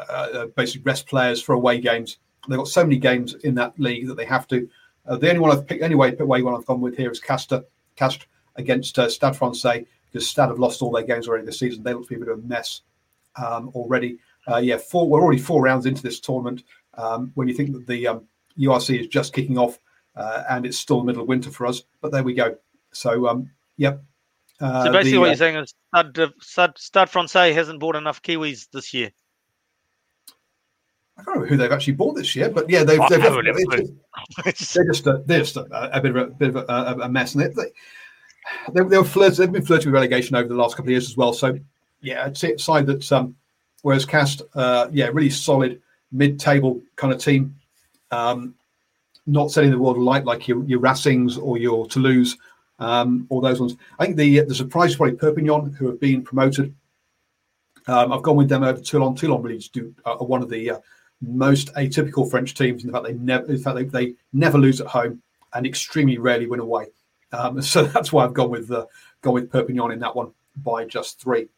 uh, 0.09 0.47
basically 0.57 0.83
rest 0.83 1.07
players 1.07 1.43
for 1.43 1.55
away 1.55 1.81
games. 1.81 2.19
they've 2.49 2.59
got 2.59 2.69
so 2.69 2.83
many 2.83 2.97
games 2.97 3.35
in 3.45 3.55
that 3.55 3.79
league 3.79 4.07
that 4.07 4.17
they 4.17 4.25
have 4.25 4.49
to. 4.49 4.69
Uh, 5.07 5.17
the 5.17 5.29
only 5.29 5.41
one 5.41 5.51
I've 5.51 5.67
picked, 5.67 5.83
anyway, 5.83 6.15
way 6.15 6.43
one 6.43 6.55
I've 6.55 6.67
gone 6.67 6.81
with 6.81 6.97
here 6.97 7.11
is 7.11 7.21
Castres, 7.21 7.65
Castres 7.97 8.27
against 8.57 8.99
uh, 8.99 9.09
Stade 9.09 9.37
Francais 9.37 9.87
because 10.11 10.29
Stade 10.29 10.49
have 10.49 10.59
lost 10.59 10.83
all 10.83 10.91
their 10.91 11.05
games 11.05 11.29
already 11.29 11.45
this 11.45 11.59
season. 11.59 11.83
They 11.83 11.95
look 11.95 12.05
to 12.05 12.09
be 12.09 12.17
a 12.17 12.19
bit 12.19 12.29
of 12.29 12.39
a 12.39 12.43
mess 12.43 12.83
um, 13.37 13.71
already. 13.75 14.19
Uh, 14.51 14.57
yeah, 14.57 14.79
four. 14.79 15.09
We're 15.09 15.23
already 15.23 15.41
four 15.41 15.63
rounds 15.63 15.87
into 15.87 16.03
this 16.03 16.21
tournament. 16.21 16.65
Um, 16.95 17.31
when 17.35 17.47
you 17.47 17.55
think 17.55 17.73
that 17.73 17.87
the 17.87 18.07
um, 18.09 18.23
URC 18.59 19.01
is 19.01 19.07
just 19.07 19.33
kicking 19.33 19.59
off 19.59 19.79
uh, 20.17 20.45
and 20.51 20.67
it's 20.67 20.79
still 20.79 20.99
the 20.99 21.05
middle 21.05 21.23
of 21.23 21.29
winter 21.29 21.51
for 21.51 21.67
us, 21.67 21.83
but 22.01 22.13
there 22.13 22.23
we 22.23 22.35
go. 22.35 22.57
So, 22.93 23.29
um, 23.29 23.51
yep. 23.77 24.03
Uh, 24.61 24.85
so 24.85 24.93
basically, 24.93 25.13
the, 25.13 25.19
what 25.19 25.27
you're 25.27 25.35
uh, 25.35 25.37
saying 25.37 25.57
is 25.57 25.75
Stade, 25.95 26.33
Stade, 26.41 26.71
Stade 26.77 27.09
Francais 27.09 27.53
hasn't 27.53 27.81
bought 27.81 27.97
enough 27.97 28.23
Kiwis 28.23 28.69
this 28.71 28.93
year. 28.93 29.11
I 31.17 31.23
can't 31.23 31.37
remember 31.37 31.49
who 31.49 31.57
they've 31.57 31.73
actually 31.73 31.95
bought 31.95 32.15
this 32.15 32.35
year, 32.35 32.49
but 32.49 32.69
yeah, 32.69 32.83
they've, 32.83 33.01
they've 33.09 33.21
they're 34.75 34.85
just 34.87 35.07
a, 35.07 35.23
they're 35.27 35.41
just 35.41 35.57
a, 35.57 35.97
a, 35.97 36.01
bit 36.01 36.17
of 36.17 36.17
a, 36.17 36.27
bit 36.27 36.49
of 36.49 36.57
a, 36.57 36.99
a 37.03 37.09
mess, 37.09 37.35
and 37.35 37.45
they, 37.45 37.49
they, 38.73 38.83
they 38.89 38.99
were 38.99 39.05
flirting, 39.05 39.39
they've 39.39 39.53
been 39.53 39.65
flirting 39.65 39.89
with 39.89 39.95
relegation 39.95 40.37
over 40.37 40.49
the 40.49 40.55
last 40.55 40.77
couple 40.77 40.89
of 40.89 40.93
years 40.93 41.09
as 41.09 41.17
well. 41.17 41.33
So 41.33 41.59
yeah, 42.01 42.27
it's 42.27 42.43
a 42.43 42.59
side 42.59 42.87
that 42.87 43.11
um, 43.13 43.37
whereas 43.83 44.07
Cast, 44.07 44.43
uh, 44.55 44.89
yeah, 44.91 45.09
really 45.13 45.31
solid 45.31 45.81
mid-table 46.13 46.81
kind 46.97 47.13
of 47.13 47.21
team, 47.21 47.55
um, 48.11 48.55
not 49.27 49.51
setting 49.51 49.71
the 49.71 49.79
world 49.79 49.97
alight 49.97 50.25
like 50.25 50.49
your 50.49 50.65
your 50.65 50.81
Racings 50.81 51.41
or 51.41 51.59
your 51.59 51.87
Toulouse, 51.87 52.37
um, 52.79 53.27
all 53.31 53.41
those 53.41 53.61
ones. 53.61 53.77
I 53.99 54.05
think 54.05 54.17
the 54.17 54.41
the 54.41 54.55
surprise 54.55 54.91
is 54.91 54.97
probably 54.97 55.17
Perpignan, 55.17 55.73
who 55.73 55.87
have 55.87 56.01
been 56.01 56.23
promoted. 56.23 56.75
Um, 57.87 58.13
I've 58.13 58.23
gone 58.23 58.37
with 58.37 58.49
them 58.49 58.63
over 58.63 58.81
Toulon. 58.81 59.15
Toulon 59.15 59.43
really 59.43 59.59
do 59.73 59.95
uh, 60.05 60.17
one 60.17 60.43
of 60.43 60.51
the 60.51 60.71
uh, 60.71 60.79
most 61.21 61.75
atypical 61.75 62.31
French 62.31 62.55
teams. 62.55 62.85
In 62.85 62.93
fact, 62.93 63.05
they 63.05 63.15
never, 63.15 63.51
in 63.51 63.59
fact, 63.59 63.77
they, 63.77 63.85
they 63.85 64.15
never 64.33 64.59
lose 64.59 64.81
at 64.81 64.87
home 64.87 65.23
and 65.55 65.67
extremely 65.67 66.19
rarely 66.19 66.47
win 66.47 66.61
away. 66.61 66.87
Um, 67.33 67.61
so 67.63 67.85
that's 67.85 68.13
why 68.13 68.25
I've 68.25 68.35
gone 68.35 68.51
with 68.51 68.71
uh, 68.71 68.87
gone 69.23 69.35
with 69.35 69.51
Perpignan 69.51 69.93
in 69.93 69.99
that 70.01 70.15
one 70.15 70.33
by 70.57 70.85
just 70.85 71.21
three. 71.21 71.49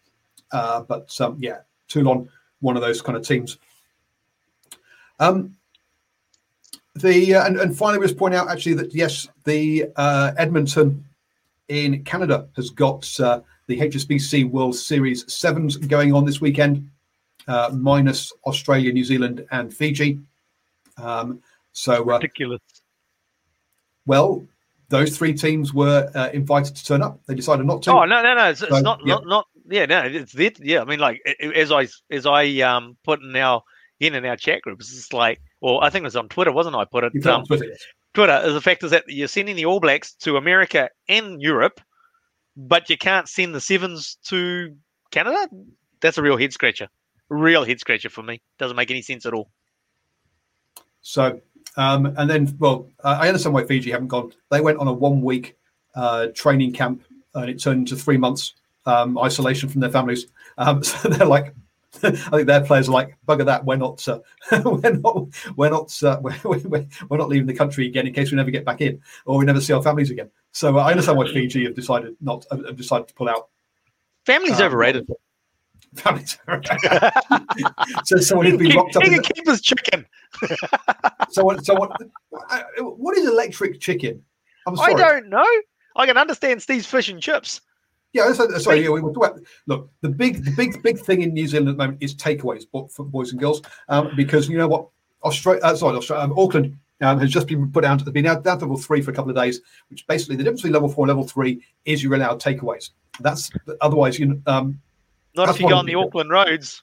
Uh, 0.53 0.83
but 0.83 1.19
um, 1.21 1.37
yeah, 1.41 1.59
Toulon, 1.89 2.29
one 2.61 2.77
of 2.77 2.83
those 2.83 3.03
kind 3.03 3.17
of 3.17 3.27
teams. 3.27 3.59
Um, 5.19 5.57
the 6.97 7.35
uh, 7.35 7.47
and, 7.47 7.59
and 7.59 7.77
finally, 7.77 7.99
we 7.99 8.07
just 8.07 8.19
point 8.19 8.35
out 8.35 8.49
actually 8.49 8.75
that 8.75 8.95
yes, 8.95 9.29
the 9.45 9.91
uh, 9.97 10.33
Edmonton 10.37 11.05
in 11.69 12.05
Canada 12.05 12.49
has 12.57 12.71
got 12.71 13.09
uh, 13.21 13.41
the 13.67 13.79
HSBC 13.79 14.51
World 14.51 14.77
Series 14.77 15.31
sevens 15.33 15.77
going 15.77 16.13
on 16.13 16.25
this 16.25 16.41
weekend 16.41 16.91
uh, 17.49 17.71
minus 17.73 18.33
Australia, 18.47 18.93
New 18.93 19.05
Zealand, 19.05 19.47
and 19.51 19.73
Fiji. 19.73 20.19
Um, 20.99 21.41
so 21.73 22.03
uh, 22.11 22.19
ridiculous. 22.19 22.61
Well, 24.07 24.47
those 24.89 25.17
three 25.17 25.33
teams 25.33 25.73
were 25.73 26.11
uh, 26.15 26.29
invited 26.33 26.77
to 26.77 26.85
turn 26.85 27.03
up. 27.03 27.21
They 27.27 27.35
decided 27.35 27.67
not 27.67 27.83
to. 27.83 27.93
Oh 27.93 28.05
no, 28.05 28.23
no, 28.23 28.35
no! 28.35 28.51
It's, 28.51 28.61
so, 28.61 28.67
it's 28.67 28.83
not, 28.83 29.01
yeah. 29.05 29.15
not, 29.15 29.27
not. 29.27 29.47
Yeah, 29.71 29.87
no, 29.87 30.03
it's 30.03 30.35
it. 30.35 30.61
Yeah, 30.61 30.83
I 30.83 30.85
mean, 30.85 30.99
like 30.99 31.23
as 31.55 31.73
I 31.73 31.89
as 32.11 32.27
I 32.27 32.61
um 32.61 32.97
put 33.05 33.23
in 33.23 33.35
our 33.37 33.63
in 34.01 34.15
in 34.15 34.27
our 34.27 34.37
chat 34.37 34.63
groups, 34.63 34.93
it's 34.93 35.13
like, 35.13 35.41
well, 35.63 35.81
I 35.81 35.89
think 35.89 36.03
it 36.03 36.05
was 36.05 36.17
on 36.17 36.29
Twitter, 36.29 36.53
wasn't 36.53 36.77
I? 36.77 36.85
Put 36.85 37.05
it. 37.05 37.27
Um, 37.27 37.45
Twitter. 37.45 37.75
Twitter. 38.13 38.53
The 38.53 38.61
fact 38.61 38.85
is 38.85 38.91
that 38.91 39.05
you're 39.09 39.29
sending 39.29 39.57
the 39.57 39.65
All 39.65 39.81
Blacks 39.81 40.13
to 40.17 40.37
America 40.37 40.91
and 41.09 41.41
Europe, 41.41 41.81
but 42.57 42.91
you 42.91 42.99
can't 42.99 43.29
send 43.29 43.55
the 43.55 43.61
sevens 43.61 44.19
to 44.27 44.77
Canada. 45.11 45.49
That's 46.01 46.19
a 46.19 46.23
real 46.23 46.37
head 46.37 46.53
scratcher 46.53 46.89
real 47.33 47.65
head 47.65 47.81
scratcher 47.81 48.11
for 48.11 48.23
me. 48.23 48.41
Doesn't 48.59 48.77
make 48.77 48.91
any 48.91 49.03
sense 49.03 49.27
at 49.27 49.35
all. 49.35 49.51
So, 51.01 51.41
um, 51.77 52.07
and 52.17 52.31
then, 52.31 52.55
well, 52.59 52.89
I 53.03 53.29
understand 53.29 53.55
why 53.55 53.65
Fiji 53.65 53.91
haven't 53.91 54.09
gone. 54.09 54.33
They 54.51 54.61
went 54.61 54.79
on 54.79 54.87
a 54.87 54.93
one 54.93 55.23
week 55.23 55.57
uh, 55.95 56.29
training 56.35 56.73
camp 56.73 57.03
and 57.35 57.51
it 57.51 57.61
turned 57.61 57.81
into 57.81 57.97
three 57.97 58.19
months 58.19 58.55
um, 58.87 59.19
isolation 59.19 59.69
from 59.69 59.81
their 59.81 59.91
families. 59.91 60.27
Um, 60.59 60.83
so 60.85 61.09
they're 61.09 61.27
like, 61.27 61.55
I 62.03 62.11
think 62.11 62.47
their 62.47 62.65
players 62.65 62.89
are 62.89 62.93
like, 62.93 63.17
bugger 63.29 63.45
that. 63.45 63.65
We're 63.65 63.77
not, 63.77 64.07
uh, 64.09 64.21
we're 64.65 64.93
not, 64.93 65.29
we're 65.57 65.71
not, 65.71 66.03
uh, 66.03 66.19
we're, 66.23 66.35
we're, 66.45 66.87
we're, 67.09 67.19
not 67.19 67.29
leaving 67.29 67.47
the 67.47 67.55
country 67.55 67.87
again 67.87 68.07
in 68.07 68.15
case 68.15 68.31
we 68.31 68.37
never 68.37 68.51
get 68.51 68.65
back 68.65 68.81
in 68.81 69.01
or 69.27 69.39
we 69.39 69.45
never 69.45 69.61
see 69.61 69.73
our 69.73 69.83
families 69.83 70.11
again. 70.11 70.31
So 70.53 70.79
uh, 70.79 70.83
I 70.83 70.91
understand 70.93 71.19
why 71.19 71.27
Fiji 71.27 71.65
have 71.65 71.75
decided 71.75 72.17
not, 72.21 72.47
have 72.51 72.77
decided 72.77 73.09
to 73.09 73.15
pull 73.15 73.29
out. 73.29 73.49
Family's 74.25 74.61
um, 74.61 74.67
overrated. 74.67 75.07
Families 75.97 76.39
overrated. 76.49 77.13
so 78.05 78.17
someone 78.17 78.47
who's 78.47 78.59
been 78.59 78.75
locked 78.75 78.97
up. 78.97 79.03
He 79.03 79.11
can 79.11 79.23
keep 79.23 79.47
his 79.47 79.61
chicken. 79.61 80.07
so 81.31 81.45
what? 81.45 81.65
So 81.67 81.75
what? 81.75 81.91
What 82.79 83.19
is 83.19 83.29
electric 83.29 83.81
chicken? 83.81 84.23
I'm 84.67 84.77
sorry. 84.77 84.95
I 84.95 84.97
don't 84.97 85.29
know. 85.29 85.47
I 85.97 86.07
can 86.07 86.17
understand 86.17 86.63
Steve's 86.63 86.87
fish 86.87 87.11
and 87.11 87.21
chips. 87.21 87.61
Yeah, 88.13 88.33
so, 88.33 88.49
sorry. 88.59 88.83
Yeah, 88.83 88.91
we 88.91 89.01
talking, 89.01 89.45
look, 89.67 89.91
the 90.03 90.09
big, 90.09 90.45
the 90.45 90.51
big, 90.51 90.83
big 90.83 90.99
thing 90.99 91.23
in 91.23 91.33
New 91.33 91.47
Zealand 91.47 91.69
at 91.69 91.73
the 91.73 91.79
moment 91.79 92.03
is 92.03 92.15
takeaways 92.15 92.65
for 92.91 93.05
boys 93.05 93.31
and 93.31 93.41
girls, 93.41 93.63
um, 93.89 94.13
because 94.17 94.49
you 94.49 94.59
know 94.59 94.69
what, 94.69 94.89
Australia, 95.25 95.61
uh, 95.63 95.75
sorry, 95.75 95.97
Australia, 95.97 96.25
um, 96.25 96.39
Auckland 96.39 96.77
um, 97.01 97.19
has 97.19 97.31
just 97.31 97.47
been 97.47 97.71
put 97.71 97.83
down 97.83 97.99
to 97.99 98.11
been 98.11 98.25
down 98.25 98.43
to 98.43 98.51
level 98.51 98.77
three 98.77 99.01
for 99.01 99.11
a 99.11 99.15
couple 99.15 99.31
of 99.31 99.37
days, 99.37 99.61
which 99.89 100.07
basically 100.07 100.37
the 100.37 100.45
difference 100.45 100.61
between 100.61 100.75
level 100.75 100.89
four 100.89 101.05
and 101.05 101.09
level 101.09 101.27
three 101.27 101.65
is 101.85 102.03
you're 102.03 102.15
allowed 102.15 102.41
takeaways. 102.41 102.91
That's 103.21 103.51
otherwise 103.81 104.19
you 104.19 104.43
um, 104.47 104.81
not 105.35 105.49
if 105.49 105.61
you 105.61 105.69
go 105.69 105.77
on 105.77 105.87
the 105.87 105.95
Auckland 105.95 106.31
roads. 106.31 106.83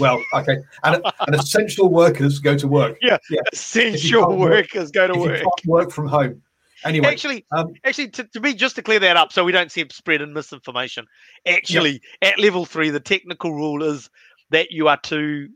Well, 0.00 0.20
okay, 0.34 0.56
and, 0.82 1.00
and 1.20 1.34
essential 1.34 1.90
workers 1.90 2.40
go 2.40 2.56
to 2.56 2.66
work. 2.66 2.98
Yeah, 3.02 3.18
yeah. 3.30 3.40
essential 3.52 4.36
workers 4.36 4.86
work, 4.86 4.92
go 4.92 5.06
to 5.06 5.18
work. 5.18 5.42
work 5.64 5.90
from 5.92 6.08
home. 6.08 6.42
Anyway, 6.84 7.08
actually, 7.08 7.46
um, 7.52 7.72
actually, 7.84 8.08
to, 8.08 8.24
to 8.24 8.40
be 8.40 8.54
just 8.54 8.76
to 8.76 8.82
clear 8.82 8.98
that 8.98 9.16
up, 9.16 9.32
so 9.32 9.44
we 9.44 9.52
don't 9.52 9.70
see 9.70 9.84
spread 9.90 10.22
and 10.22 10.32
misinformation. 10.32 11.06
Actually, 11.46 12.00
at 12.22 12.38
level 12.38 12.64
three, 12.64 12.90
the 12.90 13.00
technical 13.00 13.52
rule 13.52 13.82
is 13.82 14.08
that 14.50 14.70
you 14.70 14.88
are 14.88 14.98
to 14.98 15.48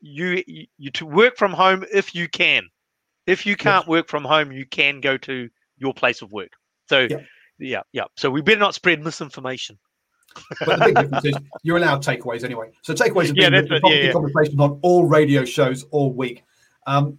you 0.00 0.42
you 0.46 0.90
to 0.92 1.06
work 1.06 1.36
from 1.36 1.52
home 1.52 1.84
if 1.92 2.14
you 2.14 2.28
can. 2.28 2.68
If 3.26 3.46
you 3.46 3.56
can't 3.56 3.86
work 3.86 4.08
from 4.08 4.24
home, 4.24 4.52
you 4.52 4.66
can 4.66 5.00
go 5.00 5.16
to 5.18 5.48
your 5.78 5.94
place 5.94 6.22
of 6.22 6.32
work. 6.32 6.52
So, 6.88 7.06
yeah, 7.58 7.82
yeah. 7.92 8.04
So 8.16 8.30
we 8.30 8.40
better 8.40 8.58
not 8.58 8.74
spread 8.74 9.02
misinformation 9.02 9.78
but 10.64 10.78
the 10.78 10.84
big 10.86 10.94
difference 10.94 11.24
is 11.24 11.34
you're 11.62 11.76
allowed 11.76 12.02
takeaways 12.02 12.44
anyway. 12.44 12.70
So 12.82 12.94
takeaways 12.94 13.26
have 13.26 13.36
been 13.36 13.52
yeah, 13.52 13.60
the, 13.60 13.80
yeah, 13.84 13.94
yeah. 13.94 14.12
conversation 14.12 14.60
on 14.60 14.78
all 14.82 15.06
radio 15.06 15.44
shows 15.44 15.84
all 15.90 16.12
week. 16.12 16.44
Um, 16.86 17.18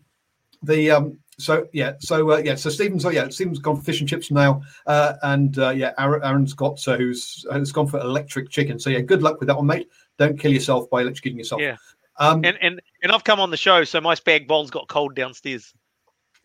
the 0.64 0.92
um, 0.92 1.20
so 1.42 1.68
yeah, 1.74 1.94
so 2.00 2.32
uh, 2.32 2.38
yeah, 2.38 2.56
so 2.56 2.70
Stephen's 2.70 3.06
oh, 3.06 3.10
yeah, 3.10 3.28
Stephen's 3.30 3.60
gone 3.60 3.78
for 3.78 3.84
fish 3.84 4.00
and 4.00 4.10
chips 4.10 4.32
now, 4.32 4.62
uh, 4.88 5.14
and 5.24 5.58
uh, 5.58 5.70
yeah, 5.70 5.94
Aaron's 5.98 6.54
got 6.54 6.80
so 6.80 6.96
who's 6.98 7.46
has 7.52 7.72
gone 7.72 7.88
for 7.88 8.00
electric 8.00 8.50
chicken. 8.50 8.80
So 8.80 8.90
yeah, 8.90 9.02
good 9.02 9.22
luck 9.22 9.40
with 9.40 9.48
that 9.48 9.58
one, 9.58 9.68
mate. 9.68 9.90
Don't 10.18 10.40
kill 10.40 10.52
yourself 10.54 10.90
by 10.90 11.04
electrocuting 11.04 11.38
yourself. 11.38 11.62
Yeah. 11.62 11.78
Um, 12.18 12.46
and 12.46 12.58
and 12.62 12.82
and 13.02 13.12
I've 13.12 13.24
come 13.24 13.40
on 13.40 13.50
the 13.50 13.58
show, 13.58 13.84
so 13.84 14.00
my 14.00 14.14
spag 14.16 14.48
bowl's 14.48 14.70
got 14.70 14.88
cold 14.88 15.16
downstairs. 15.16 15.74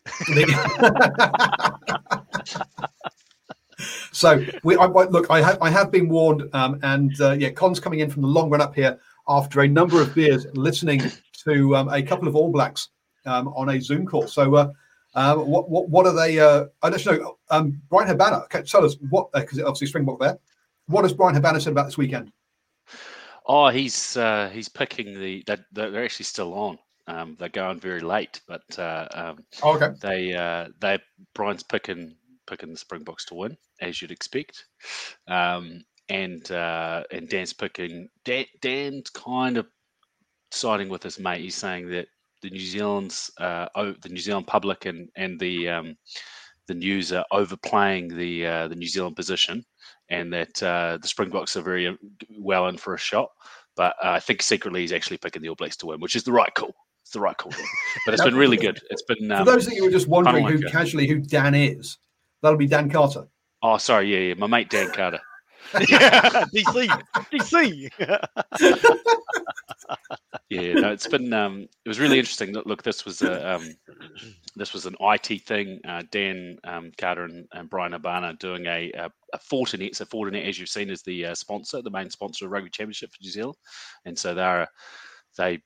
so 4.11 4.43
we 4.63 4.75
I, 4.77 4.85
look. 4.85 5.27
I 5.29 5.41
have 5.41 5.61
I 5.61 5.69
have 5.69 5.91
been 5.91 6.09
warned, 6.09 6.49
um, 6.53 6.79
and 6.83 7.19
uh, 7.21 7.33
yeah, 7.33 7.51
Con's 7.51 7.79
coming 7.79 7.99
in 7.99 8.09
from 8.09 8.23
the 8.23 8.27
long 8.27 8.49
run 8.49 8.61
up 8.61 8.73
here 8.73 8.99
after 9.27 9.61
a 9.61 9.67
number 9.67 10.01
of 10.01 10.15
beers, 10.15 10.47
listening 10.53 11.03
to 11.43 11.75
um, 11.75 11.89
a 11.89 12.01
couple 12.01 12.27
of 12.27 12.35
All 12.35 12.51
Blacks 12.51 12.89
um, 13.25 13.49
on 13.49 13.69
a 13.69 13.79
Zoom 13.79 14.05
call. 14.05 14.27
So. 14.27 14.55
Uh, 14.55 14.71
uh, 15.15 15.35
what, 15.35 15.69
what 15.69 15.89
what 15.89 16.05
are 16.05 16.13
they? 16.13 16.39
Uh, 16.39 16.65
I 16.81 16.89
don't 16.89 17.05
know. 17.05 17.37
Um, 17.49 17.81
Bryan 17.89 18.09
Habana, 18.09 18.37
okay, 18.43 18.61
tell 18.61 18.85
us 18.85 18.95
what 19.09 19.31
because 19.31 19.59
uh, 19.59 19.63
obviously 19.63 19.87
Springbok 19.87 20.19
there. 20.19 20.37
What 20.87 21.03
has 21.03 21.13
Bryan 21.13 21.35
Habana 21.35 21.59
said 21.59 21.71
about 21.71 21.85
this 21.85 21.97
weekend? 21.97 22.31
Oh, 23.45 23.69
he's 23.69 24.17
uh, 24.17 24.49
he's 24.53 24.69
picking 24.69 25.19
the. 25.19 25.43
They're, 25.47 25.65
they're 25.71 26.03
actually 26.03 26.25
still 26.25 26.53
on. 26.53 26.79
Um, 27.07 27.37
they're 27.39 27.49
going 27.49 27.79
very 27.79 28.01
late, 28.01 28.41
but 28.47 28.63
uh, 28.77 29.07
um, 29.13 29.45
oh, 29.63 29.75
okay. 29.75 29.95
They 30.01 30.33
uh, 30.33 30.67
they 30.79 30.99
Bryan's 31.33 31.63
picking 31.63 32.15
picking 32.45 32.71
the 32.71 32.77
Springboks 32.77 33.25
to 33.25 33.35
win, 33.35 33.57
as 33.81 34.01
you'd 34.01 34.11
expect. 34.11 34.65
Um, 35.27 35.83
and 36.09 36.49
uh, 36.51 37.03
and 37.11 37.29
Dan's 37.29 37.53
picking 37.53 38.09
Dan, 38.25 38.45
Dan's 38.61 39.09
kind 39.09 39.57
of 39.57 39.67
siding 40.51 40.89
with 40.89 41.03
his 41.03 41.19
mate. 41.19 41.41
He's 41.41 41.55
saying 41.55 41.89
that 41.89 42.07
the 42.41 42.49
New 42.49 42.59
Zealand's 42.59 43.31
uh, 43.39 43.67
oh, 43.75 43.93
the 44.01 44.09
New 44.09 44.19
Zealand 44.19 44.47
public 44.47 44.85
and 44.85 45.09
and 45.15 45.39
the 45.39 45.69
um, 45.69 45.97
the 46.67 46.73
news 46.73 47.11
are 47.11 47.25
overplaying 47.31 48.15
the 48.15 48.45
uh, 48.45 48.67
the 48.67 48.75
New 48.75 48.87
Zealand 48.87 49.15
position, 49.15 49.65
and 50.09 50.31
that 50.33 50.61
uh, 50.63 50.97
the 51.01 51.07
Springboks 51.07 51.55
are 51.57 51.61
very 51.61 51.87
uh, 51.87 51.93
well 52.39 52.67
in 52.67 52.77
for 52.77 52.93
a 52.93 52.99
shot. 52.99 53.29
But 53.75 53.95
uh, 54.03 54.11
I 54.11 54.19
think 54.19 54.41
secretly 54.41 54.81
he's 54.81 54.93
actually 54.93 55.17
picking 55.17 55.41
the 55.41 55.49
All 55.49 55.55
Blacks 55.55 55.77
to 55.77 55.87
win, 55.87 55.99
which 55.99 56.15
is 56.15 56.23
the 56.23 56.31
right 56.31 56.53
call. 56.53 56.73
It's 57.03 57.11
the 57.13 57.19
right 57.19 57.37
call. 57.37 57.53
But 58.05 58.13
it's 58.13 58.23
been 58.23 58.35
really 58.35 58.57
good. 58.57 58.81
It's 58.89 59.03
been 59.03 59.31
um, 59.31 59.45
for 59.45 59.51
those 59.51 59.67
of 59.67 59.73
you 59.73 59.79
who 59.79 59.85
were 59.85 59.91
just 59.91 60.07
wondering 60.07 60.45
who 60.45 60.61
casually 60.69 61.07
who 61.07 61.19
Dan 61.19 61.55
is. 61.55 61.97
That'll 62.41 62.57
be 62.57 62.67
Dan 62.67 62.89
Carter. 62.89 63.27
Oh, 63.63 63.77
sorry, 63.77 64.13
yeah, 64.13 64.29
yeah, 64.29 64.33
my 64.35 64.47
mate 64.47 64.69
Dan 64.69 64.91
Carter. 64.91 65.19
DC, 65.73 66.87
DC. 67.31 67.89
yeah, 70.49 70.73
no, 70.73 70.91
it's 70.91 71.07
been 71.07 71.33
um, 71.33 71.67
it 71.85 71.87
was 71.87 71.99
really 71.99 72.19
interesting. 72.19 72.53
Look, 72.53 72.83
this 72.83 73.05
was 73.05 73.21
a 73.21 73.55
um, 73.55 73.75
this 74.55 74.73
was 74.73 74.85
an 74.85 74.95
IT 74.99 75.43
thing. 75.45 75.79
Uh, 75.87 76.03
Dan 76.11 76.57
um, 76.63 76.91
Carter 76.97 77.25
and, 77.25 77.47
and 77.53 77.69
Bryan 77.69 77.93
Habana 77.93 78.33
doing 78.39 78.65
a, 78.65 78.91
a, 78.93 79.09
a 79.33 79.39
Fortinet. 79.39 79.95
So 79.95 80.05
Fortinet, 80.05 80.47
as 80.47 80.59
you've 80.59 80.69
seen, 80.69 80.89
is 80.89 81.01
the 81.03 81.27
uh, 81.27 81.35
sponsor, 81.35 81.81
the 81.81 81.89
main 81.89 82.09
sponsor 82.09 82.45
of 82.45 82.51
Rugby 82.51 82.69
Championship 82.69 83.11
for 83.11 83.17
New 83.21 83.31
Zealand, 83.31 83.57
and 84.05 84.17
so 84.17 84.33
they're 84.33 84.67
they 85.37 85.61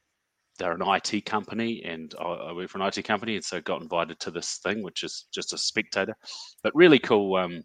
they're 0.59 0.73
an 0.73 0.83
IT 0.83 1.25
company, 1.25 1.83
and 1.83 2.13
I, 2.19 2.23
I 2.23 2.53
work 2.53 2.69
for 2.69 2.79
an 2.79 2.87
IT 2.87 3.03
company, 3.03 3.35
and 3.35 3.45
so 3.45 3.61
got 3.61 3.81
invited 3.81 4.19
to 4.19 4.31
this 4.31 4.59
thing, 4.63 4.83
which 4.83 5.03
is 5.03 5.27
just 5.33 5.53
a 5.53 5.57
spectator, 5.57 6.15
but 6.63 6.75
really 6.75 6.99
cool. 6.99 7.35
Um, 7.35 7.63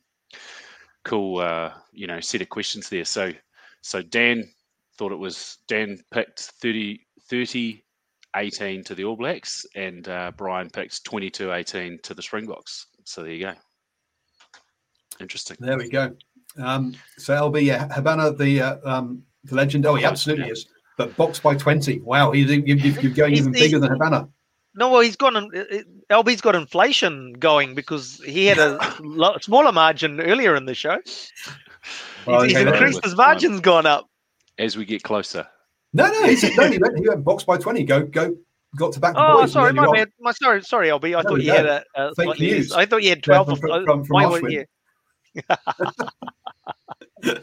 cool, 1.06 1.38
uh, 1.38 1.72
you 1.92 2.06
know, 2.06 2.20
set 2.20 2.42
of 2.42 2.48
questions 2.48 2.88
there. 2.88 3.04
So, 3.04 3.32
so 3.80 4.02
Dan 4.02 4.50
thought 4.96 5.12
it 5.12 5.18
was 5.18 5.58
Dan 5.68 5.98
picked 6.12 6.40
30, 6.40 7.00
30 7.28 7.82
18 8.36 8.84
to 8.84 8.94
the 8.94 9.04
All 9.04 9.16
Blacks, 9.16 9.66
and 9.74 10.08
uh, 10.08 10.30
Bryan 10.36 10.70
picked 10.70 11.04
22 11.04 11.52
18 11.52 11.98
to 12.02 12.14
the 12.14 12.22
Springboks. 12.22 12.86
So 13.04 13.22
there 13.22 13.32
you 13.32 13.46
go. 13.46 13.54
Interesting. 15.20 15.56
There 15.58 15.78
we 15.78 15.88
go. 15.88 16.14
Um, 16.58 16.94
so 17.18 17.34
LB, 17.34 17.64
yeah, 17.64 17.88
Habana, 17.92 18.32
the 18.32 18.60
uh, 18.60 18.76
um, 18.84 19.22
the 19.44 19.54
legend. 19.54 19.86
Oh, 19.86 19.94
he 19.94 20.04
absolutely 20.04 20.46
yeah. 20.46 20.52
is. 20.52 20.66
But 20.96 21.14
Boks 21.16 21.42
by 21.42 21.54
20. 21.54 22.00
Wow, 22.00 22.32
he's, 22.32 22.50
you, 22.50 22.74
you're 22.74 23.12
going 23.12 23.34
even 23.34 23.52
bigger 23.52 23.78
than 23.78 23.92
Habana. 23.92 24.28
No, 24.74 24.90
well, 24.90 25.00
he's 25.00 25.16
got 25.16 25.36
an 25.36 25.50
LB's 26.10 26.40
got 26.40 26.54
inflation 26.54 27.34
going 27.34 27.74
because 27.74 28.20
he 28.24 28.46
had 28.46 28.58
a 28.58 28.78
smaller 29.40 29.72
margin 29.72 30.20
earlier 30.20 30.54
in 30.54 30.66
the 30.66 30.74
show. 30.74 30.98
Well, 32.26 32.42
he's, 32.42 32.56
he's 32.56 32.66
increased 32.66 33.04
his 33.04 33.16
margin's 33.16 33.60
gone 33.60 33.86
up 33.86 34.08
as 34.58 34.76
we 34.76 34.84
get 34.84 35.02
closer. 35.02 35.46
No, 35.92 36.10
no, 36.10 36.24
he's, 36.24 36.42
no 36.42 36.70
he, 36.70 36.78
went, 36.78 36.98
he 36.98 37.08
went 37.08 37.24
Boks 37.24 37.46
by 37.46 37.56
twenty. 37.56 37.84
Go, 37.84 38.04
go, 38.04 38.36
got 38.76 38.92
to 38.92 39.00
back. 39.00 39.14
Oh, 39.16 39.42
boys, 39.42 39.52
sorry, 39.52 39.72
my 39.72 39.90
bad. 39.92 40.10
My 40.20 40.32
sorry, 40.32 40.62
sorry, 40.62 40.88
LB. 40.88 41.16
I 41.16 41.22
no, 41.22 41.28
thought 41.28 41.42
you 41.42 41.52
had 41.52 41.66
a, 41.66 41.84
a 41.94 42.14
fake 42.14 42.38
news. 42.38 42.72
I 42.72 42.86
thought 42.86 43.02
you 43.02 43.10
had 43.10 43.22
twelve. 43.22 43.48
Yeah, 43.48 43.54
from, 43.54 44.04
from, 44.04 44.04
from, 44.04 44.50
yeah. 44.50 44.64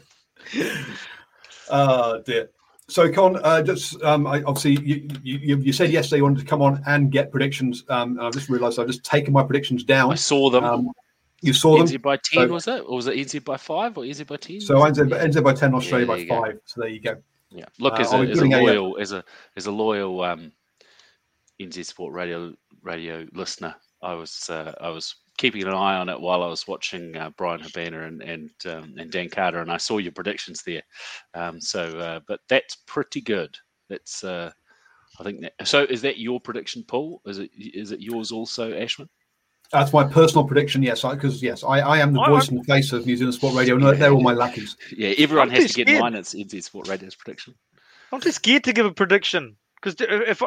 oh 1.70 2.22
dear. 2.22 2.50
So, 2.90 3.12
Con, 3.12 3.40
uh, 3.44 3.62
just 3.62 4.02
um, 4.04 4.28
I, 4.28 4.44
obviously 4.44 4.86
you, 4.86 5.08
you, 5.24 5.58
you 5.58 5.74
said 5.74 5.90
yesterday 5.90 6.18
you 6.18 6.24
wanted 6.24 6.42
to 6.42 6.46
come 6.46 6.62
on 6.62 6.84
and 6.86 7.12
get 7.12 7.32
predictions. 7.32 7.86
Um, 7.90 8.18
and 8.18 8.28
I 8.28 8.30
just 8.30 8.50
realised 8.50 8.78
I've 8.78 8.88
just 8.88 9.04
taken 9.04 9.34
my 9.34 9.42
predictions 9.42 9.84
down. 9.84 10.12
I 10.12 10.16
saw 10.16 10.50
them. 10.50 10.64
Um, 10.64 10.92
you 11.44 11.54
saw 11.54 11.78
them. 11.78 11.88
NZ 11.88 12.02
by 12.02 12.18
ten 12.18 12.48
so, 12.48 12.54
was 12.54 12.68
it, 12.68 12.84
or 12.88 12.96
was 12.96 13.08
it 13.08 13.16
NZ 13.16 13.44
by 13.44 13.58
five, 13.58 13.98
or 13.98 14.04
NZ 14.04 14.26
by 14.28 14.38
ten? 14.38 14.62
So 14.62 14.76
NZ, 14.76 15.10
NZ 15.10 15.44
by 15.44 15.54
ten, 15.54 15.74
Australia 15.76 16.08
yeah, 16.08 16.14
by 16.14 16.26
five. 16.28 16.54
Go. 16.54 16.60
So 16.66 16.82
there 16.82 16.90
you 16.90 17.02
go. 17.02 17.16
Yeah, 17.52 17.66
look 17.80 17.94
uh, 17.94 18.02
as, 18.02 18.14
a, 18.14 18.18
as 18.18 18.40
a 18.40 18.46
loyal, 18.46 18.98
a, 18.98 19.02
as 19.02 19.12
a 19.12 19.24
as 19.58 19.66
a 19.68 19.72
loyal 19.72 20.22
um, 20.24 20.52
NZ 21.62 21.86
Sport 21.86 22.14
Radio 22.14 22.54
radio 22.82 23.28
listener, 23.34 23.76
I 24.02 24.14
was 24.14 24.50
uh, 24.50 24.74
I 24.82 24.90
was 24.90 25.16
keeping 25.38 25.64
an 25.64 25.74
eye 25.74 25.98
on 25.98 26.10
it 26.10 26.20
while 26.20 26.44
I 26.44 26.48
was 26.48 26.68
watching 26.68 27.16
uh, 27.18 27.30
Bryan 27.32 27.62
Habana 27.62 28.04
and 28.04 28.22
and 28.22 28.52
um, 28.66 28.94
and 28.98 29.12
Dan 29.12 29.30
Carter, 29.30 29.60
and 29.60 29.72
I 29.72 29.78
saw 29.78 29.98
your 29.98 30.12
predictions 30.12 30.64
there. 30.64 30.84
Um, 31.34 31.60
so, 31.60 31.98
uh, 32.00 32.20
but 32.28 32.40
that's 32.50 32.78
pretty 32.88 33.22
good. 33.22 33.56
That's 33.90 34.24
uh, 34.24 34.52
I 35.20 35.24
think 35.24 35.42
that. 35.42 35.54
So, 35.66 35.84
is 35.84 36.02
that 36.02 36.20
your 36.20 36.40
prediction, 36.40 36.84
Paul? 36.88 37.22
Is 37.26 37.40
it 37.40 37.52
is 37.56 37.92
it 37.92 38.00
yours 38.00 38.32
also, 38.32 38.74
Ashman? 38.74 39.10
That's 39.74 39.92
my 39.92 40.06
personal 40.06 40.46
prediction, 40.46 40.82
yes. 40.84 41.02
Because 41.02 41.44
yes, 41.44 41.64
I, 41.64 41.80
I 41.80 41.98
am 41.98 42.14
the 42.14 42.24
voice 42.24 42.48
and 42.48 42.66
face 42.66 42.94
of 42.94 43.06
New 43.06 43.18
Zealand 43.18 43.34
Sport 43.34 43.56
Radio, 43.56 43.76
and 43.76 44.00
they're 44.00 44.12
all 44.12 44.22
my 44.22 44.34
lackeys. 44.34 44.78
Yeah, 44.96 45.14
everyone 45.18 45.50
I'm 45.50 45.56
has 45.56 45.72
to 45.72 45.74
get 45.74 45.88
scared. 45.88 46.02
mine. 46.02 46.16
It's 46.16 46.34
NZ 46.34 46.64
Sport 46.64 46.88
Radio's 46.88 47.16
prediction. 47.16 47.56
I'm 48.12 48.22
too 48.22 48.32
scared 48.32 48.64
to 48.66 48.74
give 48.74 48.86
a 48.86 48.94
prediction 48.94 49.58
because 49.76 49.96
if 50.00 50.42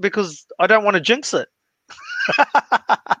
because 0.00 0.46
I 0.58 0.66
don't 0.66 0.84
want 0.84 0.94
to 0.94 1.00
jinx 1.00 1.34
it 1.34 1.48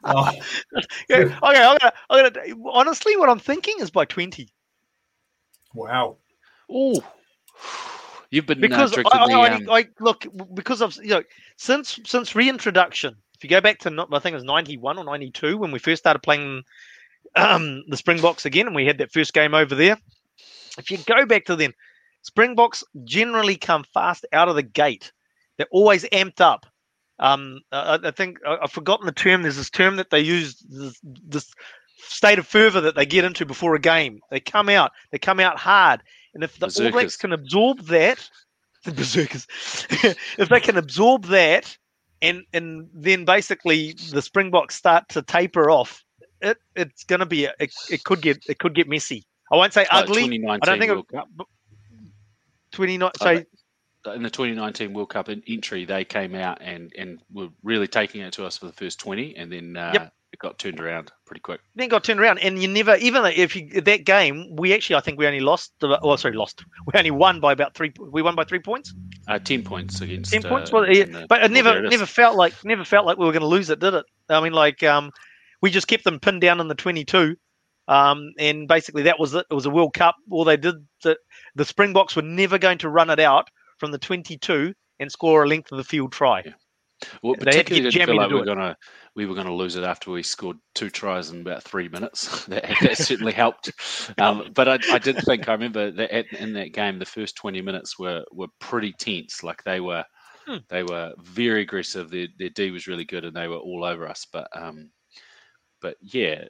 oh. 0.04 0.30
okay, 1.10 1.34
I'm 1.42 1.78
gonna, 1.78 1.92
I'm 2.10 2.32
gonna, 2.32 2.70
honestly, 2.70 3.16
what 3.16 3.28
I'm 3.28 3.38
thinking 3.38 3.76
is 3.80 3.90
by 3.90 4.04
20. 4.04 4.48
Wow. 5.74 6.16
Oh, 6.70 7.02
you've 8.30 8.46
been 8.46 8.58
uh, 8.58 8.60
because 8.60 8.96
uh, 8.96 9.02
I, 9.12 9.26
the, 9.26 9.34
I, 9.34 9.48
um... 9.50 9.70
I, 9.70 9.88
look 10.00 10.26
because 10.54 10.80
of 10.80 10.96
you 11.02 11.10
know 11.10 11.22
since 11.56 11.98
since 12.04 12.34
reintroduction. 12.34 13.16
If 13.42 13.50
you 13.50 13.56
go 13.56 13.60
back 13.60 13.80
to 13.80 14.06
I 14.12 14.18
think 14.20 14.34
it 14.34 14.36
was 14.36 14.44
91 14.44 14.98
or 14.98 15.04
92 15.04 15.58
when 15.58 15.72
we 15.72 15.80
first 15.80 16.00
started 16.00 16.20
playing 16.20 16.62
um, 17.34 17.82
the 17.88 17.96
Springboks 17.96 18.46
again, 18.46 18.68
and 18.68 18.76
we 18.76 18.86
had 18.86 18.98
that 18.98 19.10
first 19.10 19.34
game 19.34 19.52
over 19.52 19.74
there. 19.74 19.98
If 20.78 20.92
you 20.92 20.98
go 20.98 21.26
back 21.26 21.46
to 21.46 21.56
then, 21.56 21.74
Springboks 22.22 22.84
generally 23.02 23.56
come 23.56 23.84
fast 23.92 24.26
out 24.32 24.48
of 24.48 24.54
the 24.54 24.62
gate. 24.62 25.10
They're 25.56 25.66
always 25.72 26.04
amped 26.04 26.40
up. 26.40 26.66
Um, 27.18 27.62
I, 27.72 27.98
I, 28.04 28.10
think 28.12 28.38
I, 28.46 28.58
have 28.60 28.70
forgotten 28.70 29.06
the 29.06 29.12
term. 29.12 29.42
There's 29.42 29.56
this 29.56 29.70
term 29.70 29.96
that 29.96 30.10
they 30.10 30.20
use, 30.20 30.60
this, 30.68 31.00
this, 31.02 31.52
state 31.98 32.38
of 32.38 32.46
fervor 32.46 32.80
that 32.80 32.94
they 32.94 33.06
get 33.06 33.24
into 33.24 33.44
before 33.44 33.74
a 33.74 33.80
game. 33.80 34.20
They 34.30 34.38
come 34.38 34.68
out, 34.68 34.92
they 35.10 35.18
come 35.18 35.40
out 35.40 35.58
hard, 35.58 36.00
and 36.32 36.44
if 36.44 36.58
the 36.60 36.66
berserkers. 36.66 36.86
All 36.86 36.92
Blacks 36.92 37.16
can 37.16 37.32
absorb 37.32 37.80
that, 37.86 38.28
the 38.84 38.92
berserkers, 38.92 39.48
if 40.38 40.48
they 40.48 40.60
can 40.60 40.76
absorb 40.76 41.24
that, 41.26 41.76
and 42.22 42.44
and 42.52 42.88
then 42.94 43.24
basically 43.24 43.94
the 44.10 44.22
Springboks 44.22 44.76
start 44.76 45.08
to 45.10 45.22
taper 45.22 45.70
off, 45.70 46.04
it 46.40 46.56
it's 46.74 47.04
going 47.04 47.20
to 47.20 47.26
be 47.26 47.44
a, 47.44 47.52
it, 47.58 47.72
it 47.90 48.04
could 48.04 48.22
get 48.22 48.42
it 48.48 48.58
could 48.58 48.74
get 48.74 48.88
messy. 48.88 49.24
I 49.52 49.56
won't 49.56 49.74
say 49.74 49.86
ugly. 49.90 50.22
I 50.48 50.58
don't 50.58 50.78
think 50.78 50.90
World 50.92 51.06
it, 51.12 51.46
29 52.72 53.10
so 53.20 53.44
in 54.06 54.22
the 54.22 54.30
2019 54.30 54.94
World 54.94 55.10
Cup 55.10 55.28
entry, 55.28 55.84
they 55.84 56.04
came 56.04 56.34
out 56.34 56.58
and 56.60 56.92
and 56.96 57.20
were 57.32 57.48
really 57.62 57.88
taking 57.88 58.22
it 58.22 58.32
to 58.34 58.46
us 58.46 58.56
for 58.56 58.66
the 58.66 58.72
first 58.72 58.98
20, 59.00 59.36
and 59.36 59.52
then 59.52 59.76
uh, 59.76 59.90
yep. 59.94 60.12
It 60.32 60.38
got 60.38 60.58
turned 60.58 60.80
around 60.80 61.12
pretty 61.26 61.40
quick. 61.40 61.60
Then 61.74 61.88
got 61.88 62.04
turned 62.04 62.18
around, 62.18 62.38
and 62.38 62.60
you 62.60 62.68
never 62.68 62.96
even 62.96 63.24
if 63.26 63.54
you 63.54 63.80
that 63.82 64.04
game, 64.04 64.56
we 64.56 64.74
actually 64.74 64.96
I 64.96 65.00
think 65.00 65.18
we 65.18 65.26
only 65.26 65.40
lost. 65.40 65.72
Oh, 65.82 66.16
sorry, 66.16 66.34
lost. 66.34 66.64
We 66.86 66.98
only 66.98 67.10
won 67.10 67.38
by 67.38 67.52
about 67.52 67.74
three. 67.74 67.92
We 67.98 68.22
won 68.22 68.34
by 68.34 68.44
three 68.44 68.58
points. 68.58 68.92
Uh, 69.28 69.38
ten 69.38 69.62
points 69.62 70.00
against. 70.00 70.32
Ten 70.32 70.42
points, 70.42 70.72
uh, 70.72 70.78
well, 70.78 71.26
but 71.28 71.44
it 71.44 71.50
never 71.50 71.82
never 71.82 72.06
felt 72.06 72.36
like 72.36 72.52
never 72.64 72.84
felt 72.84 73.06
like 73.06 73.18
we 73.18 73.26
were 73.26 73.32
going 73.32 73.42
to 73.42 73.46
lose 73.46 73.70
it, 73.70 73.78
did 73.78 73.94
it? 73.94 74.06
I 74.28 74.40
mean, 74.40 74.52
like 74.52 74.82
um, 74.82 75.12
we 75.62 75.70
just 75.70 75.86
kept 75.86 76.04
them 76.04 76.20
pinned 76.20 76.42
down 76.42 76.60
in 76.60 76.68
the 76.68 76.74
22. 76.74 77.36
Um, 77.88 78.32
and 78.38 78.68
basically 78.68 79.04
that 79.04 79.18
was 79.18 79.34
it. 79.34 79.46
It 79.50 79.54
was 79.54 79.66
a 79.66 79.70
World 79.70 79.94
Cup. 79.94 80.16
All 80.30 80.44
they 80.44 80.56
did, 80.56 80.76
the, 81.02 81.16
the 81.54 81.64
Springboks 81.64 82.14
were 82.14 82.22
never 82.22 82.58
going 82.58 82.78
to 82.78 82.88
run 82.88 83.10
it 83.10 83.20
out 83.20 83.48
from 83.78 83.90
the 83.90 83.98
22 83.98 84.74
and 84.98 85.10
score 85.10 85.44
a 85.44 85.48
length 85.48 85.72
of 85.72 85.78
the 85.78 85.84
field 85.84 86.12
try. 86.12 86.42
Yeah. 86.44 86.52
Well, 87.22 87.34
particularly 87.34 87.90
didn't 87.90 88.06
feel 88.06 88.16
like 88.16 88.30
we 88.30 88.38
were 88.38 88.44
gonna 88.44 88.76
we 89.14 89.26
were 89.26 89.34
gonna 89.34 89.54
lose 89.54 89.76
it 89.76 89.84
after 89.84 90.10
we 90.10 90.22
scored 90.22 90.58
two 90.74 90.90
tries 90.90 91.30
in 91.30 91.40
about 91.40 91.62
three 91.62 91.88
minutes. 91.88 92.44
that, 92.46 92.64
that 92.80 92.98
certainly 92.98 93.32
helped. 93.32 93.70
Um, 94.18 94.50
but 94.54 94.68
I, 94.68 94.78
I, 94.92 94.98
did 94.98 95.18
think 95.18 95.48
I 95.48 95.52
remember 95.52 95.90
that 95.90 96.10
at, 96.10 96.32
in 96.32 96.52
that 96.54 96.72
game, 96.72 96.98
the 96.98 97.04
first 97.04 97.36
twenty 97.36 97.60
minutes 97.60 97.98
were 97.98 98.24
were 98.32 98.48
pretty 98.60 98.92
tense. 98.98 99.42
Like 99.42 99.62
they 99.64 99.80
were 99.80 100.04
hmm. 100.46 100.58
they 100.68 100.82
were 100.82 101.12
very 101.22 101.62
aggressive. 101.62 102.10
Their 102.10 102.28
their 102.38 102.50
D 102.50 102.70
was 102.70 102.86
really 102.86 103.04
good, 103.04 103.24
and 103.24 103.36
they 103.36 103.48
were 103.48 103.56
all 103.56 103.84
over 103.84 104.08
us. 104.08 104.26
But 104.32 104.48
um, 104.54 104.90
but 105.80 105.96
yeah, 106.00 106.44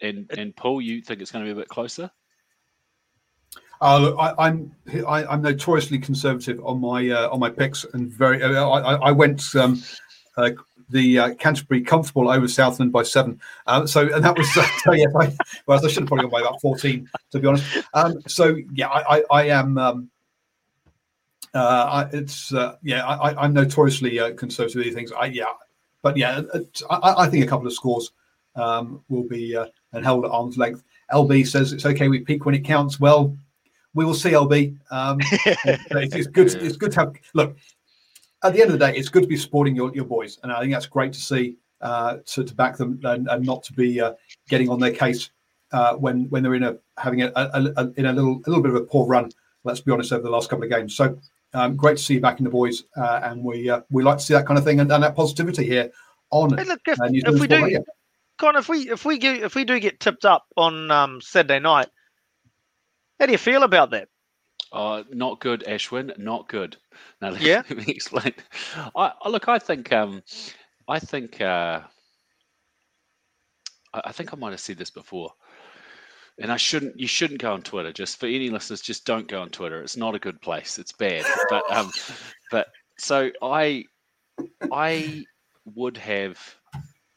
and 0.00 0.30
and 0.36 0.54
Paul, 0.56 0.80
you 0.80 1.02
think 1.02 1.20
it's 1.20 1.30
going 1.30 1.44
to 1.44 1.48
be 1.48 1.58
a 1.58 1.62
bit 1.62 1.68
closer? 1.68 2.10
Uh, 3.80 3.98
look, 3.98 4.16
I, 4.18 4.48
am 4.48 4.74
I'm, 4.86 5.06
I, 5.06 5.34
am 5.34 5.42
notoriously 5.42 5.98
conservative 5.98 6.64
on 6.64 6.80
my 6.80 7.08
uh, 7.10 7.28
on 7.30 7.40
my 7.40 7.50
picks, 7.50 7.84
and 7.92 8.10
very. 8.10 8.42
Uh, 8.42 8.68
I, 8.68 8.94
I 8.94 9.12
went 9.12 9.54
um, 9.54 9.82
uh, 10.36 10.50
the 10.90 11.18
uh, 11.18 11.34
Canterbury 11.34 11.82
comfortable 11.82 12.30
over 12.30 12.48
Southland 12.48 12.92
by 12.92 13.02
seven. 13.02 13.40
So 13.86 14.12
and 14.12 14.24
that 14.24 14.36
was 14.36 14.48
yeah. 14.96 15.06
I, 15.18 15.36
well, 15.66 15.84
I 15.84 15.88
should 15.88 16.02
have 16.02 16.08
probably 16.08 16.24
gone 16.24 16.30
by 16.30 16.40
about 16.40 16.60
fourteen 16.60 17.08
to 17.32 17.38
be 17.38 17.46
honest. 17.46 17.64
Um, 17.92 18.20
so 18.26 18.56
yeah, 18.72 18.88
I 18.88 19.18
I, 19.18 19.24
I 19.30 19.42
am. 19.48 19.78
Um, 19.78 20.10
I, 21.54 22.08
it's 22.12 22.52
yeah. 22.82 23.06
I, 23.06 23.44
I'm 23.44 23.52
notoriously 23.52 24.18
conservative 24.36 24.76
with 24.76 24.84
these 24.86 24.94
things. 24.94 25.12
I 25.12 25.26
yeah, 25.26 25.44
but 26.02 26.16
yeah, 26.16 26.42
I, 26.88 27.14
I 27.24 27.28
think 27.28 27.44
a 27.44 27.48
couple 27.48 27.66
of 27.66 27.74
scores 27.74 28.12
um, 28.54 29.02
will 29.08 29.24
be 29.24 29.54
and 29.92 30.04
held 30.04 30.24
at 30.24 30.30
arm's 30.30 30.56
length. 30.56 30.82
LB 31.12 31.46
says 31.46 31.72
it's 31.72 31.86
okay. 31.86 32.08
We 32.08 32.20
peak 32.20 32.46
when 32.46 32.54
it 32.54 32.64
counts. 32.64 32.98
Well, 32.98 33.36
we 33.96 34.04
will 34.04 34.14
see 34.14 34.30
LB. 34.30 34.76
Um, 34.90 35.18
it's 35.22 36.26
good. 36.28 36.54
It's 36.54 36.76
good 36.76 36.92
to 36.92 37.00
have. 37.00 37.14
Look, 37.34 37.56
at 38.44 38.52
the 38.52 38.60
end 38.60 38.70
of 38.70 38.78
the 38.78 38.86
day, 38.86 38.96
it's 38.96 39.08
good 39.08 39.22
to 39.22 39.28
be 39.28 39.36
supporting 39.36 39.74
your, 39.74 39.92
your 39.94 40.04
boys, 40.04 40.38
and 40.42 40.52
I 40.52 40.60
think 40.60 40.72
that's 40.72 40.86
great 40.86 41.12
to 41.12 41.20
see. 41.20 41.56
Uh, 41.82 42.16
to, 42.24 42.42
to 42.42 42.54
back 42.54 42.74
them 42.78 42.98
and, 43.04 43.28
and 43.28 43.44
not 43.44 43.62
to 43.62 43.74
be 43.74 44.00
uh, 44.00 44.14
getting 44.48 44.70
on 44.70 44.80
their 44.80 44.92
case 44.92 45.28
uh, 45.72 45.92
when 45.94 46.24
when 46.30 46.42
they're 46.42 46.54
in 46.54 46.62
a 46.62 46.78
having 46.96 47.22
a, 47.22 47.30
a, 47.36 47.72
a, 47.76 47.92
in 47.98 48.06
a 48.06 48.12
little 48.14 48.40
a 48.46 48.48
little 48.48 48.62
bit 48.62 48.70
of 48.70 48.76
a 48.76 48.80
poor 48.80 49.06
run. 49.06 49.30
Let's 49.62 49.80
be 49.80 49.92
honest 49.92 50.10
over 50.10 50.22
the 50.22 50.30
last 50.30 50.48
couple 50.48 50.64
of 50.64 50.70
games. 50.70 50.96
So 50.96 51.18
um, 51.52 51.76
great 51.76 51.98
to 51.98 52.02
see 52.02 52.14
you 52.14 52.20
back 52.20 52.38
in 52.38 52.44
the 52.44 52.50
boys, 52.50 52.84
uh, 52.96 53.20
and 53.24 53.44
we 53.44 53.68
uh, 53.68 53.82
we 53.90 54.02
like 54.02 54.18
to 54.18 54.24
see 54.24 54.32
that 54.32 54.46
kind 54.46 54.58
of 54.58 54.64
thing 54.64 54.80
and, 54.80 54.90
and 54.90 55.02
that 55.02 55.14
positivity 55.14 55.66
here 55.66 55.90
on. 56.30 56.56
Hey, 56.56 56.64
look, 56.64 56.80
if, 56.86 56.98
uh, 56.98 57.08
if 57.10 57.40
we 57.40 57.46
do, 57.46 57.84
Con, 58.38 58.56
if 58.56 58.68
we 58.70 58.90
if 58.90 59.04
we 59.04 59.18
get 59.18 59.42
if 59.42 59.54
we 59.54 59.64
do 59.64 59.78
get 59.78 60.00
tipped 60.00 60.24
up 60.24 60.46
on 60.56 60.90
um, 60.90 61.20
Saturday 61.20 61.58
night, 61.58 61.88
how 63.18 63.26
do 63.26 63.32
you 63.32 63.38
feel 63.38 63.62
about 63.62 63.90
that? 63.90 64.08
Uh, 64.72 65.04
not 65.10 65.40
good, 65.40 65.64
Ashwin. 65.66 66.16
Not 66.18 66.48
good. 66.48 66.76
Now, 67.20 67.30
let, 67.30 67.40
Yeah? 67.40 67.62
let 67.70 67.86
me 67.86 67.92
explain. 67.92 68.34
I, 68.94 69.12
I 69.22 69.28
look. 69.28 69.48
I 69.48 69.58
think. 69.58 69.92
Um, 69.92 70.22
I 70.88 70.98
think. 70.98 71.40
Uh, 71.40 71.80
I, 73.94 74.00
I 74.06 74.12
think 74.12 74.32
I 74.32 74.36
might 74.36 74.50
have 74.50 74.60
said 74.60 74.78
this 74.78 74.90
before, 74.90 75.32
and 76.40 76.50
I 76.50 76.56
shouldn't. 76.56 76.98
You 76.98 77.06
shouldn't 77.06 77.40
go 77.40 77.52
on 77.52 77.62
Twitter. 77.62 77.92
Just 77.92 78.18
for 78.18 78.26
any 78.26 78.50
listeners, 78.50 78.80
just 78.80 79.06
don't 79.06 79.28
go 79.28 79.40
on 79.40 79.50
Twitter. 79.50 79.82
It's 79.82 79.96
not 79.96 80.14
a 80.14 80.20
good 80.20 80.40
place. 80.40 80.78
It's 80.78 80.92
bad. 80.92 81.24
But 81.48 81.62
um, 81.70 81.90
but 82.50 82.68
so 82.98 83.30
I, 83.42 83.84
I 84.72 85.24
would 85.74 85.96
have 85.96 86.38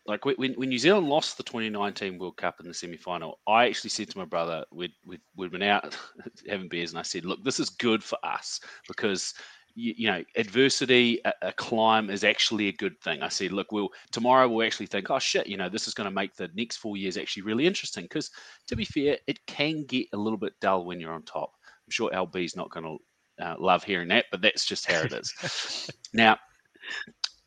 like 0.10 0.26
when, 0.26 0.54
when 0.54 0.70
New 0.70 0.80
Zealand 0.80 1.08
lost 1.08 1.38
the 1.38 1.44
2019 1.44 2.18
World 2.18 2.36
Cup 2.36 2.60
in 2.60 2.68
the 2.68 2.74
semi 2.74 2.98
final, 2.98 3.40
I 3.48 3.68
actually 3.68 3.92
said 3.92 4.10
to 4.10 4.18
my 4.18 4.26
brother, 4.26 4.66
we'd, 4.72 4.92
we'd, 5.06 5.22
we'd 5.38 5.52
been 5.52 5.62
out 5.62 5.96
having 6.50 6.68
beers, 6.68 6.90
and 6.90 7.00
I 7.00 7.04
said, 7.04 7.26
Look, 7.26 7.44
this 7.44 7.60
is 7.60 7.70
good 7.70 8.04
for 8.04 8.18
us 8.24 8.60
because. 8.88 9.34
You, 9.76 9.94
you 9.96 10.08
know, 10.12 10.24
adversity, 10.36 11.22
a, 11.24 11.32
a 11.44 11.54
climb 11.54 12.10
is 12.10 12.24
actually 12.26 12.68
a 12.68 12.74
good 12.74 13.00
thing. 13.00 13.22
I 13.22 13.30
said, 13.30 13.54
look, 13.54 13.72
we'll 13.72 13.90
tomorrow 14.12 14.50
we'll 14.50 14.66
actually 14.66 14.88
think, 14.88 15.10
oh 15.10 15.20
shit, 15.20 15.48
you 15.48 15.56
know, 15.56 15.70
this 15.70 15.88
is 15.88 15.94
going 15.94 16.06
to 16.10 16.14
make 16.14 16.36
the 16.36 16.50
next 16.56 16.78
four 16.78 16.98
years 16.98 17.18
actually 17.18 17.44
really 17.44 17.68
interesting. 17.68 18.04
Because 18.04 18.32
to 18.68 18.76
be 18.76 18.84
fair, 18.84 19.20
it 19.28 19.46
can 19.46 19.86
get 19.86 20.08
a 20.12 20.18
little 20.18 20.40
bit 20.40 20.60
dull 20.60 20.84
when 20.84 21.00
you're 21.00 21.14
on 21.14 21.22
top. 21.22 21.52
I'm 21.66 21.92
sure 21.92 22.10
LB's 22.10 22.58
not 22.58 22.72
going 22.72 22.98
to 23.38 23.46
uh, 23.46 23.56
love 23.60 23.84
hearing 23.84 24.10
that, 24.10 24.26
but 24.32 24.42
that's 24.42 24.66
just 24.66 24.92
how 24.92 25.02
it 25.02 25.14
is. 25.14 25.88
now, 26.14 26.38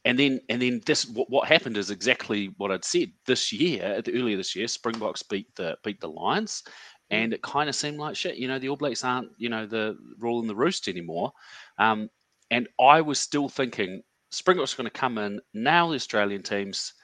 and 0.05 0.19
then 0.19 0.41
and 0.49 0.61
then 0.61 0.81
this 0.85 1.07
what, 1.07 1.31
what 1.31 1.49
happened 1.49 1.77
is 1.77 1.91
exactly 1.91 2.53
what 2.57 2.73
I'd 2.73 2.85
said 2.85 3.13
this 3.27 3.53
year, 3.53 4.03
the 4.03 4.19
earlier 4.19 4.37
this 4.37 4.57
year, 4.57 4.67
Springboks 4.67 5.23
beat 5.23 5.55
the 5.55 5.77
beat 5.85 6.01
the 6.01 6.09
Lions, 6.09 6.65
and 7.11 7.33
it 7.33 7.43
kind 7.43 7.69
of 7.69 7.75
seemed 7.75 7.99
like 7.99 8.17
shit. 8.17 8.37
You 8.37 8.49
know, 8.49 8.59
the 8.59 8.69
All 8.69 8.77
Blacks 8.77 9.05
aren't 9.05 9.31
you 9.39 9.49
know 9.49 9.67
the 9.67 9.97
ruling 10.19 10.49
the 10.49 10.57
roost 10.57 10.89
anymore, 10.89 11.33
um, 11.79 12.11
and 12.51 12.69
I 12.81 13.01
was 13.01 13.19
still 13.21 13.49
thinking 13.49 14.03
Springboks 14.31 14.75
are 14.75 14.79
going 14.79 14.91
to 14.91 14.91
come 14.91 15.19
in 15.19 15.41
now. 15.55 15.89
The 15.89 15.97
Australian 15.97 16.43
teams, 16.43 16.95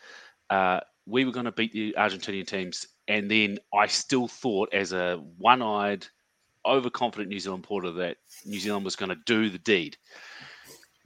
uh, 0.51 0.81
we 1.07 1.25
were 1.25 1.33
going 1.33 1.47
to 1.47 1.53
beat 1.53 1.73
the 1.73 1.95
Argentinian 1.97 2.47
teams, 2.47 2.87
and 3.07 3.31
then 3.31 3.59
I 3.73 3.87
still 3.87 4.27
thought 4.27 4.75
as 4.75 4.93
a 4.93 5.23
one-eyed, 5.37 6.05
overconfident 6.67 7.29
New 7.29 7.39
Zealand 7.39 7.63
porter 7.63 7.93
that 7.93 8.17
New 8.45 8.59
Zealand 8.59 8.85
was 8.85 8.97
going 8.97 9.11
to 9.11 9.23
do 9.25 9.51
the 9.51 9.59
deed 9.59 9.97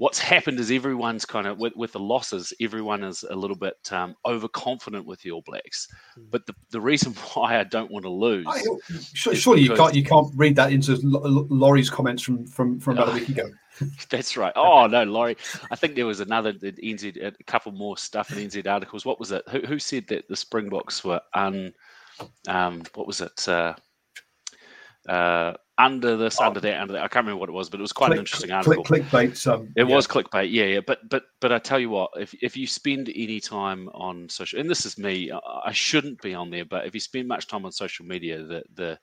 what's 0.03 0.19
happened 0.19 0.59
is 0.59 0.73
everyone's 0.73 1.25
kind 1.25 1.47
of 1.47 1.59
with, 1.61 1.77
with 1.77 1.93
the 1.93 2.01
losses 2.01 2.53
everyone 2.61 3.05
is 3.05 3.23
a 3.31 3.37
little 3.37 3.55
bit 3.55 3.77
um, 3.93 4.17
overconfident 4.27 5.07
with 5.07 5.21
the 5.23 5.31
all 5.31 5.43
blacks. 5.43 5.87
But 6.29 6.45
the, 6.45 6.57
the 6.71 6.81
reason 6.81 7.13
why 7.35 7.61
i 7.61 7.63
don't 7.63 7.89
want 7.89 8.05
to 8.05 8.11
lose 8.11 8.45
I, 8.49 8.63
sure, 9.15 9.33
surely 9.37 9.63
you 9.63 9.77
can't 9.77 9.95
you 9.95 10.03
can't 10.03 10.27
read 10.35 10.57
that 10.57 10.73
into 10.73 10.97
Laurie's 11.05 11.89
comments 11.89 12.21
from 12.21 12.45
from 12.47 12.81
from 12.81 12.99
about 12.99 13.11
a 13.11 13.13
week 13.13 13.29
ago. 13.29 13.49
that's 14.11 14.37
right. 14.37 14.53
Oh 14.57 14.89
no 14.89 15.05
laurie. 15.05 15.37
I 15.71 15.77
think 15.77 15.95
there 15.95 16.07
was 16.07 16.19
another 16.19 16.53
the 16.53 16.73
nz 16.73 17.25
a 17.25 17.45
couple 17.45 17.71
more 17.71 17.97
stuff 17.97 18.37
in 18.37 18.49
nz 18.49 18.67
articles. 18.67 19.07
What 19.07 19.21
was 19.21 19.31
it? 19.31 19.45
Who, 19.51 19.61
who 19.61 19.79
said 19.79 20.09
that 20.09 20.27
the 20.27 20.37
springboks 20.37 21.05
were 21.05 21.21
un 21.35 21.73
um, 22.49 22.83
what 22.95 23.07
was 23.07 23.21
it? 23.21 23.49
Uh, 23.49 23.75
uh, 25.09 25.55
under 25.79 26.17
this 26.17 26.39
under 26.39 26.61
that 26.61 26.81
under 26.81 26.93
that 26.93 27.03
i 27.03 27.09
can't 27.09 27.25
remember 27.25 27.41
what 27.41 27.49
it 27.49 27.53
was 27.53 27.71
but 27.71 27.81
it 27.81 27.83
was 27.83 27.93
quite 27.93 28.09
an 28.13 28.19
Click- 28.19 28.21
interesting 28.21 28.51
click, 28.51 28.79
article 28.79 28.85
clickbait. 28.85 29.47
Um, 29.47 29.73
It 29.75 29.89
yeah. 29.89 29.95
was 29.95 30.07
clickbait, 30.07 30.53
yeah, 30.53 30.65
yeah. 30.65 30.81
But 30.87 31.09
but 31.09 31.25
but 31.41 31.51
I 31.51 31.59
tell 31.59 31.81
you 31.81 31.89
what, 31.91 32.11
if 32.17 32.35
if 32.43 32.57
you 32.57 32.67
spend 32.67 33.09
any 33.15 33.41
time 33.41 33.89
on 33.95 34.29
social, 34.29 34.61
and 34.61 34.69
this 34.69 34.85
is 34.85 34.99
me, 34.99 35.33
I, 35.33 35.39
I 35.67 35.73
shouldn't 35.73 36.21
be 36.21 36.35
on 36.35 36.51
there, 36.51 36.65
but 36.67 36.87
if 36.87 36.95
you 36.95 37.01
spend 37.01 37.27
much 37.27 37.47
time 37.49 37.65
on 37.65 37.73
social 37.73 38.05
media, 38.05 38.43
the 38.45 38.63
the 38.75 38.99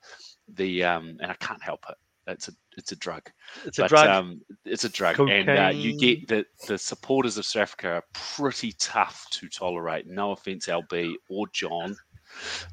the 0.54 0.84
um, 0.84 1.16
and 1.20 1.30
I 1.30 1.34
can't 1.34 1.62
help 1.62 1.84
it, 1.88 1.96
it's 2.28 2.48
a 2.48 2.52
it's 2.76 2.92
a 2.92 2.96
drug. 2.96 3.28
It's 3.64 3.78
a 3.78 3.88
drug. 3.88 4.06
Um, 4.08 4.40
it's 4.64 4.84
a 4.84 4.88
drug, 4.88 5.18
and 5.18 5.48
uh, 5.48 5.72
you 5.74 5.98
get 5.98 6.28
that 6.28 6.46
the 6.68 6.78
supporters 6.78 7.36
of 7.36 7.44
South 7.44 7.62
Africa 7.62 7.88
are 7.88 8.04
pretty 8.12 8.72
tough 8.78 9.26
to 9.32 9.48
tolerate. 9.48 10.06
No 10.06 10.32
offense, 10.32 10.66
LB 10.66 11.14
or 11.28 11.46
John, 11.52 11.96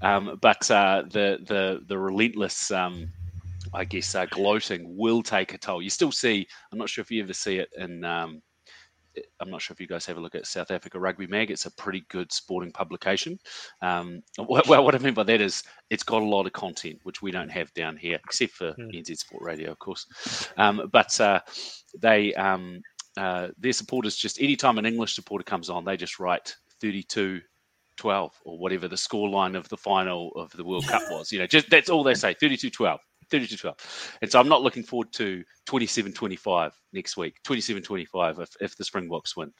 um, 0.01 0.37
but 0.41 0.69
uh, 0.69 1.03
the 1.09 1.39
the 1.47 1.81
the 1.87 1.97
relentless. 1.97 2.71
Um, 2.71 3.11
I 3.73 3.83
guess 3.85 4.15
uh, 4.15 4.25
gloating 4.25 4.95
will 4.97 5.21
take 5.23 5.53
a 5.53 5.57
toll. 5.57 5.81
You 5.81 5.89
still 5.89 6.11
see. 6.11 6.47
I'm 6.71 6.77
not 6.77 6.89
sure 6.89 7.01
if 7.01 7.11
you 7.11 7.23
ever 7.23 7.33
see 7.33 7.57
it 7.57 7.69
in. 7.77 8.03
Um, 8.03 8.41
I'm 9.39 9.49
not 9.49 9.61
sure 9.61 9.73
if 9.73 9.81
you 9.81 9.87
guys 9.87 10.05
have 10.05 10.17
a 10.17 10.19
look 10.19 10.35
at 10.35 10.45
South 10.45 10.69
Africa 10.69 10.99
Rugby 10.99 11.25
Mag. 11.27 11.49
It's 11.49 11.65
a 11.65 11.71
pretty 11.71 12.05
good 12.09 12.31
sporting 12.31 12.71
publication. 12.71 13.39
Um, 13.81 14.21
well, 14.37 14.83
what 14.83 14.95
I 14.95 14.99
mean 14.99 15.13
by 15.15 15.23
that 15.23 15.41
is 15.41 15.63
it's 15.89 16.03
got 16.03 16.21
a 16.21 16.25
lot 16.25 16.45
of 16.45 16.53
content 16.53 16.99
which 17.03 17.21
we 17.21 17.31
don't 17.31 17.49
have 17.49 17.73
down 17.73 17.97
here, 17.97 18.19
except 18.23 18.53
for 18.53 18.73
Hmm. 18.73 18.89
NZ 18.89 19.17
Sport 19.17 19.43
Radio, 19.43 19.71
of 19.71 19.79
course. 19.79 20.05
Um, 20.57 20.89
but 20.91 21.19
uh, 21.19 21.39
they 21.99 22.33
um, 22.35 22.81
uh, 23.17 23.49
their 23.57 23.73
supporters 23.73 24.15
just 24.15 24.39
anytime 24.39 24.77
an 24.77 24.85
English 24.85 25.15
supporter 25.15 25.43
comes 25.43 25.69
on, 25.69 25.83
they 25.83 25.97
just 25.97 26.19
write 26.19 26.55
32 26.81 27.41
12 27.97 28.31
or 28.45 28.59
whatever 28.59 28.87
the 28.87 28.95
scoreline 28.95 29.57
of 29.57 29.67
the 29.69 29.77
final 29.77 30.31
of 30.35 30.51
the 30.51 30.63
World 30.63 30.85
Cup 30.87 31.01
was. 31.09 31.31
You 31.31 31.39
know, 31.39 31.47
just 31.47 31.69
that's 31.71 31.89
all 31.89 32.03
they 32.03 32.13
say 32.13 32.35
32 32.39 32.69
12. 32.69 32.99
32 33.31 33.57
12. 33.57 34.17
And 34.21 34.31
so 34.31 34.39
I'm 34.39 34.49
not 34.49 34.61
looking 34.61 34.83
forward 34.83 35.11
to 35.13 35.43
27 35.65 36.13
25 36.13 36.73
next 36.93 37.17
week, 37.17 37.35
27 37.43 37.83
25 37.83 38.39
if, 38.39 38.49
if 38.61 38.77
the 38.77 38.83
Springboks 38.83 39.35
win. 39.35 39.51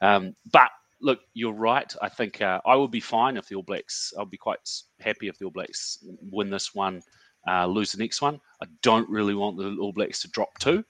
Um, 0.00 0.34
but 0.52 0.70
look, 1.00 1.20
you're 1.34 1.52
right. 1.52 1.92
I 2.02 2.08
think 2.08 2.40
uh, 2.42 2.60
I 2.66 2.76
would 2.76 2.90
be 2.90 3.00
fine 3.00 3.36
if 3.36 3.48
the 3.48 3.56
All 3.56 3.62
Blacks, 3.62 4.12
I'll 4.18 4.26
be 4.26 4.36
quite 4.36 4.58
happy 5.00 5.28
if 5.28 5.38
the 5.38 5.46
All 5.46 5.50
Blacks 5.50 5.98
win 6.30 6.50
this 6.50 6.74
one, 6.74 7.02
uh, 7.48 7.66
lose 7.66 7.92
the 7.92 7.98
next 7.98 8.20
one. 8.22 8.40
I 8.62 8.66
don't 8.82 9.08
really 9.08 9.34
want 9.34 9.56
the 9.56 9.76
All 9.80 9.92
Blacks 9.92 10.20
to 10.22 10.28
drop 10.28 10.50
two. 10.58 10.84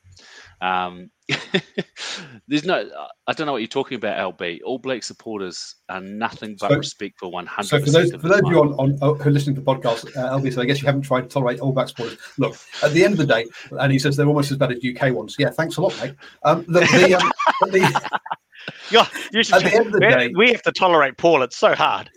Um, 0.60 1.10
there's 2.48 2.64
no, 2.64 2.88
I 3.26 3.32
don't 3.32 3.46
know 3.46 3.52
what 3.52 3.62
you're 3.62 3.68
talking 3.68 3.96
about, 3.96 4.36
LB. 4.38 4.60
All 4.64 4.78
Black 4.78 5.02
supporters 5.02 5.76
are 5.88 6.00
nothing 6.00 6.56
but 6.60 6.70
So- 6.70 6.76
respect 6.76 7.18
for 7.18 7.30
100%. 7.30 7.64
So 7.64 7.78
for 7.80 7.90
those 7.90 8.12
of 8.12 8.20
for 8.20 8.28
those 8.28 8.40
of 8.40 8.46
you 8.50 8.60
on, 8.60 8.72
on 8.74 8.98
who 9.18 9.28
are 9.28 9.30
listening 9.32 9.54
to 9.56 9.60
the 9.60 9.66
podcast, 9.66 10.16
uh, 10.16 10.36
LB, 10.38 10.52
so 10.52 10.60
I 10.60 10.64
guess 10.64 10.80
you 10.82 10.86
haven't 10.86 11.02
tried 11.02 11.22
to 11.22 11.28
tolerate 11.28 11.60
all 11.60 11.72
back 11.72 11.88
supporters. 11.88 12.18
Look, 12.38 12.56
at 12.82 12.92
the 12.92 13.04
end 13.04 13.12
of 13.12 13.18
the 13.18 13.26
day, 13.26 13.46
and 13.70 13.92
he 13.92 13.98
says 13.98 14.16
they're 14.16 14.26
almost 14.26 14.50
as 14.50 14.56
bad 14.58 14.72
as 14.72 14.78
UK 14.84 15.14
ones. 15.14 15.36
Yeah, 15.38 15.50
thanks 15.50 15.76
a 15.76 15.82
lot, 15.82 15.96
mate. 16.02 16.14
Um, 16.44 16.64
the, 16.66 16.80
the, 16.80 17.14
um, 17.14 17.32
the, 17.70 18.20
Yeah, 18.90 19.06
you 19.32 19.42
should, 19.42 19.54
At 19.54 19.62
the 19.70 19.74
end 19.74 19.86
of 19.86 19.92
the 19.92 20.00
we, 20.00 20.08
day- 20.12 20.32
we 20.36 20.52
have 20.52 20.62
to 20.62 20.72
tolerate 20.72 21.16
Paul. 21.16 21.42
It's 21.42 21.56
so 21.56 21.74
hard. 21.74 22.10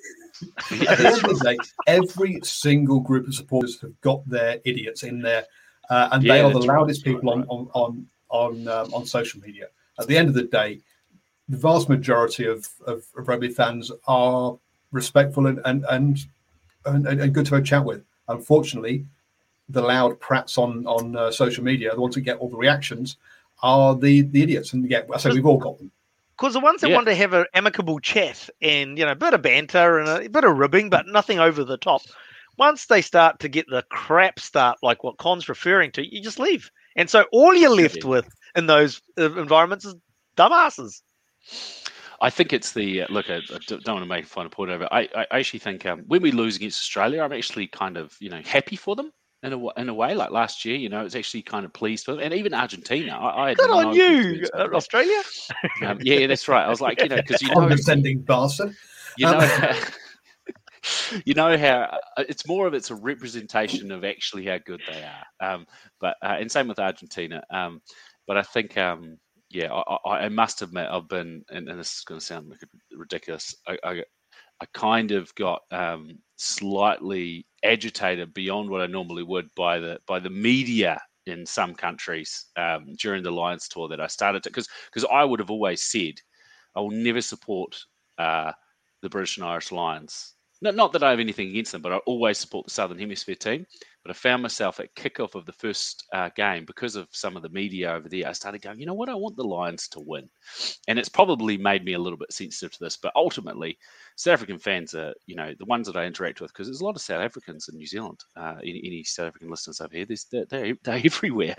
At 0.89 0.97
the 0.97 1.07
end 1.07 1.23
of 1.23 1.39
the 1.39 1.41
day, 1.43 1.57
every 1.87 2.39
single 2.43 2.99
group 2.99 3.27
of 3.27 3.35
supporters 3.35 3.79
have 3.81 3.99
got 4.01 4.27
their 4.27 4.59
idiots 4.65 5.03
in 5.03 5.21
there, 5.21 5.45
uh, 5.89 6.09
and 6.11 6.23
they 6.23 6.41
are 6.41 6.51
the 6.51 6.59
loudest 6.59 7.05
right, 7.05 7.15
people 7.15 7.29
on 7.29 7.39
right. 7.39 7.47
on 7.49 7.69
on 7.73 8.07
on, 8.29 8.67
um, 8.67 8.93
on 8.93 9.05
social 9.05 9.39
media. 9.41 9.67
At 9.99 10.07
the 10.07 10.17
end 10.17 10.27
of 10.27 10.33
the 10.33 10.43
day, 10.43 10.79
the 11.49 11.57
vast 11.57 11.87
majority 11.87 12.47
of, 12.47 12.67
of, 12.87 13.05
of 13.15 13.27
rugby 13.27 13.49
fans 13.49 13.91
are 14.07 14.57
respectful 14.91 15.47
and 15.47 15.59
and, 15.65 15.85
and 15.89 16.19
and 16.85 17.07
and 17.07 17.33
good 17.33 17.45
to 17.45 17.55
have 17.55 17.63
a 17.63 17.65
chat 17.65 17.85
with. 17.85 18.03
Unfortunately, 18.27 19.05
the 19.69 19.81
loud 19.81 20.19
prats 20.19 20.57
on 20.57 20.85
on 20.87 21.15
uh, 21.15 21.31
social 21.31 21.63
media, 21.63 21.93
the 21.93 22.01
ones 22.01 22.15
that 22.15 22.21
get 22.21 22.37
all 22.37 22.49
the 22.49 22.57
reactions, 22.57 23.17
are 23.61 23.95
the 23.95 24.21
the 24.21 24.41
idiots. 24.41 24.73
And 24.73 24.89
yeah, 24.89 25.01
I 25.13 25.17
say 25.17 25.31
we've 25.31 25.45
all 25.45 25.57
got 25.57 25.77
them. 25.77 25.91
Because 26.43 26.55
the 26.55 26.59
ones 26.59 26.81
that 26.81 26.89
Yeah. 26.89 26.95
want 26.95 27.07
to 27.07 27.15
have 27.15 27.31
an 27.31 27.45
amicable 27.53 28.01
chat 28.01 28.49
and 28.61 28.97
you 28.97 29.05
know 29.05 29.13
a 29.13 29.15
bit 29.15 29.33
of 29.33 29.41
banter 29.41 29.97
and 29.97 30.09
a 30.09 30.29
bit 30.29 30.43
of 30.43 30.57
ribbing, 30.57 30.89
but 30.89 31.07
nothing 31.07 31.39
over 31.39 31.63
the 31.63 31.77
top. 31.77 32.01
Once 32.57 32.87
they 32.87 33.01
start 33.01 33.39
to 33.39 33.47
get 33.47 33.65
the 33.69 33.81
crap 33.83 34.41
start, 34.41 34.77
like 34.83 35.05
what 35.05 35.17
Con's 35.17 35.47
referring 35.47 35.89
to, 35.93 36.05
you 36.05 36.21
just 36.21 36.39
leave. 36.39 36.69
And 36.97 37.09
so 37.09 37.27
all 37.31 37.55
you're 37.55 37.69
left 37.69 38.03
with 38.03 38.27
in 38.57 38.65
those 38.65 39.01
uh, 39.17 39.33
environments 39.39 39.85
is 39.85 39.95
dumbasses. 40.35 41.01
I 42.19 42.29
think 42.29 42.51
it's 42.51 42.73
the 42.73 43.03
uh, 43.03 43.07
look. 43.09 43.29
I, 43.29 43.35
I 43.37 43.59
don't 43.65 43.87
want 43.87 44.03
to 44.03 44.05
make 44.05 44.25
a 44.25 44.27
final 44.27 44.49
point 44.49 44.69
over. 44.69 44.85
I, 44.91 45.07
I 45.15 45.39
actually 45.39 45.59
think 45.59 45.85
um, 45.85 46.03
when 46.07 46.21
we 46.21 46.33
lose 46.33 46.57
against 46.57 46.81
Australia, 46.81 47.23
I'm 47.23 47.31
actually 47.31 47.67
kind 47.67 47.95
of 47.95 48.17
you 48.19 48.29
know 48.29 48.41
happy 48.43 48.75
for 48.75 48.97
them 48.97 49.13
in 49.43 49.53
a 49.53 49.69
in 49.79 49.89
a 49.89 49.93
way. 49.93 50.15
Like 50.15 50.31
last 50.31 50.65
year, 50.65 50.75
you 50.75 50.89
know, 50.89 51.05
it's 51.05 51.15
actually 51.15 51.41
kind 51.43 51.65
of 51.65 51.73
pleased 51.73 52.05
for 52.05 52.13
them, 52.13 52.21
and 52.21 52.33
even 52.33 52.53
Argentina. 52.53 53.11
I, 53.13 53.43
I 53.43 53.47
had 53.49 53.57
Good 53.57 53.69
no 53.69 53.89
on 53.89 53.95
you, 53.95 54.07
concerns 54.23 54.49
uh, 54.53 54.57
over 54.57 54.69
that. 54.69 54.75
Australia. 54.77 55.21
Um, 55.85 55.99
yeah, 56.01 56.19
yeah, 56.19 56.27
that's 56.27 56.47
right. 56.47 56.65
I 56.65 56.69
was 56.69 56.81
like, 56.81 57.01
you 57.01 57.09
know, 57.09 57.17
because 57.17 57.41
you 57.41 57.47
know, 57.53 57.55
Condescending 57.55 58.21
bastard. 58.21 58.75
you 59.17 59.27
Um, 59.27 59.39
know, 59.39 59.73
you 61.25 61.33
know 61.33 61.57
how 61.57 61.99
uh, 62.17 62.23
it's 62.27 62.47
more 62.47 62.67
of 62.67 62.73
it's 62.73 62.91
a 62.91 62.95
representation 62.95 63.91
of 63.91 64.03
actually 64.03 64.45
how 64.45 64.57
good 64.65 64.81
they 64.87 65.03
are. 65.03 65.53
Um, 65.53 65.65
but 65.99 66.15
uh, 66.21 66.37
and 66.39 66.51
same 66.51 66.67
with 66.67 66.79
Argentina. 66.79 67.43
Um, 67.49 67.81
but 68.27 68.37
I 68.37 68.41
think, 68.41 68.77
um, 68.77 69.17
yeah, 69.49 69.71
I, 69.73 69.97
I, 70.05 70.17
I 70.25 70.29
must 70.29 70.61
admit, 70.61 70.87
I've 70.89 71.09
been, 71.09 71.43
and, 71.49 71.67
and 71.67 71.79
this 71.79 71.97
is 71.97 72.03
going 72.05 72.19
to 72.19 72.25
sound 72.25 72.49
like 72.49 72.61
ridiculous. 72.95 73.53
I, 73.67 73.77
I, 73.83 74.03
I 74.61 74.65
kind 74.73 75.11
of 75.11 75.33
got 75.35 75.61
um, 75.71 76.17
slightly 76.37 77.45
agitated 77.63 78.33
beyond 78.33 78.69
what 78.69 78.81
I 78.81 78.87
normally 78.87 79.23
would 79.23 79.47
by 79.55 79.79
the 79.79 79.99
by 80.07 80.19
the 80.19 80.29
media 80.29 81.01
in 81.25 81.45
some 81.45 81.73
countries 81.73 82.47
um, 82.57 82.93
during 82.99 83.23
the 83.23 83.31
Lions 83.31 83.67
tour 83.67 83.87
that 83.89 84.01
I 84.01 84.07
started 84.07 84.43
to 84.43 84.49
because 84.49 84.67
because 84.91 85.07
I 85.11 85.23
would 85.23 85.39
have 85.39 85.51
always 85.51 85.81
said 85.81 86.15
I 86.75 86.81
will 86.81 86.91
never 86.91 87.21
support 87.21 87.75
uh, 88.17 88.51
the 89.01 89.09
British 89.09 89.37
and 89.37 89.45
Irish 89.45 89.71
Lions 89.71 90.33
Not, 90.61 90.75
not 90.75 90.93
that 90.93 91.03
I 91.03 91.11
have 91.11 91.19
anything 91.19 91.49
against 91.49 91.71
them, 91.71 91.81
but 91.81 91.93
I 91.93 91.97
always 92.05 92.37
support 92.37 92.65
the 92.65 92.71
Southern 92.71 92.99
Hemisphere 92.99 93.35
team. 93.35 93.65
But 94.03 94.11
I 94.11 94.13
found 94.13 94.41
myself 94.41 94.79
at 94.79 94.95
kickoff 94.95 95.35
of 95.35 95.45
the 95.45 95.53
first 95.53 96.05
uh, 96.13 96.29
game 96.35 96.65
because 96.65 96.95
of 96.95 97.07
some 97.11 97.37
of 97.37 97.41
the 97.41 97.49
media 97.49 97.93
over 97.93 98.09
there. 98.09 98.27
I 98.27 98.33
started 98.33 98.61
going, 98.61 98.79
you 98.79 98.85
know 98.85 98.93
what? 98.93 99.09
I 99.09 99.15
want 99.15 99.37
the 99.37 99.43
Lions 99.43 99.87
to 99.89 100.01
win, 100.01 100.29
and 100.87 100.99
it's 100.99 101.09
probably 101.09 101.57
made 101.57 101.85
me 101.85 101.93
a 101.93 101.99
little 101.99 102.17
bit 102.17 102.33
sensitive 102.33 102.73
to 102.73 102.83
this. 102.83 102.97
But 102.97 103.13
ultimately, 103.15 103.77
South 104.15 104.33
African 104.33 104.59
fans 104.59 104.93
are, 104.93 105.13
you 105.25 105.35
know, 105.35 105.53
the 105.57 105.65
ones 105.65 105.87
that 105.87 105.95
I 105.95 106.05
interact 106.05 106.41
with 106.41 106.51
because 106.51 106.67
there's 106.67 106.81
a 106.81 106.85
lot 106.85 106.95
of 106.95 107.01
South 107.01 107.21
Africans 107.21 107.69
in 107.69 107.77
New 107.77 107.87
Zealand. 107.87 108.19
Uh, 108.35 108.55
any, 108.61 108.81
any, 108.85 109.03
South 109.03 109.27
African 109.27 109.49
listeners 109.49 109.81
over 109.81 109.95
here, 109.95 110.05
they're, 110.05 110.45
they're, 110.45 110.75
they're 110.83 111.01
everywhere, 111.05 111.55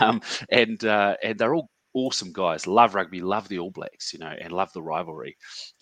um, 0.00 0.20
and 0.50 0.84
uh, 0.84 1.16
and 1.22 1.38
they're 1.38 1.54
all 1.54 1.70
awesome 1.94 2.32
guys. 2.32 2.66
Love 2.66 2.94
rugby, 2.94 3.20
love 3.20 3.48
the 3.48 3.58
All 3.58 3.70
Blacks, 3.70 4.12
you 4.12 4.18
know, 4.18 4.34
and 4.40 4.52
love 4.52 4.72
the 4.72 4.82
rivalry. 4.82 5.36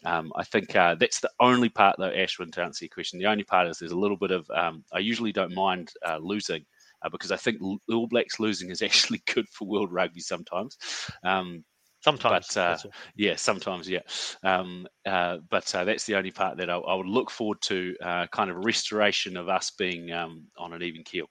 Um, 0.05 0.33
I 0.37 0.45
think 0.45 0.75
uh, 0.77 0.95
that's 0.95 1.21
the 1.21 1.31
only 1.41 1.69
part, 1.69 1.97
though, 1.99 2.11
Ashwin, 2.11 2.53
to 2.53 2.63
answer 2.63 2.85
your 2.85 2.91
question. 2.91 3.19
The 3.19 3.27
only 3.27 3.45
part 3.45 3.69
is 3.69 3.79
there's 3.79 3.93
a 3.93 3.99
little 3.99 4.17
bit 4.17 4.31
of, 4.31 4.49
um, 4.51 4.85
I 4.93 4.99
usually 4.99 5.33
don't 5.33 5.55
mind 5.55 5.93
uh, 6.07 6.19
losing 6.19 6.65
uh, 7.03 7.09
because 7.11 7.33
I 7.33 7.37
think 7.37 7.59
the 7.61 7.95
All 7.95 8.07
Blacks 8.07 8.39
losing 8.41 8.71
is 8.71 8.83
actually 8.83 9.23
good 9.33 9.49
for 9.49 9.67
world 9.67 9.93
rugby 9.93 10.21
sometimes. 10.21 10.77
Um, 11.25 11.65
Sometimes, 12.03 12.49
but 12.49 12.57
uh, 12.57 12.77
yeah, 13.15 13.37
sometimes, 13.37 13.89
yeah. 13.89 14.01
Um, 14.43 14.89
uh, 15.07 15.39
but 15.49 15.73
uh, 15.73 15.85
that's 15.85 16.05
the 16.05 16.17
only 16.17 16.33
part 16.33 16.57
that 16.59 16.69
I, 16.69 16.75
I 16.75 16.95
would 16.95 17.07
look 17.07 17.31
forward 17.31 17.61
to, 17.63 17.95
uh, 18.03 18.27
kind 18.27 18.51
of 18.51 18.65
restoration 18.65 19.37
of 19.37 19.49
us 19.49 19.71
being 19.71 20.11
um, 20.11 20.49
on 20.59 20.73
an 20.73 20.83
even 20.83 21.05
keel. 21.05 21.27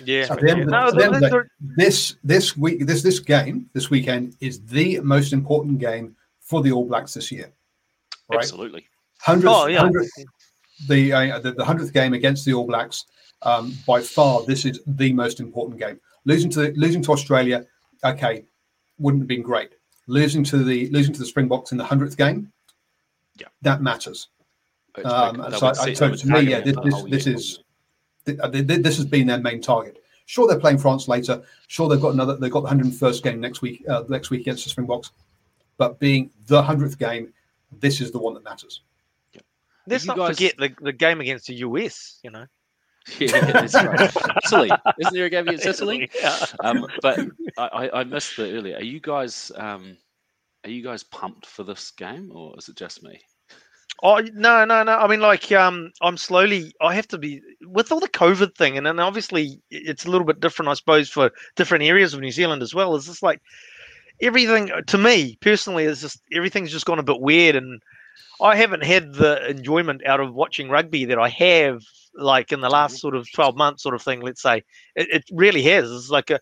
Yeah. 0.00 0.26
So 0.26 0.34
the, 0.34 0.56
no, 0.56 0.90
the, 0.90 1.10
the, 1.10 1.44
this 1.60 2.16
this 2.24 2.56
week 2.56 2.86
this 2.86 3.02
this 3.02 3.20
game 3.20 3.70
this 3.72 3.90
weekend 3.90 4.36
is 4.40 4.60
the 4.64 5.00
most 5.00 5.32
important 5.32 5.78
game 5.78 6.16
for 6.40 6.62
the 6.62 6.72
All 6.72 6.86
Blacks 6.86 7.14
this 7.14 7.30
year. 7.32 7.52
Right? 8.28 8.40
Absolutely. 8.40 8.86
Hundredth, 9.20 9.54
oh, 9.54 9.66
yeah. 9.66 9.82
100th, 9.82 10.08
the, 10.88 11.12
uh, 11.12 11.38
the 11.38 11.64
hundredth 11.64 11.92
game 11.92 12.12
against 12.14 12.44
the 12.44 12.52
All 12.52 12.66
Blacks. 12.66 13.06
Um, 13.42 13.74
by 13.86 14.00
far, 14.00 14.44
this 14.44 14.64
is 14.64 14.80
the 14.86 15.12
most 15.12 15.40
important 15.40 15.78
game. 15.78 16.00
Losing 16.24 16.50
to 16.50 16.72
losing 16.76 17.02
to 17.02 17.12
Australia, 17.12 17.66
okay, 18.04 18.44
wouldn't 18.98 19.22
have 19.22 19.28
been 19.28 19.42
great. 19.42 19.70
Losing 20.06 20.44
to 20.44 20.62
the 20.64 20.88
losing 20.90 21.12
to 21.12 21.20
the 21.20 21.26
Springboks 21.26 21.72
in 21.72 21.78
the 21.78 21.84
hundredth 21.84 22.16
game, 22.16 22.50
yeah, 23.38 23.48
that 23.62 23.82
matters. 23.82 24.28
Um, 25.04 25.44
so, 25.58 25.66
I, 25.66 25.92
so 25.92 26.14
to 26.14 26.28
me, 26.28 26.42
yeah, 26.42 26.60
this, 26.60 26.76
this, 26.84 27.02
this 27.04 27.26
is 27.26 27.63
this 28.24 28.96
has 28.96 29.06
been 29.06 29.26
their 29.26 29.38
main 29.38 29.60
target. 29.60 30.02
Sure, 30.26 30.48
they're 30.48 30.58
playing 30.58 30.78
France 30.78 31.06
later. 31.08 31.42
Sure, 31.66 31.88
they've 31.88 32.00
got 32.00 32.14
another. 32.14 32.36
They've 32.36 32.50
got 32.50 32.62
the 32.62 32.74
101st 32.74 33.22
game 33.22 33.40
next 33.40 33.60
week. 33.62 33.84
Uh, 33.88 34.04
next 34.08 34.30
week 34.30 34.40
against 34.42 34.64
the 34.64 34.70
Springboks. 34.70 35.10
But 35.76 35.98
being 35.98 36.30
the 36.46 36.62
hundredth 36.62 36.98
game, 36.98 37.32
this 37.80 38.00
is 38.00 38.10
the 38.10 38.18
one 38.18 38.34
that 38.34 38.44
matters. 38.44 38.82
Yeah. 39.32 39.42
Let's 39.86 40.06
not 40.06 40.16
guys... 40.16 40.36
forget 40.36 40.56
the, 40.56 40.74
the 40.80 40.92
game 40.92 41.20
against 41.20 41.48
the 41.48 41.54
US. 41.56 42.20
You 42.22 42.30
know. 42.30 42.46
yeah, 43.18 43.52
that's 43.52 43.74
right. 43.74 44.10
Sicily, 44.44 44.70
isn't 44.98 45.12
there 45.12 45.26
a 45.26 45.30
game 45.30 45.46
against 45.46 45.64
Sicily? 45.64 46.10
Yeah. 46.22 46.38
Um, 46.60 46.86
but 47.02 47.20
I, 47.58 47.90
I 47.92 48.04
missed 48.04 48.38
the 48.38 48.50
earlier. 48.50 48.76
Are 48.76 48.82
you 48.82 48.98
guys 48.98 49.52
um, 49.56 49.98
are 50.64 50.70
you 50.70 50.82
guys 50.82 51.02
pumped 51.02 51.44
for 51.44 51.64
this 51.64 51.90
game, 51.90 52.32
or 52.34 52.54
is 52.56 52.70
it 52.70 52.76
just 52.76 53.02
me? 53.02 53.20
Oh 54.02 54.20
no, 54.34 54.64
no, 54.64 54.82
no. 54.82 54.92
I 54.92 55.06
mean, 55.06 55.20
like, 55.20 55.50
um, 55.52 55.92
I'm 56.02 56.16
slowly. 56.16 56.74
I 56.80 56.94
have 56.94 57.08
to 57.08 57.18
be 57.18 57.40
with 57.62 57.92
all 57.92 58.00
the 58.00 58.08
COVID 58.08 58.54
thing, 58.54 58.76
and 58.76 58.86
then 58.86 58.98
obviously 58.98 59.62
it's 59.70 60.04
a 60.04 60.10
little 60.10 60.26
bit 60.26 60.40
different, 60.40 60.70
I 60.70 60.74
suppose, 60.74 61.08
for 61.08 61.30
different 61.56 61.84
areas 61.84 62.12
of 62.12 62.20
New 62.20 62.32
Zealand 62.32 62.62
as 62.62 62.74
well. 62.74 62.96
Is 62.96 63.06
just 63.06 63.22
like 63.22 63.40
everything 64.20 64.70
to 64.86 64.98
me 64.98 65.36
personally 65.40 65.84
is 65.84 66.00
just 66.00 66.20
everything's 66.32 66.72
just 66.72 66.86
gone 66.86 66.98
a 66.98 67.04
bit 67.04 67.20
weird, 67.20 67.56
and 67.56 67.80
I 68.40 68.56
haven't 68.56 68.84
had 68.84 69.14
the 69.14 69.48
enjoyment 69.48 70.04
out 70.06 70.20
of 70.20 70.34
watching 70.34 70.68
rugby 70.68 71.06
that 71.06 71.18
I 71.18 71.28
have 71.28 71.82
like 72.14 72.52
in 72.52 72.60
the 72.60 72.70
last 72.70 72.98
sort 72.98 73.14
of 73.14 73.30
12 73.32 73.56
months, 73.56 73.82
sort 73.82 73.94
of 73.94 74.02
thing. 74.02 74.20
Let's 74.20 74.42
say 74.42 74.64
it, 74.96 75.08
it 75.10 75.24
really 75.32 75.62
has. 75.62 75.90
It's 75.90 76.10
like 76.10 76.30
a 76.30 76.40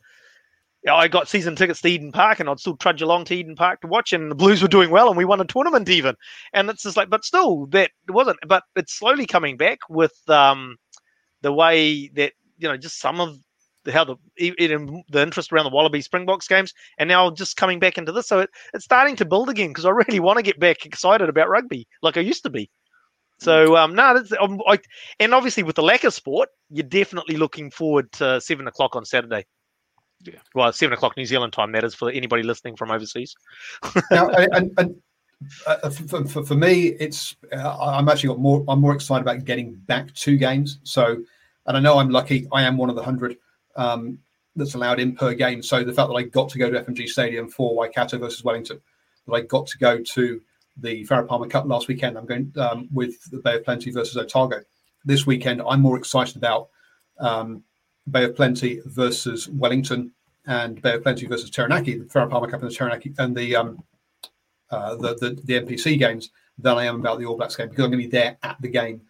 I 0.90 1.06
got 1.06 1.28
season 1.28 1.54
tickets 1.54 1.80
to 1.82 1.88
Eden 1.88 2.10
Park 2.10 2.40
and 2.40 2.48
I'd 2.48 2.58
still 2.58 2.76
trudge 2.76 3.02
along 3.02 3.26
to 3.26 3.34
Eden 3.34 3.54
Park 3.54 3.80
to 3.82 3.86
watch 3.86 4.12
and 4.12 4.30
the 4.30 4.34
Blues 4.34 4.62
were 4.62 4.68
doing 4.68 4.90
well 4.90 5.08
and 5.08 5.16
we 5.16 5.24
won 5.24 5.40
a 5.40 5.44
tournament 5.44 5.88
even. 5.88 6.16
And 6.52 6.68
it's 6.68 6.82
just 6.82 6.96
like, 6.96 7.08
but 7.08 7.24
still 7.24 7.66
that 7.66 7.92
wasn't, 8.08 8.38
but 8.46 8.64
it's 8.74 8.92
slowly 8.92 9.26
coming 9.26 9.56
back 9.56 9.78
with 9.88 10.14
um, 10.28 10.76
the 11.42 11.52
way 11.52 12.08
that, 12.14 12.32
you 12.58 12.68
know, 12.68 12.76
just 12.76 12.98
some 12.98 13.20
of 13.20 13.36
the, 13.84 13.92
how 13.92 14.04
the, 14.04 14.16
the 14.36 15.22
interest 15.22 15.52
around 15.52 15.64
the 15.64 15.70
Wallaby 15.70 16.00
Springboks 16.00 16.48
games 16.48 16.72
and 16.98 17.08
now 17.08 17.30
just 17.30 17.56
coming 17.56 17.78
back 17.78 17.96
into 17.96 18.10
this. 18.10 18.26
So 18.26 18.40
it, 18.40 18.50
it's 18.74 18.84
starting 18.84 19.14
to 19.16 19.24
build 19.24 19.48
again 19.48 19.68
because 19.68 19.84
I 19.84 19.90
really 19.90 20.20
want 20.20 20.38
to 20.38 20.42
get 20.42 20.58
back 20.58 20.84
excited 20.84 21.28
about 21.28 21.48
rugby 21.48 21.86
like 22.02 22.16
I 22.16 22.20
used 22.20 22.42
to 22.42 22.50
be. 22.50 22.68
So 23.38 23.76
um, 23.76 23.94
no, 23.94 24.14
that's, 24.14 24.32
um, 24.40 24.60
I, 24.68 24.78
and 25.20 25.32
obviously 25.32 25.62
with 25.62 25.76
the 25.76 25.82
lack 25.82 26.02
of 26.02 26.12
sport, 26.12 26.48
you're 26.70 26.82
definitely 26.82 27.36
looking 27.36 27.70
forward 27.70 28.10
to 28.12 28.40
seven 28.40 28.66
o'clock 28.66 28.96
on 28.96 29.04
Saturday. 29.04 29.46
Yeah. 30.24 30.34
Well, 30.54 30.72
seven 30.72 30.92
o'clock 30.92 31.16
New 31.16 31.26
Zealand 31.26 31.52
time. 31.52 31.72
matters 31.72 31.94
for 31.94 32.10
anybody 32.10 32.42
listening 32.42 32.76
from 32.76 32.90
overseas. 32.90 33.34
now, 34.10 34.28
and, 34.28 35.00
uh, 35.66 35.90
for, 35.90 36.24
for, 36.26 36.44
for, 36.44 36.54
me, 36.54 36.88
it's 37.00 37.36
uh, 37.52 37.76
I'm 37.78 38.08
actually 38.08 38.28
got 38.28 38.38
more. 38.38 38.64
I'm 38.68 38.80
more 38.80 38.94
excited 38.94 39.22
about 39.22 39.44
getting 39.44 39.74
back 39.74 40.12
to 40.14 40.36
games. 40.36 40.78
So, 40.84 41.22
and 41.66 41.76
I 41.76 41.80
know 41.80 41.98
I'm 41.98 42.10
lucky. 42.10 42.46
I 42.52 42.62
am 42.62 42.76
one 42.76 42.90
of 42.90 42.96
the 42.96 43.02
hundred 43.02 43.36
um, 43.76 44.18
that's 44.54 44.74
allowed 44.74 45.00
in 45.00 45.14
per 45.14 45.34
game. 45.34 45.62
So 45.62 45.82
the 45.82 45.92
fact 45.92 46.08
that 46.08 46.14
I 46.14 46.22
got 46.22 46.48
to 46.50 46.58
go 46.58 46.70
to 46.70 46.82
FMG 46.82 47.08
Stadium 47.08 47.48
for 47.48 47.74
Waikato 47.74 48.18
versus 48.18 48.44
Wellington, 48.44 48.80
that 49.26 49.32
I 49.32 49.40
got 49.40 49.66
to 49.68 49.78
go 49.78 49.98
to 50.00 50.40
the 50.76 51.04
Farah 51.06 51.26
Palmer 51.26 51.48
Cup 51.48 51.66
last 51.66 51.88
weekend. 51.88 52.16
I'm 52.16 52.26
going 52.26 52.52
um, 52.56 52.88
with 52.92 53.22
the 53.30 53.38
Bay 53.38 53.56
of 53.56 53.64
Plenty 53.64 53.90
versus 53.90 54.16
Otago 54.16 54.60
this 55.04 55.26
weekend. 55.26 55.62
I'm 55.66 55.80
more 55.80 55.98
excited 55.98 56.36
about 56.36 56.68
um, 57.18 57.62
Bay 58.11 58.24
of 58.24 58.34
Plenty 58.34 58.80
versus 58.86 59.48
Wellington 59.48 60.12
and 60.46 60.80
Bay 60.82 60.94
of 60.94 61.03
Plenty 61.03 61.26
versus 61.26 61.50
Taranaki, 61.50 61.98
the 61.98 62.05
Farah 62.05 62.30
Palmer 62.30 62.50
Cup 62.50 62.62
and 62.62 62.70
the 62.70 62.74
Taranaki 62.74 63.14
and 63.18 63.36
the 63.36 63.57
um, 63.57 63.82
uh, 64.70 64.96
the, 64.96 65.14
the, 65.14 65.40
the 65.44 65.61
NPC 65.61 65.98
games 65.98 66.30
than 66.59 66.76
I 66.76 66.84
am 66.84 66.96
about 66.96 67.18
the 67.18 67.26
All 67.26 67.36
Blacks 67.36 67.57
game 67.57 67.68
because 67.68 67.84
I'm 67.84 67.90
going 67.90 68.03
to 68.03 68.09
be 68.09 68.11
there 68.11 68.38
at 68.42 68.61
the 68.61 68.68
game, 68.68 69.03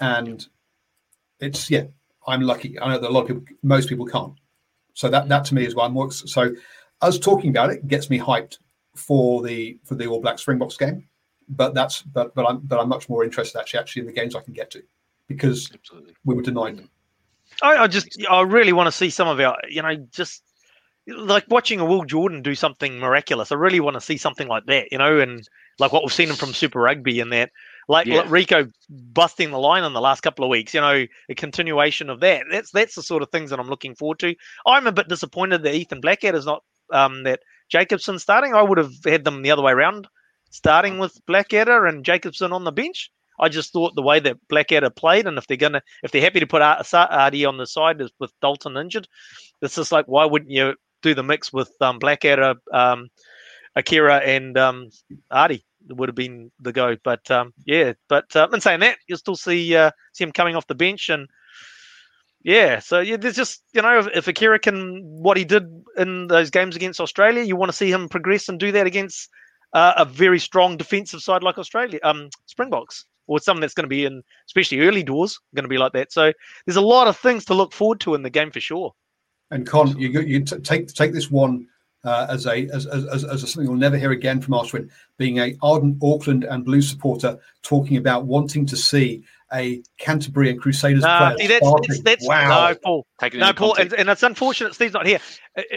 and 0.00 0.46
it's 1.40 1.70
yeah, 1.70 1.84
I'm 2.26 2.42
lucky. 2.42 2.78
I 2.78 2.88
know 2.88 2.98
that 2.98 3.10
a 3.10 3.12
lot 3.12 3.22
of 3.22 3.28
people, 3.28 3.44
most 3.62 3.88
people 3.88 4.06
can't. 4.06 4.34
So 4.94 5.08
that 5.08 5.28
that 5.28 5.44
to 5.46 5.54
me 5.54 5.66
is 5.66 5.74
why 5.74 5.86
I'm 5.86 5.92
more 5.92 6.10
so. 6.10 6.54
Us 7.02 7.18
talking 7.18 7.50
about 7.50 7.70
it 7.70 7.88
gets 7.88 8.10
me 8.10 8.18
hyped 8.18 8.58
for 8.94 9.42
the 9.42 9.78
for 9.84 9.94
the 9.94 10.06
All 10.06 10.20
Black 10.20 10.38
Springboks 10.38 10.76
game, 10.76 11.08
but 11.48 11.74
that's 11.74 12.02
but 12.02 12.34
but 12.34 12.46
I'm 12.46 12.58
but 12.58 12.80
I'm 12.80 12.88
much 12.88 13.08
more 13.08 13.24
interested 13.24 13.58
actually 13.58 13.80
actually 13.80 14.00
in 14.00 14.06
the 14.06 14.12
games 14.12 14.34
I 14.34 14.40
can 14.40 14.52
get 14.52 14.70
to 14.72 14.82
because 15.28 15.70
Absolutely. 15.72 16.14
we 16.24 16.34
were 16.34 16.42
denied 16.42 16.76
them. 16.76 16.90
I, 17.62 17.76
I 17.76 17.86
just 17.86 18.16
I 18.28 18.42
really 18.42 18.72
want 18.72 18.86
to 18.86 18.92
see 18.92 19.10
some 19.10 19.28
of 19.28 19.40
our 19.40 19.56
you 19.68 19.82
know 19.82 19.94
just 20.12 20.42
like 21.06 21.44
watching 21.48 21.80
a 21.80 21.84
Will 21.84 22.04
Jordan 22.04 22.42
do 22.42 22.54
something 22.54 22.98
miraculous. 22.98 23.52
I 23.52 23.56
really 23.56 23.80
want 23.80 23.94
to 23.94 24.00
see 24.00 24.16
something 24.16 24.48
like 24.48 24.66
that, 24.66 24.88
you 24.92 24.98
know, 24.98 25.18
and 25.18 25.48
like 25.78 25.92
what 25.92 26.02
we've 26.02 26.12
seen 26.12 26.28
him 26.28 26.36
from 26.36 26.52
Super 26.52 26.80
Rugby 26.80 27.20
and 27.20 27.32
that, 27.32 27.50
like, 27.88 28.06
yeah. 28.06 28.22
Rieko 28.22 28.70
busting 28.88 29.50
the 29.50 29.58
line 29.58 29.84
in 29.84 29.92
the 29.92 30.00
last 30.00 30.20
couple 30.20 30.44
of 30.44 30.50
weeks, 30.50 30.74
you 30.74 30.80
know, 30.80 31.06
a 31.28 31.34
continuation 31.34 32.10
of 32.10 32.20
that. 32.20 32.44
That's 32.50 32.70
that's 32.70 32.94
the 32.94 33.02
sort 33.02 33.22
of 33.22 33.30
things 33.30 33.50
that 33.50 33.58
I'm 33.58 33.68
looking 33.68 33.94
forward 33.94 34.18
to. 34.20 34.34
I'm 34.66 34.86
a 34.86 34.92
bit 34.92 35.08
disappointed 35.08 35.62
that 35.62 35.74
Ethan 35.74 36.00
Blackadder 36.00 36.38
is 36.38 36.46
not 36.46 36.62
um, 36.92 37.24
that 37.24 37.40
Jacobson 37.68 38.18
starting. 38.18 38.54
I 38.54 38.62
would 38.62 38.78
have 38.78 38.92
had 39.04 39.24
them 39.24 39.42
the 39.42 39.50
other 39.50 39.62
way 39.62 39.72
around, 39.72 40.06
starting 40.50 40.98
with 40.98 41.18
Blackadder 41.26 41.86
and 41.86 42.04
Jacobson 42.04 42.52
on 42.52 42.64
the 42.64 42.72
bench. 42.72 43.10
I 43.40 43.48
just 43.48 43.72
thought 43.72 43.94
the 43.94 44.02
way 44.02 44.20
that 44.20 44.36
Blackadder 44.48 44.90
played, 44.90 45.26
and 45.26 45.38
if 45.38 45.46
they're 45.46 45.56
gonna, 45.56 45.82
if 46.02 46.12
they're 46.12 46.22
happy 46.22 46.40
to 46.40 46.46
put 46.46 46.62
Ardie 46.62 47.48
on 47.48 47.56
the 47.56 47.66
side 47.66 48.02
with 48.18 48.32
Dalton 48.40 48.76
injured, 48.76 49.08
it's 49.62 49.76
just 49.76 49.92
like 49.92 50.06
why 50.06 50.24
wouldn't 50.26 50.50
you 50.50 50.74
do 51.02 51.14
the 51.14 51.22
mix 51.22 51.52
with 51.52 51.72
um, 51.80 51.98
Blackadder, 51.98 52.54
um, 52.72 53.08
Akira, 53.74 54.18
and 54.18 54.56
um, 54.58 54.90
It 55.32 55.62
Would 55.88 56.08
have 56.08 56.16
been 56.16 56.50
the 56.60 56.72
go, 56.72 56.96
but 57.02 57.30
um, 57.30 57.54
yeah. 57.64 57.94
But 58.08 58.34
uh, 58.36 58.48
in 58.52 58.60
saying 58.60 58.80
that, 58.80 58.98
you'll 59.08 59.18
still 59.18 59.36
see 59.36 59.74
uh, 59.74 59.90
see 60.12 60.24
him 60.24 60.32
coming 60.32 60.56
off 60.56 60.66
the 60.66 60.74
bench 60.74 61.08
and. 61.08 61.28
Yeah, 62.42 62.78
so 62.78 63.00
yeah, 63.00 63.18
there's 63.18 63.36
just 63.36 63.62
you 63.74 63.82
know 63.82 63.98
if, 63.98 64.08
if 64.14 64.26
Akira 64.26 64.58
can 64.58 65.02
what 65.02 65.36
he 65.36 65.44
did 65.44 65.66
in 65.98 66.26
those 66.28 66.48
games 66.48 66.74
against 66.74 66.98
Australia, 66.98 67.42
you 67.42 67.54
want 67.54 67.70
to 67.70 67.76
see 67.76 67.92
him 67.92 68.08
progress 68.08 68.48
and 68.48 68.58
do 68.58 68.72
that 68.72 68.86
against 68.86 69.28
uh, 69.74 69.92
a 69.98 70.06
very 70.06 70.38
strong 70.38 70.78
defensive 70.78 71.20
side 71.20 71.42
like 71.42 71.58
Australia, 71.58 72.00
um, 72.02 72.30
Springboks 72.46 73.04
or 73.26 73.38
something 73.38 73.60
that's 73.60 73.74
going 73.74 73.84
to 73.84 73.88
be 73.88 74.04
in, 74.04 74.22
especially 74.46 74.80
early 74.80 75.02
doors, 75.02 75.38
going 75.54 75.64
to 75.64 75.68
be 75.68 75.78
like 75.78 75.92
that. 75.92 76.12
So 76.12 76.32
there's 76.66 76.76
a 76.76 76.80
lot 76.80 77.06
of 77.06 77.16
things 77.16 77.44
to 77.46 77.54
look 77.54 77.72
forward 77.72 78.00
to 78.00 78.14
in 78.14 78.22
the 78.22 78.30
game 78.30 78.50
for 78.50 78.60
sure. 78.60 78.94
And 79.50 79.66
Con, 79.66 79.98
you 79.98 80.08
you 80.20 80.44
t- 80.44 80.58
take 80.58 80.92
take 80.94 81.12
this 81.12 81.30
one 81.30 81.66
uh, 82.04 82.26
as 82.30 82.46
a 82.46 82.66
as, 82.68 82.86
as, 82.86 83.04
as, 83.06 83.24
as 83.24 83.40
something 83.40 83.68
you'll 83.68 83.78
never 83.78 83.98
hear 83.98 84.12
again 84.12 84.40
from 84.40 84.54
Ashwin, 84.54 84.88
being 85.18 85.38
a 85.38 85.56
ardent 85.62 85.98
Auckland 86.02 86.44
and 86.44 86.64
Blue 86.64 86.82
supporter, 86.82 87.38
talking 87.62 87.96
about 87.96 88.26
wanting 88.26 88.64
to 88.66 88.76
see 88.76 89.24
a 89.52 89.82
Canterbury 89.98 90.50
and 90.50 90.60
Crusaders 90.60 91.02
player. 91.02 91.34
That's, 91.36 91.60
that's, 91.60 92.02
that's, 92.02 92.28
wow. 92.28 92.68
No, 92.68 92.74
Paul. 92.76 93.06
no, 93.34 93.52
Paul, 93.52 93.74
and, 93.74 93.92
and, 93.94 94.08
it's 94.08 94.22
unfortunate 94.22 94.74
Steve's 94.74 94.94
not 94.94 95.06
here. 95.06 95.18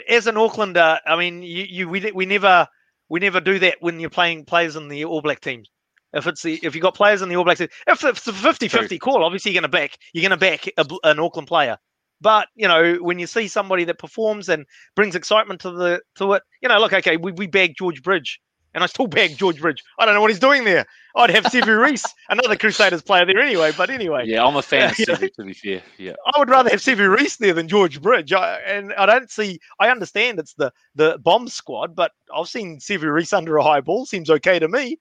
As 0.07 0.27
an 0.27 0.35
Aucklander, 0.35 0.99
I 1.07 1.15
mean, 1.17 1.41
you, 1.41 1.63
you 1.63 1.89
we 1.89 2.11
we 2.11 2.25
never 2.25 2.67
we 3.09 3.19
never 3.19 3.41
do 3.41 3.59
that 3.59 3.77
when 3.79 3.99
you're 3.99 4.09
playing 4.09 4.45
players 4.45 4.75
in 4.75 4.87
the 4.87 5.05
All 5.05 5.21
Black 5.21 5.41
teams 5.41 5.69
If 6.14 6.28
it's 6.28 6.43
the 6.43 6.59
if 6.64 6.76
you've 6.76 6.84
got 6.84 6.95
players 6.95 7.22
in 7.22 7.30
the 7.30 7.36
All 7.36 7.43
Blacks, 7.43 7.61
if 7.61 7.72
it's 7.88 8.28
a 8.28 8.32
50-50 8.32 8.99
call, 8.99 9.24
obviously 9.24 9.51
you're 9.51 9.61
going 9.61 9.72
to 9.72 9.76
back 9.78 9.97
you're 10.14 10.28
going 10.28 10.32
to 10.32 10.38
back 10.38 10.68
a, 10.78 11.09
an 11.09 11.20
Auckland 11.20 11.47
player. 11.47 11.78
But 12.22 12.47
you 12.55 12.68
know, 12.68 12.95
when 13.01 13.20
you 13.20 13.28
see 13.28 13.47
somebody 13.47 13.84
that 13.86 13.99
performs 13.99 14.47
and 14.47 14.66
brings 14.95 15.16
excitement 15.16 15.59
to 15.61 15.72
the 15.72 16.01
to 16.16 16.34
it, 16.34 16.43
you 16.61 16.70
know, 16.70 16.80
look, 16.80 16.93
okay, 16.93 17.18
we, 17.18 17.34
we 17.34 17.47
bagged 17.47 17.78
George 17.78 18.01
Bridge, 18.01 18.39
and 18.74 18.84
I 18.84 18.88
still 18.88 19.07
bag 19.07 19.38
George 19.38 19.59
Bridge. 19.59 19.84
I 19.99 20.05
don't 20.05 20.14
know 20.14 20.22
what 20.22 20.30
he's 20.30 20.39
doing 20.39 20.64
there. 20.64 20.86
I'd 21.16 21.32
have 21.32 21.43
Sevu 21.43 21.80
Reece, 21.80 22.05
another 22.30 22.55
Crusaders 22.55 23.01
player 23.01 23.26
there 23.26 23.39
anyway. 23.39 23.72
But 23.76 23.89
anyway, 23.89 24.24
yeah, 24.26 24.45
I'm 24.45 24.55
a 24.55 24.61
fan 24.61 24.91
of 24.91 24.95
Sevu. 24.95 25.34
To 25.34 25.43
be 25.43 25.53
fair, 25.53 25.82
yeah, 25.97 26.14
I 26.34 26.39
would 26.39 26.49
rather 26.49 26.70
have 26.70 26.80
Sevu 26.80 27.14
Reece 27.14 27.38
there 27.38 27.53
than 27.53 27.68
George 27.68 28.01
Bridge. 28.01 28.32
I, 28.32 28.57
and 28.59 28.93
I 28.93 29.05
don't 29.05 29.30
see. 29.30 29.59
I 29.80 29.89
understand 29.89 30.39
it's 30.39 30.53
the 30.53 30.72
the 30.95 31.20
bomb 31.22 31.49
squad, 31.49 31.95
but 31.95 32.11
I've 32.34 32.47
seen 32.47 32.80
Sevu 32.80 33.11
Reece 33.11 33.34
under 33.34 33.57
a 33.57 33.64
high 33.64 33.82
ball. 33.82 34.05
Seems 34.05 34.30
okay 34.30 34.59
to 34.59 34.68
me. 34.68 34.97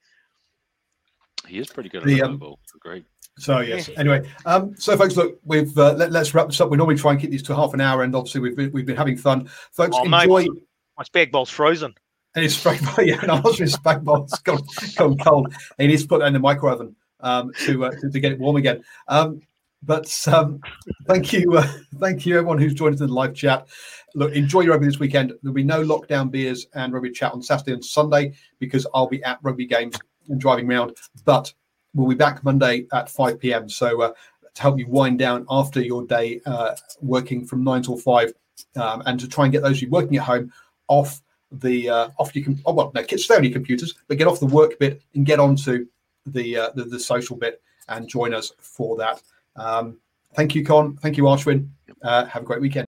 He 1.47 1.59
is 1.59 1.67
pretty 1.67 1.89
good 1.89 2.01
at 2.01 2.07
the, 2.07 2.21
um, 2.21 2.37
ball. 2.37 2.59
Great. 2.79 3.05
So 3.37 3.59
yes. 3.59 3.89
Anyway, 3.97 4.29
um, 4.45 4.75
so 4.77 4.95
folks, 4.95 5.15
look, 5.15 5.39
we've 5.43 5.75
uh, 5.77 5.93
let, 5.93 6.15
us 6.15 6.33
wrap 6.33 6.47
this 6.47 6.61
up. 6.61 6.69
We 6.69 6.77
normally 6.77 6.97
try 6.97 7.11
and 7.11 7.19
keep 7.19 7.31
these 7.31 7.43
to 7.43 7.55
half 7.55 7.73
an 7.73 7.81
hour, 7.81 8.03
and 8.03 8.15
obviously 8.15 8.41
we've 8.41 8.55
been, 8.55 8.71
we've 8.71 8.85
been 8.85 8.95
having 8.95 9.17
fun, 9.17 9.47
folks. 9.71 9.95
Oh, 9.99 10.03
enjoy. 10.03 10.43
Mate, 10.43 10.49
my 10.97 11.03
spag 11.03 11.31
ball's 11.31 11.49
frozen. 11.49 11.93
And 12.35 12.43
his 12.43 12.55
spag 12.55 12.83
ball, 12.83 13.05
yeah, 13.05 13.21
no, 13.25 13.41
his 13.51 13.75
spag 13.75 14.03
ball's 14.03 14.31
gone, 14.39 14.61
gone 14.95 15.17
cold. 15.17 15.53
He 15.77 15.87
needs 15.87 16.03
to 16.03 16.07
put 16.07 16.19
that 16.19 16.27
in 16.27 16.33
the 16.33 16.39
micro 16.39 16.71
oven 16.71 16.95
um, 17.19 17.51
to, 17.59 17.85
uh, 17.85 17.91
to, 17.91 18.09
to 18.09 18.19
get 18.19 18.31
it 18.31 18.39
warm 18.39 18.55
again. 18.55 18.83
Um, 19.07 19.41
but 19.83 20.27
um, 20.27 20.61
thank 21.07 21.33
you, 21.33 21.57
uh, 21.57 21.67
thank 21.99 22.25
you 22.25 22.37
everyone 22.37 22.57
who's 22.57 22.73
joined 22.73 22.95
us 22.95 23.01
in 23.01 23.07
the 23.07 23.13
live 23.13 23.33
chat. 23.33 23.67
Look, 24.15 24.33
enjoy 24.33 24.61
your 24.61 24.73
rugby 24.73 24.85
this 24.85 24.99
weekend. 24.99 25.33
There'll 25.41 25.53
be 25.53 25.63
no 25.63 25.83
lockdown 25.83 26.31
beers 26.31 26.67
and 26.73 26.93
rugby 26.93 27.11
chat 27.11 27.33
on 27.33 27.41
Saturday 27.41 27.73
and 27.73 27.83
Sunday 27.83 28.33
because 28.59 28.87
I'll 28.93 29.07
be 29.07 29.23
at 29.23 29.39
rugby 29.41 29.65
games 29.65 29.95
and 29.95 30.03
driving 30.37 30.69
around. 30.71 30.95
But 31.25 31.53
We'll 31.95 32.09
be 32.09 32.15
back 32.15 32.43
Monday 32.43 32.87
at 32.91 33.09
5 33.09 33.39
p.m. 33.39 33.69
So 33.69 34.01
uh, 34.01 34.13
to 34.55 34.61
help 34.61 34.79
you 34.79 34.87
wind 34.87 35.19
down 35.19 35.45
after 35.49 35.81
your 35.81 36.05
day 36.05 36.41
uh, 36.45 36.75
working 37.01 37.45
from 37.45 37.63
9 37.63 37.83
till 37.83 37.97
5 37.97 38.33
um, 38.75 39.03
and 39.05 39.19
to 39.19 39.27
try 39.27 39.45
and 39.45 39.51
get 39.51 39.61
those 39.61 39.77
of 39.77 39.81
you 39.83 39.89
working 39.89 40.17
at 40.17 40.23
home 40.23 40.51
off 40.87 41.21
the 41.51 41.89
uh, 41.89 42.09
off 42.17 42.35
your 42.35 42.55
oh, 42.65 42.73
well 42.73 42.91
no 42.95 43.03
kids 43.03 43.25
stay 43.25 43.35
on 43.35 43.43
your 43.43 43.53
computers 43.53 43.93
but 44.07 44.17
get 44.17 44.27
off 44.27 44.39
the 44.39 44.45
work 44.45 44.77
bit 44.79 45.01
and 45.13 45.25
get 45.25 45.39
onto 45.39 45.85
the 46.25 46.57
uh, 46.57 46.69
the, 46.71 46.83
the 46.83 46.99
social 46.99 47.35
bit 47.35 47.61
and 47.89 48.09
join 48.09 48.33
us 48.33 48.51
for 48.59 48.97
that 48.97 49.21
um, 49.55 49.97
thank 50.33 50.55
you 50.55 50.65
con 50.65 50.97
thank 50.97 51.15
you 51.15 51.23
ashwin 51.25 51.67
uh, 52.01 52.25
have 52.25 52.41
a 52.41 52.45
great 52.45 52.61
weekend 52.61 52.87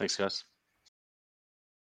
Thanks, 0.00 0.16
guys. 0.16 0.49